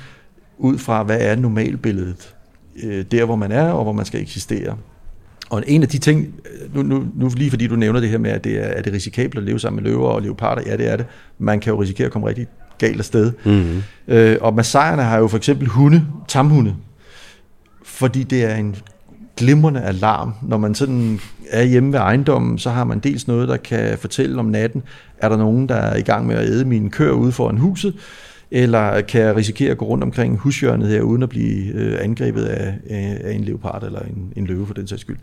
ud 0.58 0.78
fra, 0.78 1.04
hvad 1.04 1.18
er 1.22 1.36
normalbilledet. 1.36 2.36
Øh, 2.84 3.06
der, 3.12 3.26
hvor 3.26 3.36
man 3.36 3.52
er, 3.52 3.72
og 3.72 3.84
hvor 3.84 3.94
man 3.94 4.06
skal 4.06 4.22
eksistere. 4.22 4.78
Og 5.50 5.64
en 5.68 5.84
af 5.84 5.90
de 5.90 5.98
ting, 5.98 6.34
nu, 6.74 6.84
nu, 6.84 7.06
nu 7.16 7.30
lige 7.36 7.50
fordi 7.50 7.68
du 7.68 7.76
nævner 7.76 8.00
det 8.00 8.10
her 8.10 8.18
med, 8.18 8.32
at 8.32 8.44
det 8.44 8.60
er, 8.60 8.68
er 8.68 8.82
det 8.82 8.94
risikabelt 8.94 9.38
at 9.38 9.44
leve 9.44 9.60
sammen 9.60 9.84
med 9.84 9.92
løver 9.92 10.08
og 10.08 10.22
leoparder, 10.22 10.62
ja 10.66 10.78
det 10.78 10.92
er 10.92 10.96
det. 10.96 11.06
Man 11.38 11.60
kan 11.60 11.74
jo 11.74 11.82
risikere 11.82 12.06
at 12.06 12.12
komme 12.12 12.28
rigtig 12.28 12.48
galt 12.78 13.00
afsted. 13.00 13.32
Mm-hmm. 13.46 13.84
Øh, 14.08 14.38
og 14.42 14.54
massajerne 14.54 15.02
har 15.02 15.18
jo 15.18 15.28
for 15.28 15.38
eksempel 15.38 15.68
hunde, 15.68 16.06
tamhunde, 16.28 16.76
fordi 17.84 18.24
det 18.24 18.44
er 18.44 18.56
en 18.56 18.76
glimrende 19.40 19.82
alarm. 19.82 20.34
Når 20.42 20.58
man 20.58 20.76
sådan 20.76 21.20
er 21.50 21.64
hjemme 21.64 21.94
ved 21.94 22.00
ejendommen, 22.00 22.58
så 22.58 22.70
har 22.70 22.84
man 22.84 23.00
dels 23.00 23.28
noget, 23.28 23.48
der 23.48 23.58
kan 23.58 23.98
fortælle 23.98 24.40
om 24.40 24.46
natten, 24.46 24.84
er 25.18 25.30
der 25.30 25.38
nogen, 25.38 25.70
der 25.70 25.76
er 25.76 25.98
i 25.98 26.02
gang 26.02 26.28
med 26.28 26.36
at 26.36 26.50
æde 26.50 26.66
mine 26.66 26.90
køer 26.90 27.12
ude 27.12 27.32
foran 27.32 27.58
huset, 27.58 27.96
eller 28.52 29.02
kan 29.02 29.22
jeg 29.22 29.36
risikere 29.36 29.72
at 29.72 29.78
gå 29.78 29.86
rundt 29.86 30.04
omkring 30.04 30.38
hushjørnet 30.38 30.88
her, 30.88 31.02
uden 31.02 31.24
at 31.24 31.30
blive 31.30 31.74
øh, 31.74 31.98
angrebet 32.02 32.44
af, 32.44 32.74
af 33.24 33.34
en 33.34 33.44
leopard 33.44 33.84
eller 33.84 34.00
en, 34.00 34.34
en 34.36 34.46
løve 34.46 34.68
for 34.68 34.74
den 34.74 34.88
sags 34.88 35.02
skyld. 35.02 35.18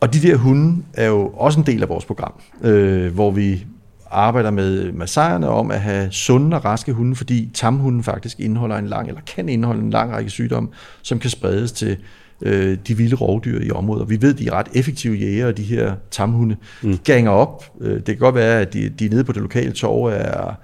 Og 0.00 0.14
de 0.14 0.18
der 0.18 0.36
hunde 0.36 0.82
er 0.94 1.06
jo 1.08 1.28
også 1.28 1.60
en 1.60 1.66
del 1.66 1.82
af 1.82 1.88
vores 1.88 2.04
program, 2.04 2.32
øh, 2.62 3.14
hvor 3.14 3.30
vi 3.30 3.66
arbejder 4.10 4.50
med 4.50 4.92
massagerne 4.92 5.48
om 5.48 5.70
at 5.70 5.80
have 5.80 6.08
sunde 6.10 6.56
og 6.56 6.64
raske 6.64 6.92
hunde, 6.92 7.16
fordi 7.16 7.50
tamhunden 7.54 8.02
faktisk 8.02 8.40
indeholder 8.40 8.76
en 8.76 8.86
lang, 8.86 9.08
eller 9.08 9.20
kan 9.20 9.48
indeholde 9.48 9.80
en 9.80 9.90
lang 9.90 10.12
række 10.12 10.30
sygdomme, 10.30 10.68
som 11.02 11.18
kan 11.18 11.30
spredes 11.30 11.72
til 11.72 11.96
øh, 12.42 12.78
de 12.88 12.96
vilde 12.96 13.16
rovdyr 13.16 13.60
i 13.60 13.70
området. 13.70 14.10
Vi 14.10 14.22
ved, 14.22 14.34
de 14.34 14.46
er 14.46 14.52
ret 14.52 14.66
effektive 14.74 15.16
jæger, 15.16 15.52
de 15.52 15.62
her 15.62 15.94
tamhunde. 16.10 16.56
Mm. 16.82 16.92
De 16.92 16.98
ganger 17.04 17.30
op. 17.30 17.64
Øh, 17.80 17.94
det 17.94 18.04
kan 18.04 18.16
godt 18.16 18.34
være, 18.34 18.60
at 18.60 18.72
de, 18.72 18.88
de 18.88 19.06
er 19.06 19.10
nede 19.10 19.24
på 19.24 19.32
det 19.32 19.42
lokale 19.42 19.72
torv 19.72 20.04
er, 20.04 20.54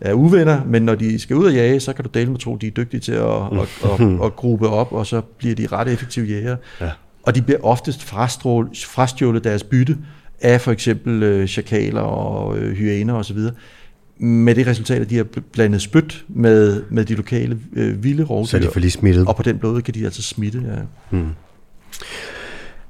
er 0.00 0.12
uvenner, 0.12 0.64
men 0.64 0.82
når 0.82 0.94
de 0.94 1.18
skal 1.18 1.36
ud 1.36 1.46
og 1.46 1.52
jage, 1.52 1.80
så 1.80 1.92
kan 1.92 2.04
du 2.04 2.10
dele 2.14 2.30
med 2.30 2.38
tro, 2.38 2.56
de 2.56 2.66
er 2.66 2.70
dygtige 2.70 3.00
til 3.00 3.12
at, 3.12 3.52
mm. 3.52 3.58
at, 3.58 3.68
at, 3.84 4.00
at, 4.00 4.24
at 4.24 4.36
gruppe 4.36 4.68
op, 4.68 4.92
og 4.92 5.06
så 5.06 5.20
bliver 5.20 5.54
de 5.54 5.66
ret 5.66 5.88
effektive 5.88 6.26
jæger. 6.26 6.56
Ja. 6.80 6.90
Og 7.22 7.34
de 7.34 7.42
bliver 7.42 7.60
oftest 7.62 8.02
frastjålet 8.84 9.44
deres 9.44 9.64
bytte 9.64 9.98
af 10.40 10.60
for 10.60 10.72
eksempel 10.72 11.22
øh, 11.22 11.46
chakaler 11.46 12.00
og 12.00 12.58
øh, 12.58 12.76
hyæner 12.76 13.14
osv., 13.14 13.38
med 14.18 14.54
det 14.54 14.66
resultat, 14.66 15.00
at 15.00 15.10
de 15.10 15.16
har 15.16 15.26
blandet 15.52 15.82
spyt 15.82 16.24
med, 16.28 16.82
med 16.90 17.04
de 17.04 17.14
lokale 17.14 17.58
øh, 17.76 18.04
vilde 18.04 18.24
rovdyr. 18.24 18.48
Så 18.48 18.58
de 18.58 18.68
får 18.72 18.80
lige 18.80 18.90
smittet. 18.90 19.26
Og 19.26 19.36
på 19.36 19.42
den 19.42 19.60
måde 19.62 19.82
kan 19.82 19.94
de 19.94 20.04
altså 20.04 20.22
smitte, 20.22 20.62
ja. 20.66 20.80
Hmm. 21.10 21.28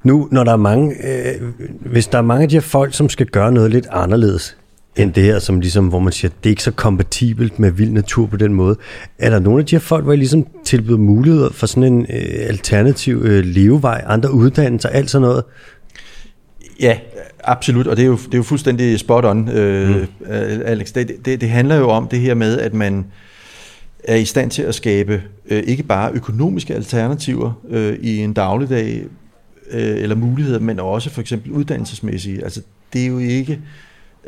Nu, 0.03 0.29
når 0.33 0.45
der 0.45 0.53
er 0.53 0.57
mange, 0.57 0.95
øh, 1.05 1.43
hvis 1.81 2.07
der 2.07 2.19
er 2.19 2.23
mange 2.23 2.43
af 2.43 2.49
de 2.49 2.57
her 2.57 2.61
folk, 2.61 2.95
som 2.95 3.09
skal 3.09 3.27
gøre 3.27 3.53
noget 3.53 3.71
lidt 3.71 3.87
anderledes, 3.91 4.57
end 4.97 5.13
det 5.13 5.23
her, 5.23 5.39
som 5.39 5.61
ligesom, 5.61 5.89
hvor 5.89 5.99
man 5.99 6.13
siger, 6.13 6.31
det 6.43 6.49
er 6.49 6.51
ikke 6.51 6.63
så 6.63 6.71
kompatibelt 6.71 7.59
med 7.59 7.71
vild 7.71 7.91
natur 7.91 8.27
på 8.27 8.37
den 8.37 8.55
måde. 8.55 8.77
Er 9.19 9.31
der 9.31 9.39
nogle 9.39 9.61
af 9.61 9.67
de 9.67 9.75
her 9.75 9.81
folk, 9.81 10.05
hvor 10.05 10.13
I 10.13 10.17
ligesom 10.17 10.47
tilbyder 10.65 10.99
muligheder 10.99 11.51
for 11.51 11.67
sådan 11.67 11.93
en 11.93 12.01
øh, 12.01 12.49
alternativ 12.49 13.23
øh, 13.25 13.45
levevej, 13.45 14.05
andre 14.07 14.33
uddannelser, 14.33 14.89
alt 14.89 15.11
sådan 15.11 15.29
noget? 15.29 15.45
Ja, 16.81 16.99
absolut, 17.45 17.87
og 17.87 17.97
det 17.97 18.03
er 18.03 18.07
jo, 18.07 18.17
det 18.17 18.35
er 18.35 18.39
jo 18.39 18.43
fuldstændig 18.43 18.99
spot 18.99 19.25
on, 19.25 19.49
øh, 19.49 20.01
mm. 20.01 20.07
Alex. 20.65 20.93
Det, 20.93 21.17
det, 21.25 21.41
det 21.41 21.49
handler 21.49 21.77
jo 21.77 21.91
om 21.91 22.09
det 22.09 22.21
her 22.21 22.35
med, 22.35 22.59
at 22.59 22.75
man 22.75 23.07
er 24.05 24.17
i 24.17 24.25
stand 24.25 24.51
til 24.51 24.63
at 24.63 24.75
skabe 24.75 25.23
øh, 25.51 25.63
ikke 25.67 25.83
bare 25.83 26.13
økonomiske 26.13 26.75
alternativer 26.75 27.53
øh, 27.71 27.99
i 28.01 28.19
en 28.19 28.33
dagligdag, 28.33 29.05
øh, 29.71 30.03
eller 30.03 30.17
muligheder, 30.17 30.59
men 30.59 30.81
også 30.81 31.11
for 31.11 31.21
eksempel 31.21 31.53
uddannelsesmæssige. 31.53 32.45
Altså, 32.45 32.63
det 32.93 33.03
er 33.03 33.07
jo 33.07 33.19
ikke 33.19 33.61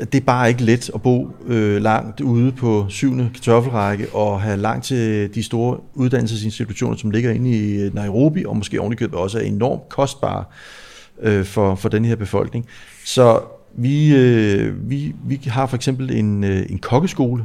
det 0.01 0.15
er 0.15 0.25
bare 0.25 0.49
ikke 0.49 0.63
let 0.63 0.91
at 0.95 1.03
bo 1.03 1.31
øh, 1.47 1.83
langt 1.83 2.21
ude 2.21 2.53
på 2.53 2.87
syvende 2.89 3.31
kartoffelrække 3.35 4.09
og 4.13 4.41
have 4.41 4.57
langt 4.57 4.85
til 4.85 5.35
de 5.35 5.43
store 5.43 5.79
uddannelsesinstitutioner, 5.95 6.97
som 6.97 7.11
ligger 7.11 7.31
inde 7.31 7.51
i 7.51 7.91
Nairobi, 7.91 8.45
og 8.45 8.57
måske 8.57 8.81
ovenikøbet 8.81 9.19
også 9.19 9.39
er 9.39 9.43
enormt 9.43 9.89
kostbare 9.89 10.45
øh, 11.23 11.45
for, 11.45 11.75
for 11.75 11.89
den 11.89 12.05
her 12.05 12.17
befolkning. 12.17 12.67
Så 13.05 13.41
vi, 13.75 14.17
øh, 14.17 14.91
vi, 14.91 15.15
vi 15.25 15.41
har 15.47 15.67
for 15.67 15.77
eksempel 15.77 16.11
en, 16.11 16.45
øh, 16.45 16.67
en 16.71 16.79
kokkeskole. 16.79 17.45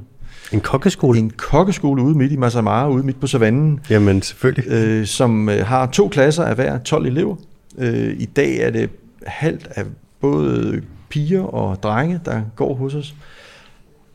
En 0.52 0.60
kokkeskole? 0.60 1.20
En 1.20 1.30
kokkeskole 1.30 2.04
ude 2.04 2.18
midt 2.18 2.32
i 2.32 2.36
Masai 2.36 2.62
Mara, 2.62 2.90
ude 2.90 3.04
midt 3.04 3.20
på 3.20 3.28
savannen. 3.28 3.80
Jamen 3.90 4.22
selvfølgelig. 4.22 4.72
Øh, 4.72 5.06
som 5.06 5.50
øh, 5.50 5.66
har 5.66 5.86
to 5.86 6.08
klasser 6.08 6.44
af 6.44 6.56
hver 6.56 6.78
12 6.78 7.06
elever. 7.06 7.36
Øh, 7.78 8.16
I 8.20 8.26
dag 8.26 8.58
er 8.58 8.70
det 8.70 8.90
halvt 9.28 9.68
af 9.76 9.86
både 10.20 10.82
piger 11.10 11.42
og 11.42 11.84
drenge, 11.84 12.20
der 12.26 12.42
går 12.56 12.74
hos 12.74 12.96
os. 12.96 13.16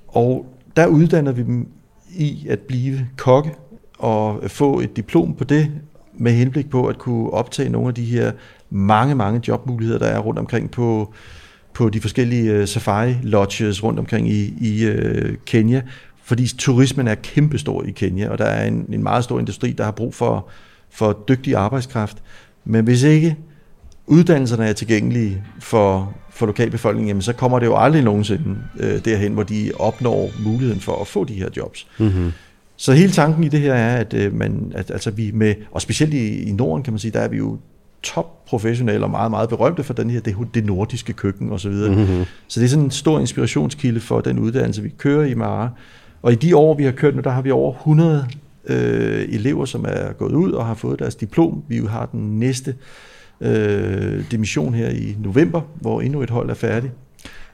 Og 0.09 0.47
der 0.77 0.87
uddanner 0.87 1.33
vi 1.33 1.43
dem 1.43 1.69
i 2.11 2.47
at 2.49 2.61
blive 2.61 3.09
kokke 3.17 3.51
og 3.99 4.51
få 4.51 4.81
et 4.81 4.97
diplom 4.97 5.35
på 5.35 5.45
det, 5.45 5.71
med 6.15 6.33
henblik 6.33 6.71
på 6.71 6.87
at 6.87 6.99
kunne 6.99 7.31
optage 7.31 7.69
nogle 7.69 7.89
af 7.89 7.95
de 7.95 8.05
her 8.05 8.33
mange, 8.71 9.14
mange 9.14 9.41
jobmuligheder, 9.49 9.99
der 9.99 10.07
er 10.07 10.19
rundt 10.19 10.39
omkring 10.39 10.71
på, 10.71 11.14
på 11.75 11.89
de 11.89 12.01
forskellige 12.01 12.61
uh, 12.61 12.64
safari 12.69 13.14
lodges 13.23 13.83
rundt 13.83 13.99
omkring 13.99 14.29
i, 14.29 14.55
i 14.61 14.89
uh, 14.89 15.35
Kenya, 15.47 15.83
fordi 16.25 16.57
turismen 16.59 17.09
er 17.09 17.14
kæmpestor 17.14 17.83
i 17.83 17.91
Kenya, 17.91 18.31
og 18.31 18.39
der 18.39 18.45
er 18.45 18.67
en, 18.67 18.87
en 18.93 19.03
meget 19.03 19.25
stor 19.25 19.39
industri, 19.39 19.73
der 19.73 19.85
har 19.85 19.91
brug 19.91 20.14
for, 20.14 20.49
for 20.91 21.25
dygtig 21.29 21.57
arbejdskraft. 21.57 22.23
Men 22.64 22.85
hvis 22.85 23.03
ikke 23.03 23.37
uddannelserne 24.07 24.67
er 24.67 24.73
tilgængelige 24.73 25.43
for, 25.61 26.14
for 26.31 26.47
lokalbefolkningen, 26.47 27.09
jamen 27.09 27.23
så 27.23 27.33
kommer 27.33 27.59
det 27.59 27.67
jo 27.67 27.77
aldrig 27.77 28.03
nogensinde 28.03 28.59
øh, 28.79 29.05
derhen, 29.05 29.33
hvor 29.33 29.43
de 29.43 29.71
opnår 29.79 30.31
muligheden 30.45 30.81
for 30.81 31.01
at 31.01 31.07
få 31.07 31.25
de 31.25 31.35
her 31.35 31.49
jobs. 31.57 31.87
Mm-hmm. 31.99 32.33
Så 32.77 32.93
hele 32.93 33.12
tanken 33.12 33.45
i 33.45 33.49
det 33.49 33.61
her 33.61 33.75
er, 33.75 33.97
at 33.97 34.14
øh, 34.14 34.35
man, 34.35 34.73
at, 34.75 34.91
altså 34.91 35.11
vi 35.11 35.31
med, 35.35 35.55
og 35.71 35.83
specielt 35.83 36.14
i, 36.14 36.43
i 36.43 36.53
Norden 36.53 36.83
kan 36.83 36.93
man 36.93 36.99
sige, 36.99 37.11
der 37.11 37.21
er 37.21 37.29
vi 37.29 37.37
jo 37.37 37.59
top 38.03 38.45
professionelle 38.47 39.07
og 39.07 39.11
meget, 39.11 39.31
meget 39.31 39.49
berømte 39.49 39.83
for 39.83 39.95
den 39.95 40.11
her, 40.11 40.21
det, 40.21 40.37
det 40.55 40.67
nordiske 40.67 41.13
køkken 41.13 41.53
osv. 41.53 41.73
Så, 41.73 41.89
mm-hmm. 41.89 42.25
så 42.49 42.61
det 42.61 42.67
er 42.67 42.71
sådan 42.71 42.85
en 42.85 42.91
stor 42.91 43.21
inspirationskilde 43.21 44.01
for 44.01 44.21
den 44.21 44.39
uddannelse, 44.39 44.83
vi 44.83 44.89
kører 44.99 45.25
i 45.25 45.35
Mara. 45.35 45.71
Og 46.23 46.33
i 46.33 46.35
de 46.35 46.57
år, 46.57 46.75
vi 46.75 46.85
har 46.85 46.93
kørt 46.93 47.15
nu, 47.15 47.21
der 47.21 47.31
har 47.31 47.43
vi 47.43 47.51
over 47.51 47.73
100 47.73 48.29
øh, 48.67 49.29
elever, 49.29 49.65
som 49.65 49.85
er 49.89 50.13
gået 50.13 50.33
ud 50.33 50.53
og 50.53 50.67
har 50.67 50.75
fået 50.75 50.99
deres 50.99 51.15
diplom. 51.15 51.63
Vi 51.69 51.77
har 51.89 52.07
den 52.07 52.39
næste 52.39 52.75
øh, 53.41 54.31
dimission 54.31 54.75
her 54.75 54.89
i 54.89 55.17
november, 55.19 55.61
hvor 55.81 56.01
endnu 56.01 56.23
et 56.23 56.31
hold 56.31 56.51
er 56.51 56.55
færdigt. 56.55 56.93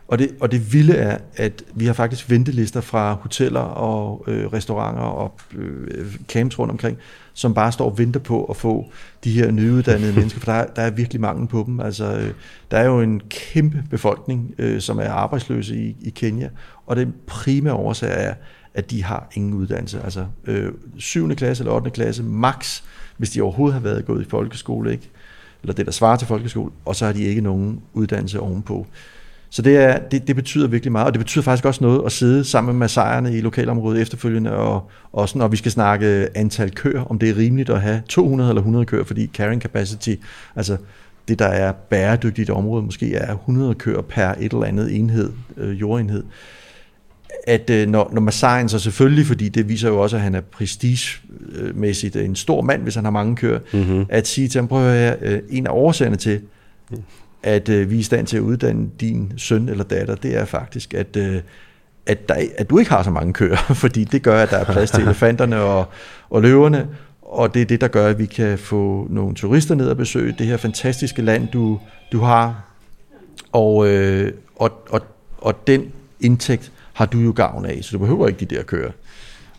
Og 0.09 0.19
det, 0.19 0.31
og 0.41 0.53
det 0.53 0.73
vilde 0.73 0.95
er, 0.95 1.19
at 1.37 1.63
vi 1.75 1.87
har 1.87 1.93
faktisk 1.93 2.31
ventelister 2.31 2.81
fra 2.81 3.13
hoteller 3.13 3.61
og 3.61 4.25
øh, 4.29 4.47
restauranter 4.47 5.03
og 5.03 5.35
øh, 5.55 6.15
camps 6.29 6.59
rundt 6.59 6.71
omkring, 6.71 6.99
som 7.35 7.55
bare 7.55 7.73
står 7.73 7.91
og 7.91 7.99
venter 7.99 8.21
på 8.21 8.45
at 8.45 8.57
få 8.57 8.91
de 9.25 9.33
her 9.33 9.51
nyuddannede 9.51 10.13
mennesker, 10.19 10.41
for 10.41 10.53
der 10.53 10.59
er, 10.59 10.67
der 10.67 10.83
er 10.83 10.91
virkelig 10.91 11.21
mangel 11.21 11.49
på 11.49 11.65
dem. 11.67 11.81
Altså, 11.81 12.17
øh, 12.17 12.33
der 12.71 12.79
er 12.79 12.85
jo 12.85 13.01
en 13.01 13.23
kæmpe 13.29 13.85
befolkning, 13.91 14.55
øh, 14.59 14.81
som 14.81 14.99
er 14.99 15.11
arbejdsløse 15.11 15.77
i, 15.77 15.97
i 16.01 16.11
Kenya, 16.11 16.49
og 16.87 16.97
den 16.97 17.15
primære 17.27 17.75
årsag 17.75 18.25
er, 18.27 18.35
at 18.75 18.91
de 18.91 19.05
har 19.05 19.29
ingen 19.35 19.55
uddannelse. 19.55 20.01
Altså 20.05 20.27
øh, 20.45 20.73
7. 20.99 21.35
klasse 21.35 21.63
eller 21.63 21.73
8. 21.73 21.91
klasse 21.91 22.23
max, 22.23 22.83
hvis 23.17 23.31
de 23.31 23.43
overhovedet 23.43 23.75
har 23.75 23.81
været 23.81 24.07
gået 24.07 24.27
i 24.27 24.29
folkeskole, 24.29 24.93
ikke? 24.93 25.11
eller 25.63 25.75
det, 25.75 25.87
der 25.87 25.93
svarer 25.93 26.17
til 26.17 26.29
folkeskole, 26.29 26.71
og 26.85 26.97
så 26.97 27.07
har 27.07 27.13
de 27.13 27.23
ikke 27.23 27.41
nogen 27.41 27.81
uddannelse 27.93 28.41
ovenpå. 28.41 28.87
Så 29.55 29.63
det, 29.63 29.77
er, 29.77 29.99
det, 29.99 30.27
det 30.27 30.37
betyder 30.37 30.67
virkelig 30.67 30.93
meget, 30.93 31.07
og 31.07 31.13
det 31.13 31.19
betyder 31.19 31.43
faktisk 31.45 31.65
også 31.65 31.85
noget 31.85 32.03
at 32.07 32.13
sidde 32.13 32.45
sammen 32.45 32.79
med 32.79 32.89
sejrene 32.89 33.37
i 33.37 33.41
lokalområdet 33.41 34.03
efterfølgende, 34.03 34.53
og 34.53 34.91
også 35.13 35.39
når 35.39 35.49
vi 35.49 35.57
skal 35.57 35.73
snakke 35.73 36.29
antal 36.35 36.71
køer, 36.71 37.03
om 37.03 37.19
det 37.19 37.31
er 37.31 37.37
rimeligt 37.37 37.71
at 37.71 37.81
have 37.81 38.03
200 38.09 38.51
eller 38.51 38.61
100 38.61 38.85
køer, 38.87 39.05
fordi 39.05 39.31
carrying 39.35 39.63
capacity, 39.63 40.15
altså 40.57 40.77
det 41.29 41.39
der 41.39 41.47
er 41.47 41.73
bæredygtigt 41.73 42.51
område, 42.51 42.83
måske 42.83 43.15
er 43.15 43.33
100 43.33 43.75
køer 43.75 44.03
per 44.03 44.29
et 44.29 44.53
eller 44.53 44.65
andet 44.65 44.97
enhed, 44.97 45.33
øh, 45.57 45.81
jordenhed. 45.81 46.25
At 47.47 47.71
øh, 47.71 47.89
når, 47.89 48.11
når 48.13 48.21
Massaien 48.21 48.69
så 48.69 48.79
selvfølgelig, 48.79 49.27
fordi 49.27 49.49
det 49.49 49.69
viser 49.69 49.89
jo 49.89 50.01
også, 50.01 50.17
at 50.17 50.23
han 50.23 50.35
er 50.35 50.41
prestigemæssigt 50.41 52.17
en 52.17 52.37
stor 52.37 52.63
mand, 52.63 52.83
hvis 52.83 52.95
han 52.95 53.05
har 53.05 53.11
mange 53.11 53.37
køer, 53.37 53.59
mm-hmm. 53.73 54.07
at 54.09 54.27
sige 54.27 54.49
til 54.49 54.59
ham, 54.59 54.69
prøv 54.69 54.87
at 54.87 54.99
høre, 54.99 55.17
øh, 55.21 55.43
en 55.51 55.67
af 55.67 55.71
årsagerne 55.73 56.17
til, 56.17 56.41
at 57.43 57.69
øh, 57.69 57.91
vi 57.91 57.95
er 57.95 58.01
i 58.01 58.03
stand 58.03 58.27
til 58.27 58.37
at 58.37 58.41
uddanne 58.41 58.91
din 59.01 59.33
søn 59.37 59.69
eller 59.69 59.85
datter, 59.85 60.15
det 60.15 60.37
er 60.37 60.45
faktisk, 60.45 60.95
at, 60.95 61.17
øh, 61.17 61.41
at, 62.07 62.29
der, 62.29 62.35
at 62.59 62.71
du 62.71 62.79
ikke 62.79 62.91
har 62.91 63.03
så 63.03 63.11
mange 63.11 63.33
køer, 63.33 63.57
fordi 63.83 64.05
det 64.05 64.23
gør, 64.23 64.43
at 64.43 64.51
der 64.51 64.57
er 64.59 64.65
plads 64.65 64.91
til 64.91 65.03
elefanterne 65.09 65.57
og, 65.61 65.85
og 66.31 66.43
løverne, 66.43 66.89
og 67.23 67.55
det 67.55 67.63
er 67.63 67.67
det, 67.67 67.81
der 67.81 67.89
gør, 67.89 68.09
at 68.09 68.19
vi 68.19 68.27
kan 68.27 68.59
få 68.59 69.07
nogle 69.11 69.35
turister 69.35 69.75
ned 69.75 69.89
og 69.89 69.97
besøge 69.97 70.35
det 70.39 70.47
her 70.47 70.57
fantastiske 70.57 71.23
land, 71.23 71.49
du, 71.49 71.81
du 72.13 72.21
har, 72.21 72.65
og, 73.53 73.89
øh, 73.89 74.33
og, 74.57 74.73
og, 74.91 75.01
og 75.39 75.67
den 75.67 75.93
indtægt 76.21 76.73
har 76.93 77.07
du 77.07 77.19
jo 77.19 77.33
gavn 77.37 77.67
af, 77.67 77.79
så 77.83 77.91
du 77.93 77.99
behøver 77.99 78.29
ikke 78.29 78.45
de 78.45 78.55
der 78.55 78.63
køer. 78.63 78.91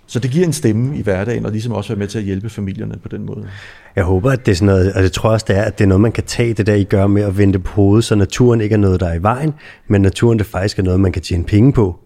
Så 0.08 0.20
det 0.20 0.32
giver 0.32 0.46
en 0.46 0.54
stemme 0.54 0.98
i 0.98 1.02
hverdagen, 1.02 1.46
og 1.46 1.52
ligesom 1.52 1.74
også 1.74 1.90
være 1.90 2.00
med 2.00 2.08
til 2.08 2.18
at 2.18 2.24
hjælpe 2.24 2.50
familierne 2.50 2.96
på 3.04 3.08
den 3.08 3.26
måde. 3.26 3.48
Jeg 3.96 4.04
håber, 4.04 4.32
at 4.32 4.46
det 4.46 4.52
er 4.52 4.56
sådan 4.56 4.66
noget, 4.66 4.94
og 4.94 5.04
det 5.04 5.12
tror 5.12 5.30
også, 5.30 5.46
det 5.50 5.58
er, 5.58 5.62
at 5.62 5.78
det 5.78 5.84
er 5.84 5.88
noget, 5.88 6.02
man 6.02 6.12
kan 6.12 6.24
tage 6.24 6.54
det 6.54 6.68
der, 6.68 6.74
I 6.74 6.84
gør 6.84 7.08
med 7.08 7.22
at 7.22 7.38
vente 7.38 7.60
på 7.60 7.72
hovedet, 7.72 8.06
så 8.06 8.16
naturen 8.16 8.62
ikke 8.62 8.74
er 8.74 8.78
noget, 8.78 9.00
der 9.00 9.08
er 9.08 9.14
i 9.14 9.24
vejen, 9.24 9.54
men 9.88 10.02
naturen 10.02 10.40
det 10.40 10.48
faktisk 10.48 10.80
er 10.80 10.84
noget, 10.84 11.00
man 11.00 11.12
kan 11.12 11.22
tjene 11.22 11.44
penge 11.44 11.74
på. 11.74 12.00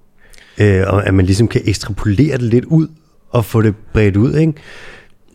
Øh, 0.58 0.84
og 0.88 1.08
at 1.08 1.14
man 1.14 1.26
ligesom 1.26 1.48
kan 1.48 1.62
ekstrapolere 1.66 2.38
det 2.38 2.42
lidt 2.42 2.66
ud, 2.66 2.88
og 3.30 3.46
få 3.46 3.62
det 3.62 3.76
bredt 3.94 4.18
ud, 4.18 4.36
ikke? 4.36 4.54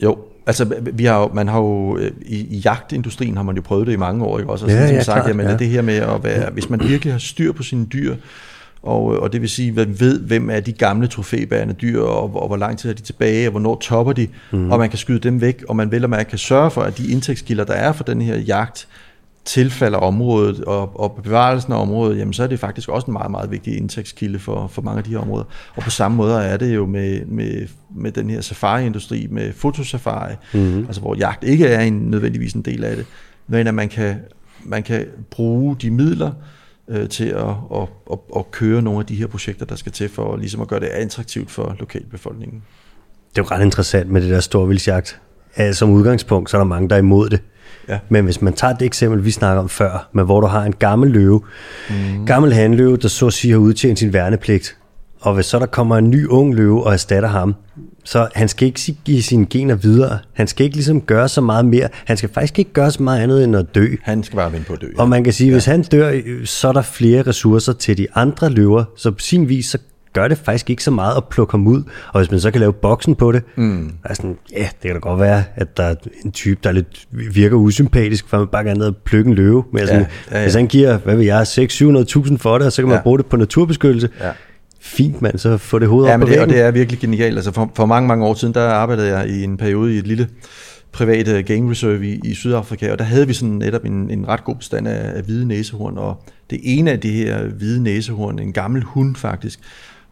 Jo, 0.02 0.18
Altså, 0.46 0.74
vi 0.92 1.04
har 1.04 1.30
man 1.34 1.48
har 1.48 1.58
jo, 1.58 1.98
øh, 1.98 2.10
i, 2.22 2.56
i 2.56 2.58
jagtindustrien 2.58 3.36
har 3.36 3.42
man 3.42 3.56
jo 3.56 3.62
prøvet 3.62 3.86
det 3.86 3.92
i 3.92 3.96
mange 3.96 4.24
år, 4.24 4.38
ikke 4.38 4.50
også? 4.50 4.64
Altså, 4.64 4.78
ja, 4.78 4.86
som 4.86 4.94
ja, 4.96 5.02
sagt, 5.02 5.16
klart, 5.16 5.28
jamen, 5.28 5.46
ja. 5.46 5.56
det 5.56 5.68
her 5.68 5.82
med 5.82 5.94
at 5.94 6.24
være, 6.24 6.50
hvis 6.50 6.70
man 6.70 6.80
virkelig 6.80 7.14
har 7.14 7.18
styr 7.18 7.52
på 7.52 7.62
sine 7.62 7.86
dyr, 7.86 8.16
og, 8.82 9.04
og 9.04 9.32
det 9.32 9.40
vil 9.40 9.50
sige, 9.50 9.68
at 9.68 9.74
man 9.74 10.00
ved, 10.00 10.20
hvem 10.20 10.50
er 10.50 10.60
de 10.60 10.72
gamle 10.72 11.06
trofæbærende 11.06 11.74
dyr, 11.74 12.00
og, 12.00 12.36
og 12.36 12.46
hvor 12.46 12.56
lang 12.56 12.78
tid 12.78 12.90
er 12.90 12.94
de 12.94 13.02
tilbage, 13.02 13.46
og 13.46 13.50
hvornår 13.50 13.78
topper 13.80 14.12
de, 14.12 14.28
mm. 14.52 14.70
og 14.70 14.78
man 14.78 14.90
kan 14.90 14.98
skyde 14.98 15.18
dem 15.18 15.40
væk, 15.40 15.64
og 15.68 15.76
man 15.76 15.90
vil, 15.90 16.04
at 16.04 16.10
man 16.10 16.26
kan 16.26 16.38
sørge 16.38 16.70
for, 16.70 16.80
at 16.80 16.98
de 16.98 17.12
indtægtskilder, 17.12 17.64
der 17.64 17.74
er 17.74 17.92
for 17.92 18.04
den 18.04 18.22
her 18.22 18.36
jagt, 18.36 18.88
tilfalder 19.44 19.98
området 19.98 20.64
og, 20.64 21.00
og 21.00 21.20
bevarelsen 21.24 21.72
af 21.72 21.80
området, 21.80 22.18
jamen 22.18 22.32
så 22.32 22.42
er 22.42 22.46
det 22.46 22.60
faktisk 22.60 22.88
også 22.88 23.06
en 23.06 23.12
meget, 23.12 23.30
meget 23.30 23.50
vigtig 23.50 23.76
indtægtskilde 23.76 24.38
for, 24.38 24.66
for 24.66 24.82
mange 24.82 24.98
af 24.98 25.04
de 25.04 25.10
her 25.10 25.18
områder. 25.18 25.44
Og 25.76 25.82
på 25.82 25.90
samme 25.90 26.16
måde 26.16 26.34
er 26.34 26.56
det 26.56 26.74
jo 26.74 26.86
med, 26.86 27.26
med, 27.26 27.66
med 27.96 28.12
den 28.12 28.30
her 28.30 28.40
safari-industri, 28.40 29.26
med 29.30 29.52
fotosafari, 29.52 30.34
mm-hmm. 30.54 30.84
altså 30.86 31.00
hvor 31.00 31.14
jagt 31.14 31.44
ikke 31.44 31.66
er 31.66 31.80
en, 31.80 31.92
nødvendigvis 31.92 32.52
en 32.52 32.62
del 32.62 32.84
af 32.84 32.96
det, 32.96 33.06
men 33.48 33.66
at 33.66 33.74
man 33.74 33.88
kan, 33.88 34.16
man 34.64 34.82
kan 34.82 35.06
bruge 35.30 35.76
de 35.82 35.90
midler 35.90 36.30
øh, 36.92 37.08
til 37.08 37.24
at, 37.24 37.48
at, 37.74 37.88
at, 38.12 38.18
at 38.36 38.50
køre 38.50 38.82
nogle 38.82 39.00
af 39.00 39.06
de 39.06 39.14
her 39.14 39.26
projekter, 39.26 39.66
der 39.66 39.76
skal 39.76 39.92
til 39.92 40.08
for 40.08 40.36
ligesom 40.36 40.60
at 40.60 40.68
gøre 40.68 40.80
det 40.80 40.86
attraktivt 40.86 41.50
for 41.50 41.76
lokalbefolkningen. 41.78 42.62
Det 43.30 43.38
er 43.38 43.42
jo 43.42 43.56
ret 43.56 43.64
interessant 43.64 44.10
med 44.10 44.20
det 44.22 44.30
der 44.30 44.40
storvildsjagt. 44.40 45.20
Som 45.72 45.90
udgangspunkt, 45.90 46.50
så 46.50 46.56
er 46.56 46.58
der 46.58 46.66
mange, 46.66 46.88
der 46.88 46.94
er 46.94 46.98
imod 46.98 47.30
det. 47.30 47.40
Ja. 47.88 47.98
Men 48.08 48.24
hvis 48.24 48.42
man 48.42 48.52
tager 48.52 48.74
det 48.74 48.86
eksempel, 48.86 49.24
vi 49.24 49.30
snakker 49.30 49.62
om 49.62 49.68
før, 49.68 50.08
med 50.12 50.24
hvor 50.24 50.40
du 50.40 50.46
har 50.46 50.64
en 50.64 50.72
gammel 50.72 51.10
løve, 51.10 51.42
mm. 51.90 52.26
gammel 52.26 52.52
handløve, 52.52 52.96
der 52.96 53.08
så 53.08 53.26
at 53.26 53.32
sige 53.32 53.52
har 53.52 53.58
udtjent 53.58 53.98
sin 53.98 54.12
værnepligt, 54.12 54.76
og 55.22 55.34
hvis 55.34 55.46
så 55.46 55.58
der 55.58 55.66
kommer 55.66 55.96
en 55.96 56.10
ny 56.10 56.26
ung 56.26 56.54
løve 56.54 56.84
og 56.84 56.92
erstatter 56.92 57.28
ham, 57.28 57.54
så 58.04 58.28
han 58.34 58.48
skal 58.48 58.66
ikke 58.66 58.96
give 59.04 59.22
sine 59.22 59.46
gener 59.46 59.74
videre. 59.74 60.18
Han 60.32 60.46
skal 60.46 60.64
ikke 60.64 60.76
ligesom 60.76 61.00
gøre 61.00 61.28
så 61.28 61.40
meget 61.40 61.64
mere. 61.64 61.88
Han 62.04 62.16
skal 62.16 62.30
faktisk 62.34 62.58
ikke 62.58 62.72
gøre 62.72 62.90
så 62.90 63.02
meget 63.02 63.20
andet 63.20 63.44
end 63.44 63.56
at 63.56 63.74
dø. 63.74 63.86
Han 64.02 64.22
skal 64.22 64.36
bare 64.36 64.52
vente 64.52 64.66
på 64.66 64.72
at 64.72 64.80
dø. 64.80 64.86
Ja. 64.96 65.02
Og 65.02 65.08
man 65.08 65.24
kan 65.24 65.32
sige, 65.32 65.48
at 65.48 65.54
hvis 65.54 65.64
han 65.64 65.82
dør, 65.82 66.20
så 66.44 66.68
er 66.68 66.72
der 66.72 66.82
flere 66.82 67.22
ressourcer 67.22 67.72
til 67.72 67.98
de 67.98 68.06
andre 68.14 68.50
løver. 68.50 68.84
Så 68.96 69.10
på 69.10 69.18
sin 69.18 69.48
vis, 69.48 69.66
så 69.66 69.78
gør 70.12 70.28
det 70.28 70.38
faktisk 70.38 70.70
ikke 70.70 70.84
så 70.84 70.90
meget 70.90 71.16
at 71.16 71.24
plukke 71.30 71.50
ham 71.50 71.66
ud. 71.66 71.82
Og 72.12 72.20
hvis 72.20 72.30
man 72.30 72.40
så 72.40 72.50
kan 72.50 72.60
lave 72.60 72.72
boksen 72.72 73.14
på 73.14 73.32
det, 73.32 73.42
mm. 73.56 73.92
er 74.04 74.14
sådan, 74.14 74.36
ja, 74.52 74.68
det 74.82 74.82
kan 74.82 74.92
da 74.92 74.98
godt 74.98 75.20
være, 75.20 75.44
at 75.54 75.76
der 75.76 75.82
er 75.82 75.94
en 76.24 76.32
type, 76.32 76.60
der 76.64 76.72
lidt 76.72 77.06
virker 77.10 77.56
usympatisk, 77.56 78.28
for 78.28 78.38
man 78.38 78.46
bare 78.46 78.64
gerne 78.64 78.86
at 78.86 78.96
plukke 78.96 79.28
en 79.28 79.34
løve. 79.34 79.64
Men 79.72 79.86
sådan, 79.86 80.00
ja, 80.00 80.06
ja, 80.30 80.38
ja. 80.38 80.44
hvis 80.44 80.54
han 80.54 80.66
giver, 80.66 80.98
hvad 80.98 81.16
vil 81.16 81.26
jeg, 81.26 81.42
600-700.000 81.42 82.36
for 82.36 82.58
det, 82.58 82.66
og 82.66 82.72
så 82.72 82.82
kan 82.82 82.88
man 82.88 82.96
ja. 82.96 83.02
bruge 83.02 83.18
det 83.18 83.26
på 83.26 83.36
naturbeskyttelse, 83.36 84.08
ja 84.20 84.30
fint 84.82 85.22
mand, 85.22 85.38
så 85.38 85.56
få 85.56 85.78
det 85.78 85.88
hovedet 85.88 86.08
ja, 86.08 86.14
op 86.14 86.20
men 86.20 86.28
på 86.28 86.32
det, 86.32 86.40
og 86.40 86.48
det 86.48 86.60
er 86.60 86.70
virkelig 86.70 87.00
genialt. 87.00 87.36
Altså 87.36 87.52
for, 87.52 87.72
for 87.74 87.86
mange, 87.86 88.08
mange 88.08 88.26
år 88.26 88.34
siden, 88.34 88.54
der 88.54 88.68
arbejdede 88.68 89.16
jeg 89.16 89.28
i 89.28 89.44
en 89.44 89.56
periode 89.56 89.94
i 89.94 89.98
et 89.98 90.06
lille 90.06 90.28
privat 90.92 91.28
øh, 91.28 91.44
game 91.44 91.70
reserve 91.70 92.06
i, 92.06 92.20
i 92.24 92.34
Sydafrika, 92.34 92.92
og 92.92 92.98
der 92.98 93.04
havde 93.04 93.26
vi 93.26 93.32
sådan 93.32 93.54
netop 93.54 93.84
en, 93.84 94.10
en 94.10 94.28
ret 94.28 94.44
god 94.44 94.56
bestand 94.56 94.88
af, 94.88 95.16
af 95.16 95.22
hvide 95.22 95.48
næsehorn, 95.48 95.98
og 95.98 96.22
det 96.50 96.60
ene 96.62 96.90
af 96.90 97.00
de 97.00 97.12
her 97.12 97.44
hvide 97.44 97.82
næsehorn, 97.82 98.38
en 98.38 98.52
gammel 98.52 98.82
hund 98.82 99.16
faktisk, 99.16 99.60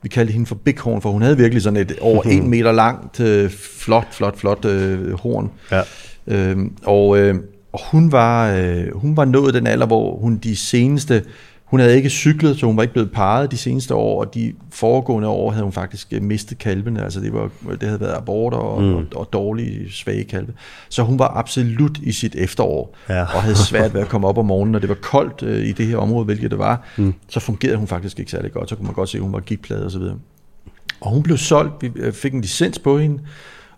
vi 0.02 0.08
kaldte 0.08 0.32
hende 0.32 0.46
for 0.46 0.54
Bighorn, 0.54 1.02
for 1.02 1.10
hun 1.10 1.22
havde 1.22 1.36
virkelig 1.36 1.62
sådan 1.62 1.76
et 1.76 1.98
over 2.00 2.22
en 2.36 2.50
meter 2.50 2.72
langt, 2.72 3.20
øh, 3.20 3.50
flot, 3.50 4.14
flot, 4.14 4.38
flot 4.38 4.64
øh, 4.64 5.12
horn. 5.12 5.50
Ja. 5.70 5.82
Øhm, 6.26 6.72
og, 6.84 7.18
øh, 7.18 7.34
og 7.72 7.80
hun 7.90 8.12
var, 8.12 8.54
øh, 8.54 8.84
hun 8.94 9.16
var 9.16 9.24
nået 9.24 9.54
den 9.54 9.66
alder, 9.66 9.86
hvor 9.86 10.16
hun 10.16 10.36
de 10.36 10.56
seneste 10.56 11.22
hun 11.70 11.80
havde 11.80 11.96
ikke 11.96 12.10
cyklet, 12.10 12.58
så 12.58 12.66
hun 12.66 12.76
var 12.76 12.82
ikke 12.82 12.92
blevet 12.92 13.12
parret 13.12 13.50
de 13.50 13.56
seneste 13.56 13.94
år, 13.94 14.20
og 14.20 14.34
de 14.34 14.52
foregående 14.70 15.28
år 15.28 15.50
havde 15.50 15.64
hun 15.64 15.72
faktisk 15.72 16.08
øh, 16.12 16.22
mistet 16.22 16.58
kalvene. 16.58 17.04
Altså 17.04 17.20
det, 17.20 17.32
var, 17.32 17.50
det 17.70 17.82
havde 17.82 18.00
været 18.00 18.16
aborter 18.16 18.58
og, 18.58 18.82
mm. 18.82 18.94
og, 18.94 19.04
og 19.14 19.28
dårlige, 19.32 19.92
svage 19.92 20.24
kalve. 20.24 20.52
Så 20.88 21.02
hun 21.02 21.18
var 21.18 21.36
absolut 21.36 21.98
i 22.02 22.12
sit 22.12 22.34
efterår, 22.34 22.96
ja. 23.08 23.20
og 23.20 23.42
havde 23.42 23.56
svært 23.56 23.94
ved 23.94 24.00
at 24.00 24.08
komme 24.08 24.28
op 24.28 24.38
om 24.38 24.46
morgenen, 24.46 24.72
når 24.72 24.78
det 24.78 24.88
var 24.88 24.94
koldt 24.94 25.42
øh, 25.42 25.66
i 25.66 25.72
det 25.72 25.86
her 25.86 25.96
område, 25.96 26.24
hvilket 26.24 26.50
det 26.50 26.58
var. 26.58 26.86
Mm. 26.96 27.14
Så 27.28 27.40
fungerede 27.40 27.76
hun 27.76 27.86
faktisk 27.86 28.18
ikke 28.18 28.30
særlig 28.30 28.52
godt. 28.52 28.68
Så 28.68 28.76
kunne 28.76 28.86
man 28.86 28.94
godt 28.94 29.08
se, 29.08 29.18
at 29.18 29.22
hun 29.22 29.32
var 29.32 29.40
gigtpladet 29.40 29.84
og 29.84 29.90
så 29.90 29.98
videre. 29.98 30.16
Og 31.00 31.10
hun 31.10 31.22
blev 31.22 31.36
solgt, 31.36 31.72
vi 31.80 31.90
øh, 31.96 32.12
fik 32.12 32.34
en 32.34 32.40
licens 32.40 32.78
på 32.78 32.98
hende, 32.98 33.18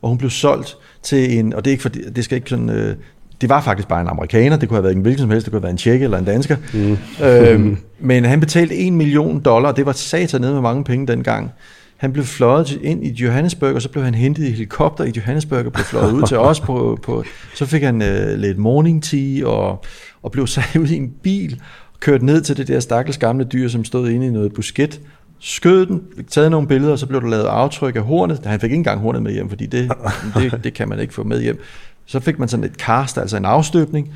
og 0.02 0.08
hun 0.08 0.18
blev 0.18 0.30
solgt 0.30 0.76
til 1.02 1.38
en, 1.38 1.52
og 1.52 1.64
det, 1.64 1.70
er 1.70 1.72
ikke 1.72 1.82
for, 1.82 1.88
det 1.88 2.24
skal 2.24 2.36
ikke 2.36 2.50
sådan, 2.50 2.70
øh, 2.70 2.96
det 3.42 3.48
var 3.48 3.60
faktisk 3.60 3.88
bare 3.88 4.00
en 4.00 4.08
amerikaner, 4.08 4.56
det 4.56 4.68
kunne 4.68 4.76
have 4.76 4.82
været 4.82 4.96
en 4.96 5.02
hvilken 5.02 5.20
som 5.20 5.30
helst, 5.30 5.44
det 5.44 5.52
kunne 5.52 5.58
have 5.58 5.62
været 5.62 5.72
en 5.72 5.78
tjekke 5.78 6.04
eller 6.04 6.18
en 6.18 6.24
dansker. 6.24 6.56
Mm. 6.74 6.98
Øhm, 7.26 7.76
men 8.00 8.24
han 8.24 8.40
betalte 8.40 8.76
1 8.76 8.92
million 8.92 9.40
dollar, 9.40 9.72
det 9.72 9.86
var 9.86 9.92
satan 9.92 10.40
ned 10.40 10.52
med 10.52 10.60
mange 10.60 10.84
penge 10.84 11.06
dengang. 11.06 11.50
Han 11.96 12.12
blev 12.12 12.24
fløjet 12.24 12.78
ind 12.82 13.06
i 13.06 13.12
Johannesburg, 13.12 13.74
og 13.74 13.82
så 13.82 13.88
blev 13.88 14.04
han 14.04 14.14
hentet 14.14 14.44
i 14.44 14.50
helikopter 14.50 15.04
i 15.04 15.12
Johannesburg 15.16 15.66
og 15.66 15.72
blev 15.72 15.84
fløjet 15.84 16.12
ud 16.12 16.22
til 16.22 16.38
os. 16.38 16.60
På, 16.60 16.98
på, 17.02 17.24
så 17.54 17.66
fik 17.66 17.82
han 17.82 18.02
øh, 18.02 18.38
lidt 18.38 18.58
morning 18.58 19.02
tea 19.02 19.46
og, 19.46 19.84
og 20.22 20.32
blev 20.32 20.46
sat 20.46 20.76
ud 20.80 20.88
i 20.88 20.96
en 20.96 21.10
bil 21.22 21.60
og 21.92 22.00
kørt 22.00 22.22
ned 22.22 22.40
til 22.40 22.56
det 22.56 22.68
der 22.68 22.80
stakkels 22.80 23.18
gamle 23.18 23.44
dyr, 23.44 23.68
som 23.68 23.84
stod 23.84 24.08
inde 24.08 24.26
i 24.26 24.30
noget 24.30 24.52
busket 24.52 25.00
skød 25.42 25.86
den, 25.86 26.02
taget 26.28 26.50
nogle 26.50 26.68
billeder, 26.68 26.92
og 26.92 26.98
så 26.98 27.06
blev 27.06 27.20
der 27.20 27.28
lavet 27.28 27.44
aftryk 27.44 27.96
af 27.96 28.02
hornet. 28.02 28.40
Han 28.46 28.60
fik 28.60 28.70
ikke 28.70 28.74
engang 28.74 29.00
hornet 29.00 29.22
med 29.22 29.32
hjem, 29.32 29.48
fordi 29.48 29.66
det, 29.66 29.92
det, 30.34 30.64
det 30.64 30.74
kan 30.74 30.88
man 30.88 31.00
ikke 31.00 31.14
få 31.14 31.22
med 31.22 31.42
hjem. 31.42 31.60
Så 32.06 32.20
fik 32.20 32.38
man 32.38 32.48
sådan 32.48 32.64
et 32.64 32.74
cast, 32.74 33.18
altså 33.18 33.36
en 33.36 33.44
afstøbning. 33.44 34.14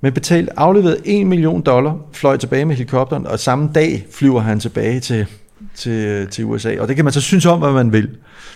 Men 0.00 0.12
betalt, 0.12 0.48
afleveret 0.56 1.00
1 1.04 1.26
million 1.26 1.60
dollar, 1.60 1.96
fløj 2.12 2.36
tilbage 2.36 2.64
med 2.64 2.76
helikopteren, 2.76 3.26
og 3.26 3.38
samme 3.38 3.70
dag 3.74 4.06
flyver 4.10 4.40
han 4.40 4.60
tilbage 4.60 5.00
til, 5.00 5.26
til, 5.74 6.26
til 6.26 6.44
USA. 6.44 6.76
Og 6.80 6.88
det 6.88 6.96
kan 6.96 7.04
man 7.04 7.12
så 7.12 7.20
synes 7.20 7.46
om, 7.46 7.58
hvad 7.58 7.72
man 7.72 7.92
vil. 7.92 8.08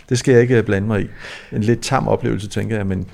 Det 0.09 0.19
skal 0.19 0.33
jeg 0.33 0.43
ikke 0.43 0.63
blande 0.63 0.89
mig 0.89 1.01
i. 1.01 1.07
En 1.53 1.63
lidt 1.63 1.81
tam 1.81 2.09
oplevelse, 2.09 2.49
tænker 2.49 2.77
jeg. 2.77 2.87
Men, 2.87 3.07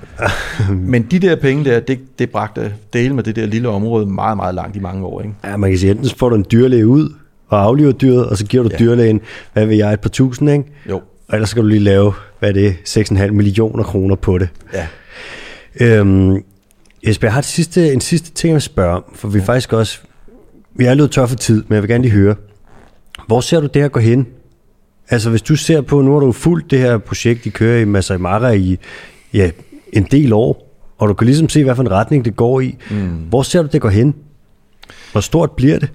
men 0.91 1.03
de 1.03 1.19
der 1.19 1.35
penge 1.35 1.65
der, 1.65 1.79
det, 1.79 1.99
det 2.19 2.29
bragte 2.29 2.73
dele 2.93 3.15
med 3.15 3.23
det 3.23 3.35
der 3.35 3.45
lille 3.45 3.69
område 3.69 4.05
meget, 4.05 4.37
meget 4.37 4.55
langt 4.55 4.75
i 4.75 4.79
mange 4.79 5.05
år. 5.05 5.21
Ikke? 5.21 5.33
Ja, 5.43 5.57
man 5.57 5.69
kan 5.69 5.79
sige, 5.79 5.91
enten 5.91 6.09
får 6.17 6.29
du 6.29 6.35
en 6.35 6.45
dyrlæge 6.51 6.87
ud 6.87 7.13
og 7.47 7.63
aflever 7.63 7.91
dyret, 7.91 8.25
og 8.25 8.37
så 8.37 8.45
giver 8.45 8.63
du 8.63 8.69
ja. 8.71 8.77
dyrlægen, 8.77 9.21
hvad 9.53 9.65
vil 9.65 9.77
jeg, 9.77 9.93
et 9.93 9.99
par 9.99 10.09
tusind, 10.09 10.49
ikke? 10.49 10.63
Jo. 10.89 11.01
Og 11.27 11.33
ellers 11.33 11.49
skal 11.49 11.63
du 11.63 11.67
lige 11.67 11.79
lave, 11.79 12.13
hvad 12.39 12.49
er 12.49 12.53
det, 12.53 12.75
6,5 12.87 13.31
millioner 13.31 13.83
kroner 13.83 14.15
på 14.15 14.37
det. 14.37 14.49
Ja. 14.73 14.87
Øhm, 15.79 16.43
Jesper, 17.07 17.27
jeg 17.27 17.33
har 17.33 17.39
et 17.39 17.45
sidste, 17.45 17.93
en 17.93 18.01
sidste 18.01 18.31
ting 18.31 18.55
at 18.55 18.63
spørge 18.63 19.01
for 19.13 19.27
vi 19.27 19.39
ja. 19.39 19.45
faktisk 19.45 19.73
også, 19.73 19.99
vi 20.75 20.85
er 20.85 20.93
lidt 20.93 21.11
tør 21.11 21.25
for 21.25 21.35
tid, 21.35 21.63
men 21.67 21.75
jeg 21.75 21.83
vil 21.83 21.89
gerne 21.89 22.01
lige 22.01 22.11
høre, 22.11 22.35
hvor 23.27 23.41
ser 23.41 23.59
du 23.59 23.67
det 23.67 23.81
her 23.81 23.89
gå 23.89 23.99
hen? 23.99 24.27
Altså 25.09 25.29
hvis 25.29 25.41
du 25.41 25.55
ser 25.55 25.81
på, 25.81 26.01
nu 26.01 26.13
har 26.13 26.19
du 26.19 26.31
fulgt 26.31 26.71
det 26.71 26.79
her 26.79 26.97
projekt, 26.97 27.43
de 27.43 27.51
kører 27.51 27.81
i 27.81 27.85
Masai 27.85 28.17
Mara 28.17 28.51
i 28.51 28.77
ja, 29.33 29.51
en 29.93 30.03
del 30.03 30.33
år, 30.33 30.67
og 30.97 31.09
du 31.09 31.13
kan 31.13 31.25
ligesom 31.25 31.49
se, 31.49 31.63
hvad 31.63 31.75
for 31.75 31.83
en 31.83 31.91
retning 31.91 32.25
det 32.25 32.35
går 32.35 32.61
i. 32.61 32.77
Mm. 32.91 33.07
Hvor 33.07 33.41
ser 33.41 33.61
du 33.61 33.67
det 33.71 33.81
gå 33.81 33.89
hen? 33.89 34.15
Hvor 35.11 35.21
stort 35.21 35.51
bliver 35.51 35.79
det? 35.79 35.89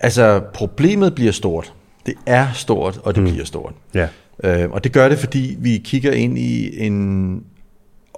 Altså, 0.00 0.40
problemet 0.54 1.14
bliver 1.14 1.32
stort. 1.32 1.72
Det 2.06 2.14
er 2.26 2.46
stort, 2.54 3.00
og 3.04 3.14
det 3.14 3.22
mm. 3.22 3.30
bliver 3.30 3.44
stort. 3.44 3.72
Ja. 3.94 4.08
Øh, 4.44 4.70
og 4.70 4.84
det 4.84 4.92
gør 4.92 5.08
det, 5.08 5.18
fordi 5.18 5.56
vi 5.58 5.80
kigger 5.84 6.12
ind 6.12 6.38
i 6.38 6.80
en 6.86 7.44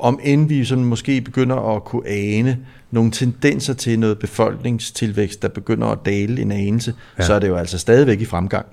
om 0.03 0.21
end 0.23 0.49
vi 0.49 0.65
sådan 0.65 0.85
måske 0.85 1.21
begynder 1.21 1.77
at 1.77 1.85
kunne 1.85 2.09
ane 2.09 2.59
nogle 2.91 3.11
tendenser 3.11 3.75
til 3.75 3.99
noget 3.99 4.19
befolkningstilvækst, 4.19 5.43
der 5.43 5.49
begynder 5.49 5.87
at 5.87 5.99
dale 6.07 6.43
en 6.43 6.53
anelse, 6.53 6.95
ja. 7.19 7.25
så 7.25 7.35
er 7.35 7.39
det 7.39 7.49
jo 7.49 7.57
altså 7.57 7.79
stadigvæk 7.79 8.21
i 8.21 8.25
fremgang. 8.25 8.67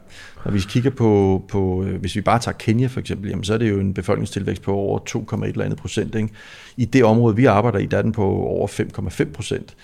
Når 0.45 0.51
vi 0.51 0.59
kigger 0.59 0.89
på, 0.89 1.43
på 1.47 1.83
hvis 1.99 2.15
vi 2.15 2.21
bare 2.21 2.39
tager 2.39 2.57
Kenya 2.57 2.87
for 2.87 2.99
eksempel, 2.99 3.29
jamen, 3.29 3.43
så 3.43 3.53
er 3.53 3.57
det 3.57 3.69
jo 3.69 3.79
en 3.79 3.93
befolkningstilvækst 3.93 4.61
på 4.61 4.73
over 4.73 4.99
2,1 5.09 5.45
eller 5.45 5.65
andet 5.65 5.79
procent. 5.79 6.15
Ikke? 6.15 6.29
I 6.77 6.85
det 6.85 7.03
område, 7.03 7.35
vi 7.35 7.45
arbejder 7.45 7.79
i, 7.79 7.85
der 7.85 7.97
er 7.97 8.01
den 8.01 8.11
på 8.11 8.25
over 8.25 8.67
5,5 8.67 9.31
procent. 9.31 9.75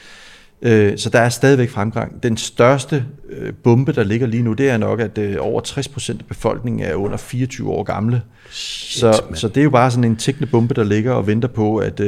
Øh, 0.62 0.98
så 0.98 1.10
der 1.10 1.20
er 1.20 1.30
stadigvæk 1.30 1.70
fremgang. 1.70 2.24
Den 2.24 2.38
største 2.38 3.06
øh, 3.30 3.54
bombe, 3.64 3.92
der 3.92 4.04
ligger 4.04 4.28
lige 4.28 4.44
nu, 4.44 4.54
det 4.54 4.70
er 4.70 4.78
nok, 4.78 5.00
at 5.00 5.18
øh, 5.18 5.36
over 5.40 5.62
60% 5.62 6.10
af 6.10 6.26
befolkningen 6.28 6.86
er 6.86 6.96
under 6.96 7.18
24 7.18 7.70
år 7.70 7.84
gamle. 7.84 8.22
Shit, 8.50 9.00
så, 9.00 9.22
så 9.34 9.48
det 9.48 9.58
er 9.58 9.64
jo 9.64 9.70
bare 9.70 9.92
sådan 9.92 10.04
en 10.04 10.16
tækkende 10.16 10.48
bombe, 10.48 10.74
der 10.74 10.84
ligger 10.84 11.14
og 11.14 11.28
venter 11.28 11.48
på, 11.48 11.78
at, 11.78 12.00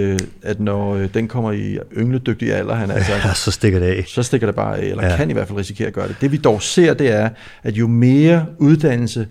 at 0.42 0.60
når 0.60 0.96
den 0.96 1.28
kommer 1.28 1.52
i 1.52 1.78
yngledygtig 1.98 2.54
alder, 2.54 2.76
han 2.76 2.92
altså, 2.92 3.12
ja, 3.12 3.34
så 3.34 3.52
stikker 3.52 3.80
det 3.80 3.86
af. 3.86 4.04
Så 4.08 4.24
stikker 4.24 4.48
det 4.48 4.56
bare 4.56 4.78
af, 4.78 4.86
eller 4.86 5.06
ja. 5.06 5.16
kan 5.16 5.30
i 5.30 5.34
hvert 5.34 5.48
fald 5.48 5.60
risikere 5.60 5.88
at 5.88 5.94
gøre 5.94 6.08
det. 6.08 6.16
Det 6.22 6.32
vi 6.32 6.38
dog 6.38 6.62
ser, 6.62 6.94
det 6.94 7.12
er, 7.12 7.30
at 7.64 7.74
jo 7.74 7.88
mere 7.88 8.46
uddannelse 8.58 9.28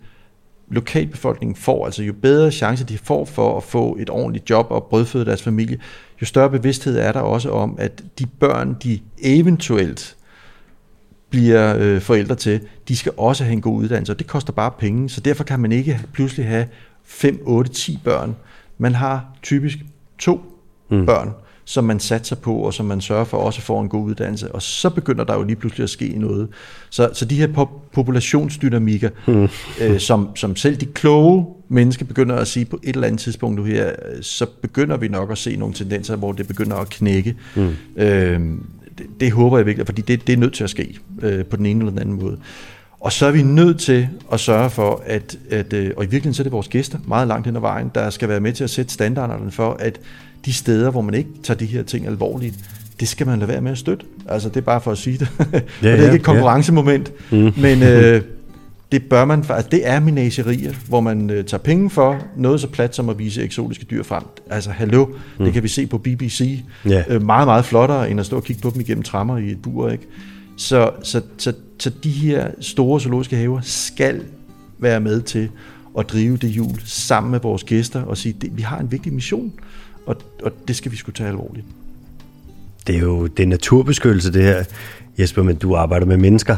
lokalbefolkningen 0.69 1.57
får, 1.57 1.85
altså 1.85 2.03
jo 2.03 2.13
bedre 2.23 2.51
chance 2.51 2.85
de 2.85 2.99
får 2.99 3.25
for 3.25 3.57
at 3.57 3.63
få 3.63 3.97
et 4.01 4.11
ordentligt 4.11 4.51
job 4.51 4.67
og 4.71 4.87
brødføde 4.91 5.25
deres 5.25 5.43
familie, 5.43 5.79
jo 6.21 6.27
større 6.27 6.51
bevidsthed 6.51 6.99
er 6.99 7.13
der 7.13 7.21
også 7.21 7.51
om, 7.51 7.77
at 7.79 8.03
de 8.19 8.27
børn, 8.27 8.77
de 8.83 9.01
eventuelt 9.19 10.17
bliver 11.31 11.77
øh, 11.79 12.01
forældre 12.01 12.35
til, 12.35 12.61
de 12.89 12.97
skal 12.97 13.13
også 13.17 13.45
have 13.45 13.53
en 13.53 13.61
god 13.61 13.77
uddannelse, 13.77 14.13
og 14.13 14.19
det 14.19 14.27
koster 14.27 14.53
bare 14.53 14.71
penge, 14.79 15.09
så 15.09 15.21
derfor 15.21 15.45
kan 15.45 15.61
man 15.61 15.73
ikke 15.73 16.01
pludselig 16.13 16.47
have 16.47 16.67
5, 17.05 17.41
8, 17.45 17.73
10 17.73 17.99
børn. 18.05 18.37
Man 18.79 18.95
har 18.95 19.25
typisk 19.43 19.79
to 20.19 20.41
mm. 20.91 21.07
børn, 21.07 21.33
som 21.69 21.85
man 21.85 22.01
satser 22.01 22.37
på, 22.37 22.55
og 22.55 22.75
som 22.75 22.87
man 22.87 23.01
sørger 23.01 23.25
for 23.25 23.37
også 23.37 23.61
får 23.61 23.83
en 23.83 23.89
god 23.89 24.05
uddannelse. 24.05 24.53
Og 24.53 24.63
så 24.63 24.91
begynder 24.91 25.25
der 25.25 25.35
jo 25.35 25.43
lige 25.43 25.57
pludselig 25.57 25.85
at 25.85 25.91
ske 25.91 26.15
noget. 26.17 26.49
Så, 26.91 27.11
så 27.13 27.25
de 27.25 27.35
her 27.35 27.47
pop- 27.47 27.93
populationsdynamikker, 27.93 29.11
mm. 29.27 29.49
øh, 29.81 30.01
som, 30.01 30.37
som 30.37 30.57
selv 30.57 30.77
de 30.77 30.87
kloge 30.87 31.47
mennesker 31.69 32.05
begynder 32.05 32.37
at 32.37 32.49
sige 32.49 32.65
på 32.65 32.81
et 32.83 32.95
eller 32.95 33.07
andet 33.07 33.21
tidspunkt 33.21 33.57
nu 33.57 33.65
her, 33.65 33.93
så 34.23 34.47
begynder 34.63 34.97
vi 34.97 35.09
nok 35.09 35.31
at 35.31 35.39
se 35.39 35.57
nogle 35.57 35.75
tendenser, 35.75 36.17
hvor 36.17 36.33
det 36.33 36.49
begynder 36.49 36.77
at 36.77 36.91
knække. 36.91 37.37
Mm. 37.57 37.75
Øh, 37.97 38.41
det, 38.99 39.07
det 39.21 39.33
håber 39.33 39.57
jeg 39.57 39.67
virkelig, 39.67 39.87
fordi 39.87 40.03
det, 40.03 40.27
det 40.27 40.33
er 40.33 40.37
nødt 40.37 40.55
til 40.55 40.65
at 40.65 40.71
ske 40.71 40.99
øh, 41.23 41.45
på 41.45 41.57
den 41.57 41.67
ene 41.67 41.81
eller 41.81 41.91
den 41.91 42.01
anden 42.01 42.23
måde. 42.23 42.39
Og 43.01 43.13
så 43.13 43.27
er 43.27 43.31
vi 43.31 43.43
nødt 43.43 43.81
til 43.81 44.09
at 44.33 44.41
sørge 44.41 44.71
for, 44.71 45.03
at, 45.07 45.39
at 45.51 45.73
øh, 45.73 45.91
og 45.97 46.05
i 46.05 46.07
virkeligheden 46.07 46.35
så 46.35 46.43
er 46.43 46.45
det 46.45 46.53
vores 46.53 46.69
gæster 46.69 46.99
meget 47.07 47.29
langt 47.29 47.47
hen 47.47 47.57
ad 47.57 47.61
vejen, 47.61 47.91
der 47.95 48.11
skal 48.11 48.29
være 48.29 48.41
med 48.41 48.53
til 48.53 48.65
at 48.65 48.71
sætte 48.71 48.93
standarderne 48.93 49.51
for, 49.51 49.77
at 49.81 50.01
de 50.47 50.53
steder, 50.53 50.91
hvor 50.91 51.01
man 51.01 51.15
ikke 51.15 51.31
tager 51.43 51.59
de 51.59 51.67
her 51.67 51.83
ting 51.83 52.07
alvorligt, 52.07 52.55
det 53.01 53.09
skal 53.09 53.27
man 53.27 53.39
lade 53.39 53.49
være 53.49 53.61
med 53.61 53.73
at 53.73 53.79
støtte. 53.79 54.07
Altså, 54.29 54.49
det 54.49 54.57
er 54.57 54.61
bare 54.61 54.81
for 54.81 54.93
at 54.93 54.99
sige 54.99 55.19
det. 55.19 55.29
Ja, 55.53 55.59
det 55.59 55.65
er 55.83 55.97
ja, 55.97 56.05
ikke 56.05 56.17
et 56.17 56.23
konkurrencemoment, 56.23 57.13
Mm. 57.31 57.53
men 57.57 57.83
øh, 57.83 58.23
det 58.93 59.03
bør 59.11 59.25
man 59.25 59.45
faktisk. 59.45 59.73
Det 59.73 59.89
er 59.89 60.01
menagerier, 60.01 60.73
hvor 60.89 61.01
man 61.01 61.31
øh, 61.31 61.45
tager 61.45 61.63
penge 61.63 61.91
for 61.91 62.19
noget 62.37 62.61
så 62.61 62.69
plat 62.69 62.95
som 62.97 63.09
at 63.09 63.19
vise 63.19 63.43
eksotiske 63.43 63.85
dyr 63.85 64.03
frem. 64.03 64.23
Altså, 64.51 64.71
hallo, 64.71 65.07
mm. 65.07 65.45
det 65.45 65.53
kan 65.55 65.63
vi 65.63 65.69
se 65.69 65.87
på 65.87 65.99
BBC. 65.99 66.61
Ja. 66.89 67.03
Øh, 67.09 67.23
meget, 67.23 67.47
meget 67.47 67.65
flottere, 67.65 68.11
end 68.11 68.21
at 68.21 68.27
stå 68.27 68.37
og 68.37 68.45
kigge 68.45 68.63
på 68.63 68.71
dem 68.71 68.81
igennem 68.81 69.03
trammer 69.03 69.39
i 69.39 69.51
et 69.51 69.63
bur, 69.63 69.89
ikke? 69.91 70.07
Så, 70.57 70.91
så, 71.03 71.23
så, 71.39 71.53
så 71.79 71.91
de 72.05 72.11
her 72.11 72.49
store 72.61 73.01
zoologiske 73.01 73.37
haver 73.37 73.61
skal 73.63 74.21
være 74.79 75.01
med 75.01 75.23
til 75.23 75.49
at 75.99 76.11
drive 76.11 76.37
det 76.37 76.49
jul 76.49 76.81
sammen 76.85 77.31
med 77.31 77.41
vores 77.41 77.65
gæster 77.65 78.03
og 78.03 78.17
sige, 78.17 78.35
at 78.45 78.57
vi 78.57 78.63
har 78.63 78.79
en 78.79 78.93
vigtig 78.93 79.13
mission, 79.13 79.53
og, 80.07 80.17
og 80.43 80.53
det 80.69 80.77
skal 80.77 80.93
vi 80.93 80.97
skulle 80.97 81.17
tage 81.17 81.29
alvorligt. 81.29 81.67
Det 82.87 82.97
er 82.97 83.01
jo 83.01 83.27
det 83.27 83.43
er 83.43 83.47
naturbeskyttelse, 83.47 84.33
det 84.33 84.43
her, 84.43 84.65
Jesper, 85.19 85.43
men 85.43 85.57
du 85.57 85.75
arbejder 85.75 86.07
med 86.07 86.17
mennesker. 86.17 86.57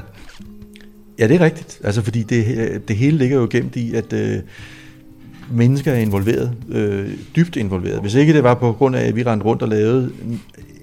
Ja, 1.18 1.28
det 1.28 1.36
er 1.36 1.40
rigtigt. 1.44 1.80
Altså, 1.84 2.02
fordi 2.02 2.22
det, 2.22 2.88
det 2.88 2.96
hele 2.96 3.18
ligger 3.18 3.36
jo 3.40 3.48
gemt 3.50 3.76
i, 3.76 3.94
at 3.94 4.12
øh, 4.12 4.36
mennesker 5.50 5.92
er 5.92 5.98
involveret, 5.98 6.52
øh, 6.68 7.10
dybt 7.36 7.56
involveret. 7.56 8.00
Hvis 8.00 8.14
ikke 8.14 8.32
det 8.32 8.42
var 8.42 8.54
på 8.54 8.72
grund 8.72 8.96
af, 8.96 9.06
at 9.06 9.16
vi 9.16 9.22
rendte 9.22 9.46
rundt 9.46 9.62
og 9.62 9.68
lavede 9.68 10.12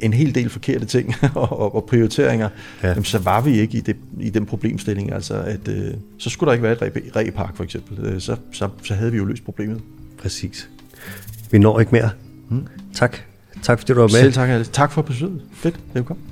en, 0.01 0.13
hel 0.13 0.35
del 0.35 0.49
forkerte 0.49 0.85
ting 0.85 1.13
og, 1.35 1.75
og, 1.75 1.85
prioriteringer, 1.85 2.49
Ja. 2.83 2.87
ja. 2.87 2.89
jamen, 2.93 3.03
så 3.05 3.17
var 3.19 3.41
vi 3.41 3.59
ikke 3.59 3.77
i, 3.77 3.81
det, 3.81 3.95
i 4.19 4.29
den 4.29 4.45
problemstilling. 4.45 5.13
Altså, 5.13 5.33
at, 5.33 5.67
øh, 5.67 5.93
så 6.17 6.29
skulle 6.29 6.47
der 6.47 6.53
ikke 6.53 6.63
være 6.63 6.73
et 6.87 6.93
re- 6.93 7.09
repark, 7.15 7.55
for 7.55 7.63
eksempel. 7.63 8.05
Øh, 8.05 8.21
Så, 8.21 8.35
så, 8.51 8.69
så 8.83 8.93
havde 8.93 9.11
vi 9.11 9.17
jo 9.17 9.25
løst 9.25 9.45
problemet. 9.45 9.81
Præcis. 10.17 10.69
Vi 11.51 11.59
når 11.59 11.79
ikke 11.79 11.91
mere. 11.91 12.09
Mm. 12.49 12.67
Tak. 12.93 13.17
Tak 13.63 13.79
fordi 13.79 13.93
du 13.93 13.99
var 13.99 14.07
med. 14.07 14.09
Selv 14.09 14.33
tak, 14.33 14.49
Alice. 14.49 14.71
Tak 14.71 14.91
for 14.91 15.01
besøget. 15.01 15.41
Fedt, 15.53 15.79
Velkommen. 15.93 16.25